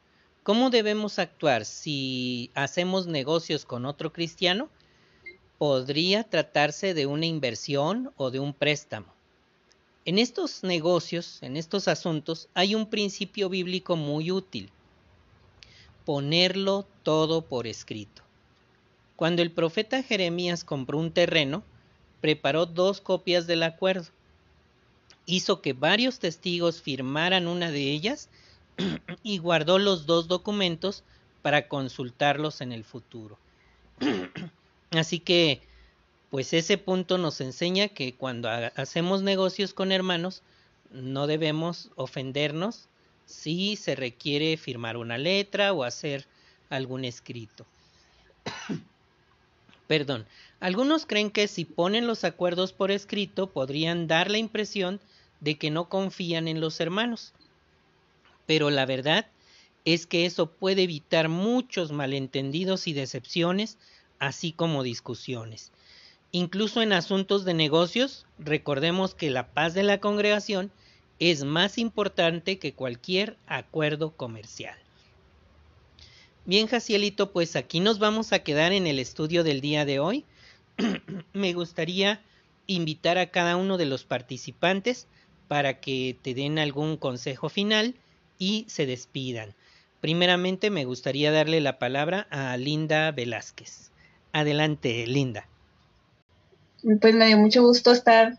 ¿Cómo 0.48 0.70
debemos 0.70 1.18
actuar 1.18 1.66
si 1.66 2.50
hacemos 2.54 3.06
negocios 3.06 3.66
con 3.66 3.84
otro 3.84 4.14
cristiano? 4.14 4.70
Podría 5.58 6.24
tratarse 6.24 6.94
de 6.94 7.04
una 7.04 7.26
inversión 7.26 8.14
o 8.16 8.30
de 8.30 8.40
un 8.40 8.54
préstamo. 8.54 9.12
En 10.06 10.16
estos 10.16 10.62
negocios, 10.64 11.42
en 11.42 11.58
estos 11.58 11.86
asuntos, 11.86 12.48
hay 12.54 12.74
un 12.74 12.88
principio 12.88 13.50
bíblico 13.50 13.94
muy 13.94 14.30
útil. 14.30 14.70
Ponerlo 16.06 16.86
todo 17.02 17.42
por 17.42 17.66
escrito. 17.66 18.22
Cuando 19.16 19.42
el 19.42 19.50
profeta 19.52 20.02
Jeremías 20.02 20.64
compró 20.64 20.96
un 20.96 21.12
terreno, 21.12 21.62
preparó 22.22 22.64
dos 22.64 23.02
copias 23.02 23.46
del 23.46 23.64
acuerdo. 23.64 24.08
Hizo 25.26 25.60
que 25.60 25.74
varios 25.74 26.20
testigos 26.20 26.80
firmaran 26.80 27.48
una 27.48 27.70
de 27.70 27.82
ellas 27.90 28.30
y 29.22 29.38
guardó 29.38 29.78
los 29.78 30.06
dos 30.06 30.28
documentos 30.28 31.04
para 31.42 31.68
consultarlos 31.68 32.60
en 32.60 32.72
el 32.72 32.84
futuro. 32.84 33.38
Así 34.90 35.20
que, 35.20 35.62
pues 36.30 36.52
ese 36.52 36.78
punto 36.78 37.18
nos 37.18 37.40
enseña 37.40 37.88
que 37.88 38.14
cuando 38.14 38.48
hacemos 38.48 39.22
negocios 39.22 39.74
con 39.74 39.92
hermanos, 39.92 40.42
no 40.90 41.26
debemos 41.26 41.90
ofendernos 41.96 42.88
si 43.26 43.76
se 43.76 43.94
requiere 43.94 44.56
firmar 44.56 44.96
una 44.96 45.18
letra 45.18 45.72
o 45.72 45.84
hacer 45.84 46.26
algún 46.70 47.04
escrito. 47.04 47.66
Perdón, 49.86 50.26
algunos 50.60 51.06
creen 51.06 51.30
que 51.30 51.48
si 51.48 51.64
ponen 51.64 52.06
los 52.06 52.24
acuerdos 52.24 52.72
por 52.72 52.90
escrito 52.90 53.48
podrían 53.48 54.06
dar 54.06 54.30
la 54.30 54.38
impresión 54.38 55.00
de 55.40 55.56
que 55.56 55.70
no 55.70 55.88
confían 55.88 56.48
en 56.48 56.60
los 56.60 56.80
hermanos 56.80 57.32
pero 58.48 58.70
la 58.70 58.86
verdad 58.86 59.26
es 59.84 60.06
que 60.06 60.24
eso 60.24 60.50
puede 60.50 60.84
evitar 60.84 61.28
muchos 61.28 61.92
malentendidos 61.92 62.88
y 62.88 62.94
decepciones, 62.94 63.76
así 64.18 64.52
como 64.52 64.82
discusiones. 64.82 65.70
Incluso 66.32 66.80
en 66.80 66.94
asuntos 66.94 67.44
de 67.44 67.52
negocios, 67.52 68.24
recordemos 68.38 69.14
que 69.14 69.28
la 69.28 69.48
paz 69.48 69.74
de 69.74 69.82
la 69.82 70.00
congregación 70.00 70.72
es 71.18 71.44
más 71.44 71.76
importante 71.76 72.58
que 72.58 72.72
cualquier 72.72 73.36
acuerdo 73.46 74.12
comercial. 74.12 74.78
Bien, 76.46 76.68
Jacielito, 76.68 77.32
pues 77.32 77.54
aquí 77.54 77.80
nos 77.80 77.98
vamos 77.98 78.32
a 78.32 78.38
quedar 78.38 78.72
en 78.72 78.86
el 78.86 78.98
estudio 78.98 79.44
del 79.44 79.60
día 79.60 79.84
de 79.84 79.98
hoy. 80.00 80.24
Me 81.34 81.52
gustaría 81.52 82.22
invitar 82.66 83.18
a 83.18 83.30
cada 83.30 83.56
uno 83.56 83.76
de 83.76 83.84
los 83.84 84.04
participantes 84.04 85.06
para 85.48 85.80
que 85.80 86.16
te 86.22 86.32
den 86.32 86.58
algún 86.58 86.96
consejo 86.96 87.50
final 87.50 87.94
y 88.38 88.64
se 88.68 88.86
despidan. 88.86 89.54
Primeramente 90.00 90.70
me 90.70 90.84
gustaría 90.84 91.32
darle 91.32 91.60
la 91.60 91.78
palabra 91.78 92.26
a 92.30 92.56
Linda 92.56 93.10
Velázquez. 93.10 93.90
Adelante, 94.32 95.06
Linda. 95.06 95.48
Pues 97.00 97.14
me 97.14 97.26
dio 97.26 97.38
mucho 97.38 97.62
gusto 97.62 97.90
estar 97.90 98.38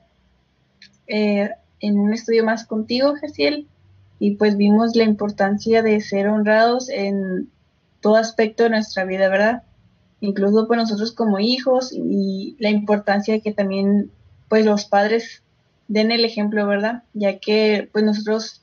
eh, 1.07 1.49
en 1.81 1.99
un 1.99 2.13
estudio 2.13 2.45
más 2.45 2.65
contigo, 2.65 3.15
Jaciel, 3.19 3.67
y 4.19 4.35
pues 4.35 4.55
vimos 4.55 4.95
la 4.95 5.03
importancia 5.03 5.81
de 5.81 5.99
ser 5.99 6.27
honrados 6.27 6.89
en 6.89 7.49
todo 8.01 8.15
aspecto 8.15 8.63
de 8.63 8.69
nuestra 8.69 9.03
vida, 9.03 9.27
¿verdad? 9.27 9.63
Incluso 10.21 10.67
pues 10.67 10.77
nosotros 10.77 11.11
como 11.11 11.39
hijos 11.39 11.91
y 11.93 12.55
la 12.59 12.69
importancia 12.69 13.33
de 13.33 13.41
que 13.41 13.53
también 13.53 14.11
pues 14.47 14.65
los 14.65 14.85
padres 14.85 15.43
den 15.87 16.11
el 16.11 16.23
ejemplo, 16.23 16.65
¿verdad? 16.67 17.03
Ya 17.13 17.39
que 17.39 17.89
pues 17.91 18.05
nosotros 18.05 18.58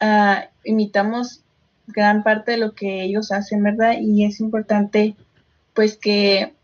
uh, 0.00 0.46
imitamos 0.64 1.44
gran 1.86 2.22
parte 2.22 2.52
de 2.52 2.58
lo 2.58 2.74
que 2.74 3.02
ellos 3.02 3.32
hacen, 3.32 3.62
¿verdad? 3.62 3.96
Y 4.00 4.24
es 4.24 4.40
importante 4.40 5.16
pues 5.74 5.96
que 5.96 6.54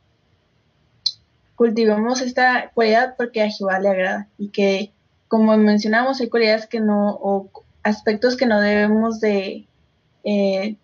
cultivemos 1.57 2.23
esta 2.23 2.71
cualidad 2.75 3.15
porque 3.17 3.43
a 3.43 3.51
Jehová 3.51 3.79
le 3.81 3.91
agrada 3.91 4.29
y 4.39 4.49
que 4.49 4.93
como 5.29 5.57
mencionamos 5.57 6.21
hay 6.21 6.29
cualidades 6.29 6.67
que 6.67 6.81
no 6.81 7.11
o 7.11 7.51
aspectos 7.83 8.37
que 8.37 8.47
no 8.47 8.61
debemos 8.61 9.21
de, 9.21 9.67
eh, 10.25 10.77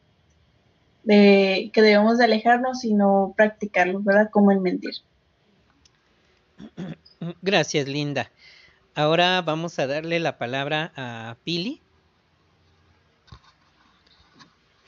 de 1.04 1.70
que 1.72 1.82
debemos 1.82 2.18
de 2.18 2.24
alejarnos 2.24 2.80
sino 2.80 3.32
practicarlos, 3.36 4.04
¿verdad? 4.04 4.30
Como 4.30 4.52
el 4.52 4.60
mentir. 4.60 4.94
Gracias, 7.42 7.88
Linda. 7.88 8.30
Ahora 8.94 9.42
vamos 9.42 9.78
a 9.78 9.86
darle 9.86 10.20
la 10.20 10.38
palabra 10.38 10.92
a 10.96 11.36
Pili 11.44 11.80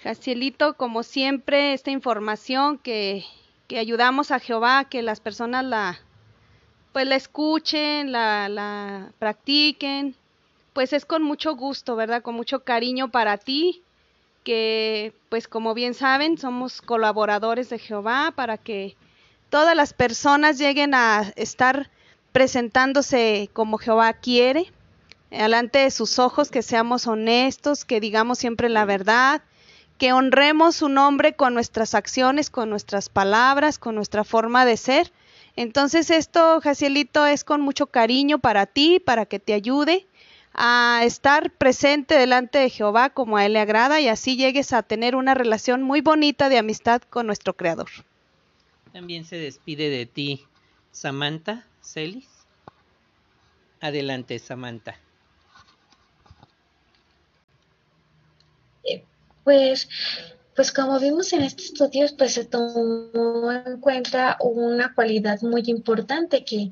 Jacielito, 0.03 0.75
como 0.75 1.03
siempre, 1.03 1.73
esta 1.73 1.91
información 1.91 2.79
que, 2.79 3.25
que 3.67 3.79
ayudamos 3.79 4.31
a 4.31 4.39
Jehová, 4.39 4.85
que 4.85 5.03
las 5.03 5.21
personas 5.21 5.65
la, 5.65 5.99
pues 6.93 7.07
la 7.07 7.17
escuchen, 7.17 8.13
la, 8.13 8.49
la 8.49 9.13
practiquen, 9.19 10.15
pues 10.73 10.93
es 10.93 11.05
con 11.05 11.23
mucho 11.23 11.57
gusto, 11.57 11.97
¿verdad? 11.97 12.23
Con 12.23 12.37
mucho 12.37 12.63
cariño 12.63 13.11
para 13.11 13.39
ti, 13.39 13.83
que 14.45 15.13
pues 15.29 15.49
como 15.49 15.75
bien 15.75 15.95
saben, 15.95 16.39
somos 16.39 16.81
colaboradores 16.81 17.69
de 17.69 17.81
Jehová 17.81 18.33
para 18.37 18.57
que 18.57 18.97
todas 19.51 19.75
las 19.75 19.93
personas 19.93 20.59
lleguen 20.59 20.95
a 20.95 21.33
estar 21.35 21.91
presentándose 22.31 23.51
como 23.53 23.79
Jehová 23.79 24.13
quiere, 24.13 24.73
delante 25.31 25.81
de 25.81 25.91
sus 25.91 26.21
ojos, 26.21 26.51
que 26.51 26.63
seamos 26.63 27.09
honestos, 27.09 27.85
que 27.85 28.01
digamos 28.01 28.39
siempre 28.39 28.69
la 28.69 28.85
verdad, 28.85 29.43
que 29.99 30.13
honremos 30.13 30.77
su 30.77 30.89
nombre 30.89 31.35
con 31.35 31.55
nuestras 31.55 31.95
acciones, 31.95 32.51
con 32.51 32.71
nuestras 32.71 33.09
palabras, 33.09 33.79
con 33.79 33.97
nuestra 33.97 34.25
forma 34.25 34.65
de 34.65 34.77
ser. 34.77 35.13
Entonces 35.57 36.11
esto, 36.11 36.61
Jacielito, 36.61 37.27
es 37.27 37.43
con 37.43 37.61
mucho 37.61 37.87
cariño 37.89 38.39
para 38.39 38.67
ti, 38.67 39.01
para 39.01 39.27
que 39.27 39.41
te 39.41 39.55
ayude 39.55 40.07
a 40.55 41.01
estar 41.05 41.51
presente 41.51 42.15
delante 42.15 42.59
de 42.59 42.71
Jehová 42.71 43.11
como 43.11 43.37
a 43.37 43.45
Él 43.45 43.55
le 43.55 43.61
agrada 43.61 44.01
y 44.01 44.09
así 44.09 44.37
llegues 44.37 44.73
a 44.73 44.83
tener 44.83 45.17
una 45.17 45.35
relación 45.35 45.83
muy 45.83 46.01
bonita 46.01 46.49
de 46.49 46.59
amistad 46.59 47.03
con 47.03 47.27
nuestro 47.27 47.55
Creador. 47.55 47.91
También 48.93 49.25
se 49.25 49.37
despide 49.37 49.91
de 49.91 50.07
ti 50.07 50.47
Samantha 50.93 51.67
Celis. 51.83 52.29
Adelante, 53.81 54.39
Samantha. 54.39 54.97
Pues, 59.49 59.89
pues 60.55 60.73
como 60.73 61.01
vimos 61.01 61.33
en 61.33 61.41
este 61.41 61.63
estudio, 61.63 62.07
pues 62.19 62.35
se 62.35 62.45
tomó 62.45 63.51
en 63.51 63.81
cuenta 63.81 64.37
una 64.41 64.95
cualidad 64.95 65.41
muy 65.41 65.63
importante 65.69 66.45
que, 66.45 66.71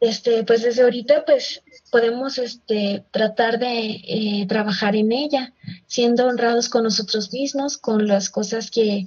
este, 0.00 0.42
pues 0.42 0.62
desde 0.62 0.82
ahorita, 0.82 1.24
pues 1.24 1.62
podemos 1.92 2.38
este, 2.38 3.04
tratar 3.12 3.60
de 3.60 4.00
eh, 4.02 4.46
trabajar 4.48 4.96
en 4.96 5.12
ella, 5.12 5.52
siendo 5.86 6.26
honrados 6.26 6.68
con 6.68 6.82
nosotros 6.82 7.32
mismos, 7.32 7.78
con 7.78 8.08
las 8.08 8.30
cosas 8.30 8.72
que, 8.72 9.06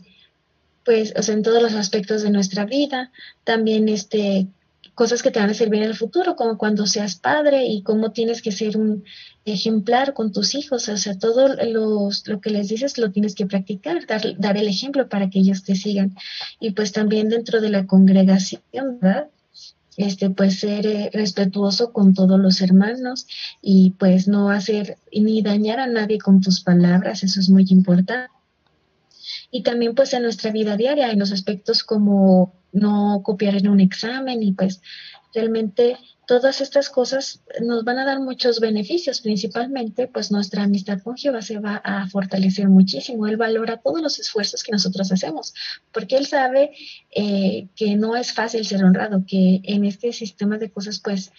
pues, 0.86 1.14
o 1.18 1.22
sea, 1.22 1.36
en 1.36 1.43
todos 1.43 1.61
los 1.61 1.74
aspectos 1.74 2.22
de 2.24 2.30
nuestra 2.30 2.64
vida, 2.64 3.11
también 3.43 3.89
este, 3.89 4.47
cosas 4.96 5.24
que 5.24 5.32
te 5.32 5.39
van 5.39 5.50
a 5.50 5.54
servir 5.54 5.82
en 5.82 5.89
el 5.89 5.96
futuro, 5.96 6.36
como 6.36 6.58
cuando 6.58 6.86
seas 6.86 7.16
padre 7.16 7.66
y 7.66 7.82
cómo 7.82 8.12
tienes 8.12 8.41
que 8.41 8.52
ser 8.52 8.78
un 8.78 9.04
ejemplar 9.46 10.14
con 10.14 10.32
tus 10.32 10.56
hijos, 10.56 10.88
o 10.88 10.98
sea, 10.98 11.18
todo 11.18 11.50
los, 11.64 12.28
lo 12.28 12.39
que 12.39 12.50
les 12.50 12.70
dices 12.70 12.98
lo 12.98 13.12
tienes 13.12 13.36
que 13.36 13.46
practicar, 13.46 14.06
dar, 14.08 14.58
el 14.58 14.68
ejemplo 14.68 15.10
para 15.10 15.30
que 15.30 15.39
ellos 15.39 15.64
te 15.64 15.76
sigan. 15.76 16.16
Y 16.60 16.72
pues 16.72 16.91
también 16.91 17.30
dentro 17.30 17.60
de 17.62 17.70
la 17.70 17.88
congregación, 17.88 18.62
¿verdad? 19.02 19.30
este, 19.98 20.30
pues 20.30 20.60
ser 20.60 20.88
eh, 20.88 21.10
respetuoso 21.14 21.94
con 21.94 22.14
todos 22.14 22.39
los 22.39 22.62
hermanos 22.62 23.28
y 23.62 23.91
pues 23.91 24.28
no 24.28 24.50
hacer 24.50 24.98
ni 25.12 25.41
dañar 25.41 25.80
a 25.80 25.88
nadie 25.88 26.18
con 26.18 26.41
tus 26.41 26.62
palabras, 26.62 27.24
eso 27.24 27.39
es 27.39 27.50
muy 27.50 27.66
importante. 27.70 28.32
Y 29.52 29.62
también 29.62 29.94
pues 29.94 30.14
en 30.14 30.24
nuestra 30.24 30.52
vida 30.52 30.78
diaria, 30.78 31.12
en 31.12 31.20
los 31.20 31.32
aspectos 31.32 31.84
como 31.84 32.54
no 32.74 33.21
copiar 33.24 33.55
en 33.55 33.69
un 33.69 33.80
examen 33.80 34.43
y 34.43 34.51
pues 34.51 34.82
realmente 35.34 35.97
todas 36.26 36.61
estas 36.61 36.89
cosas 36.89 37.41
nos 37.61 37.84
van 37.84 37.99
a 37.99 38.05
dar 38.05 38.19
muchos 38.19 38.59
beneficios, 38.59 39.21
principalmente 39.21 40.07
pues 40.07 40.32
nuestra 40.32 40.63
amistad 40.63 41.01
con 41.01 41.17
Jehová 41.17 41.41
se 41.41 41.59
va 41.59 41.76
a 41.78 42.07
fortalecer 42.07 42.69
muchísimo. 42.69 43.28
Él 43.28 43.38
valora 43.38 43.78
todos 43.78 44.01
los 44.01 44.19
esfuerzos 44.19 44.63
que 44.63 44.71
nosotros 44.71 45.11
hacemos, 45.11 45.53
porque 45.91 46.17
Él 46.17 46.26
sabe 46.26 46.71
eh, 47.15 47.67
que 47.76 47.95
no 47.95 48.15
es 48.15 48.34
fácil 48.34 48.65
ser 48.65 48.84
honrado, 48.84 49.24
que 49.28 49.61
en 49.63 49.86
este 49.86 50.13
sistema 50.13 50.57
de 50.57 50.71
cosas 50.71 50.99
pues 50.99 51.32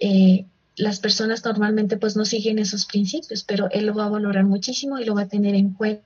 eh, 0.00 0.46
las 0.76 1.00
personas 1.00 1.44
normalmente 1.44 1.96
pues 1.96 2.16
no 2.16 2.24
siguen 2.24 2.58
esos 2.58 2.84
principios, 2.86 3.44
pero 3.44 3.70
Él 3.70 3.86
lo 3.86 3.94
va 3.94 4.06
a 4.06 4.10
valorar 4.10 4.44
muchísimo 4.44 4.98
y 4.98 5.04
lo 5.04 5.14
va 5.14 5.22
a 5.22 5.28
tener 5.28 5.54
en 5.54 5.72
cuenta. 5.72 6.04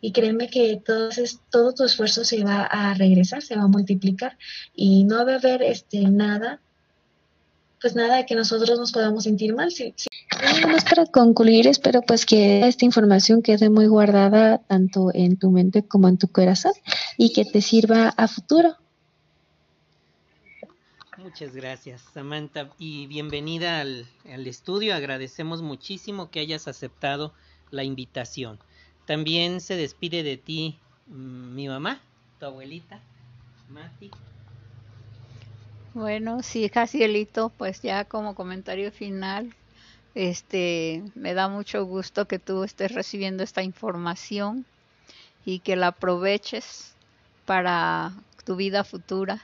Y 0.00 0.12
créeme 0.12 0.48
que 0.48 0.80
todo, 0.84 1.10
todo 1.50 1.72
tu 1.72 1.84
esfuerzo 1.84 2.24
se 2.24 2.42
va 2.42 2.62
a 2.62 2.94
regresar, 2.94 3.42
se 3.42 3.56
va 3.56 3.62
a 3.62 3.68
multiplicar 3.68 4.36
y 4.74 5.04
no 5.04 5.24
va 5.24 5.34
a 5.34 5.36
haber 5.36 5.62
este, 5.62 6.00
nada 6.00 6.60
pues 7.84 7.94
nada, 7.94 8.16
de 8.16 8.24
que 8.24 8.34
nosotros 8.34 8.78
nos 8.78 8.92
podamos 8.92 9.24
sentir 9.24 9.54
mal. 9.54 9.70
Sí, 9.70 9.94
para 10.88 11.04
concluir, 11.04 11.66
espero 11.66 12.00
pues 12.00 12.24
que 12.24 12.66
esta 12.66 12.86
información 12.86 13.42
quede 13.42 13.68
muy 13.68 13.88
guardada 13.88 14.56
tanto 14.56 15.10
en 15.12 15.36
tu 15.36 15.50
mente 15.50 15.86
como 15.86 16.08
en 16.08 16.16
tu 16.16 16.28
corazón 16.28 16.72
y 17.18 17.34
que 17.34 17.44
te 17.44 17.60
sirva 17.60 18.08
a 18.08 18.26
futuro. 18.26 18.78
Muchas 21.18 21.54
gracias, 21.54 22.00
Samantha, 22.14 22.70
y 22.78 23.06
bienvenida 23.06 23.80
al, 23.80 24.06
al 24.32 24.46
estudio. 24.46 24.94
Agradecemos 24.94 25.60
muchísimo 25.60 26.30
que 26.30 26.40
hayas 26.40 26.68
aceptado 26.68 27.34
la 27.70 27.84
invitación. 27.84 28.58
También 29.06 29.60
se 29.60 29.76
despide 29.76 30.22
de 30.22 30.36
ti 30.36 30.78
mm, 31.08 31.54
mi 31.54 31.68
mamá, 31.68 32.00
tu 32.38 32.46
abuelita, 32.46 33.00
Mati. 33.70 34.10
Bueno, 35.92 36.42
sí, 36.42 36.68
Jacielito, 36.68 37.50
pues 37.50 37.80
ya 37.82 38.04
como 38.04 38.34
comentario 38.34 38.90
final, 38.90 39.54
este, 40.14 41.02
me 41.14 41.34
da 41.34 41.48
mucho 41.48 41.84
gusto 41.84 42.26
que 42.26 42.38
tú 42.38 42.64
estés 42.64 42.92
recibiendo 42.92 43.42
esta 43.42 43.62
información 43.62 44.64
y 45.44 45.60
que 45.60 45.76
la 45.76 45.88
aproveches 45.88 46.94
para 47.46 48.12
tu 48.44 48.56
vida 48.56 48.84
futura 48.84 49.40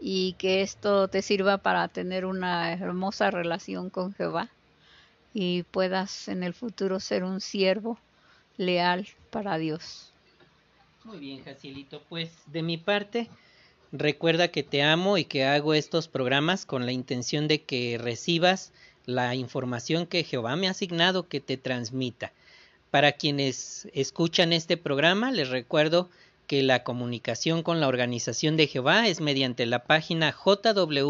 y 0.00 0.34
que 0.38 0.62
esto 0.62 1.08
te 1.08 1.22
sirva 1.22 1.58
para 1.58 1.88
tener 1.88 2.24
una 2.24 2.72
hermosa 2.72 3.30
relación 3.30 3.90
con 3.90 4.14
Jehová 4.14 4.48
y 5.34 5.64
puedas 5.64 6.28
en 6.28 6.42
el 6.42 6.54
futuro 6.54 7.00
ser 7.00 7.24
un 7.24 7.40
siervo 7.40 7.98
leal 8.56 9.06
para 9.30 9.58
Dios. 9.58 10.12
Muy 11.04 11.18
bien, 11.18 11.44
Jacielito, 11.44 12.02
pues 12.08 12.30
de 12.46 12.62
mi 12.62 12.78
parte 12.78 13.28
Recuerda 13.92 14.48
que 14.48 14.62
te 14.62 14.82
amo 14.82 15.16
y 15.16 15.24
que 15.24 15.44
hago 15.44 15.72
estos 15.72 16.08
programas 16.08 16.66
con 16.66 16.86
la 16.86 16.92
intención 16.92 17.46
de 17.46 17.62
que 17.62 17.98
recibas 17.98 18.72
la 19.04 19.34
información 19.36 20.06
que 20.06 20.24
Jehová 20.24 20.56
me 20.56 20.66
ha 20.66 20.72
asignado 20.72 21.28
que 21.28 21.40
te 21.40 21.56
transmita. 21.56 22.32
Para 22.90 23.12
quienes 23.12 23.88
escuchan 23.92 24.52
este 24.52 24.76
programa, 24.76 25.30
les 25.30 25.50
recuerdo 25.50 26.10
que 26.48 26.62
la 26.62 26.82
comunicación 26.82 27.62
con 27.62 27.80
la 27.80 27.88
organización 27.88 28.56
de 28.56 28.66
Jehová 28.66 29.06
es 29.06 29.20
mediante 29.20 29.66
la 29.66 29.84
página 29.84 30.32
jw.org 30.32 31.04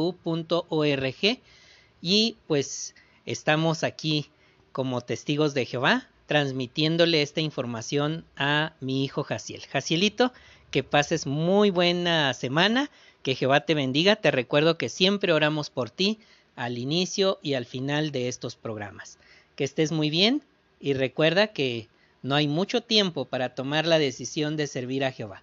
y 2.03 2.37
pues 2.47 2.95
estamos 3.25 3.85
aquí 3.85 4.31
como 4.73 5.01
testigos 5.01 5.55
de 5.55 5.65
Jehová 5.65 6.09
transmitiéndole 6.27 7.23
esta 7.23 7.41
información 7.41 8.25
a 8.37 8.75
mi 8.81 9.05
hijo 9.05 9.23
Jaciel. 9.23 9.63
Jacielito, 9.67 10.33
que 10.71 10.83
pases 10.83 11.27
muy 11.27 11.71
buena 11.71 12.35
semana, 12.35 12.91
que 13.23 13.35
Jehová 13.35 13.61
te 13.61 13.75
bendiga. 13.75 14.17
Te 14.17 14.31
recuerdo 14.31 14.77
que 14.77 14.89
siempre 14.89 15.33
oramos 15.33 15.71
por 15.71 15.91
ti 15.91 16.19
al 16.57 16.79
inicio 16.79 17.39
y 17.43 17.55
al 17.55 17.65
final 17.65 18.11
de 18.11 18.29
estos 18.29 18.57
programas. 18.57 19.19
Que 19.55 19.65
estés 19.65 19.93
muy 19.93 20.11
bien 20.11 20.43
y 20.81 20.95
recuerda 20.95 21.49
que 21.49 21.89
no 22.23 22.35
hay 22.35 22.49
mucho 22.49 22.83
tiempo 22.83 23.25
para 23.25 23.55
tomar 23.55 23.87
la 23.87 23.99
decisión 23.99 24.57
de 24.57 24.67
servir 24.67 25.05
a 25.05 25.13
Jehová. 25.13 25.43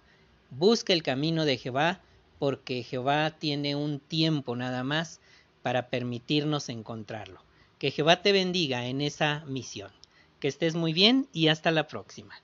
Busca 0.50 0.92
el 0.92 1.02
camino 1.02 1.44
de 1.44 1.56
Jehová 1.56 2.00
porque 2.38 2.82
Jehová 2.82 3.30
tiene 3.38 3.74
un 3.74 4.00
tiempo 4.00 4.54
nada 4.54 4.84
más 4.84 5.20
para 5.62 5.88
permitirnos 5.88 6.68
encontrarlo. 6.68 7.40
Que 7.78 7.90
Jehová 7.90 8.22
te 8.22 8.32
bendiga 8.32 8.86
en 8.86 9.00
esa 9.00 9.44
misión. 9.46 9.90
Que 10.44 10.48
estés 10.48 10.74
muy 10.74 10.92
bien 10.92 11.26
y 11.32 11.48
hasta 11.48 11.70
la 11.70 11.86
próxima. 11.86 12.34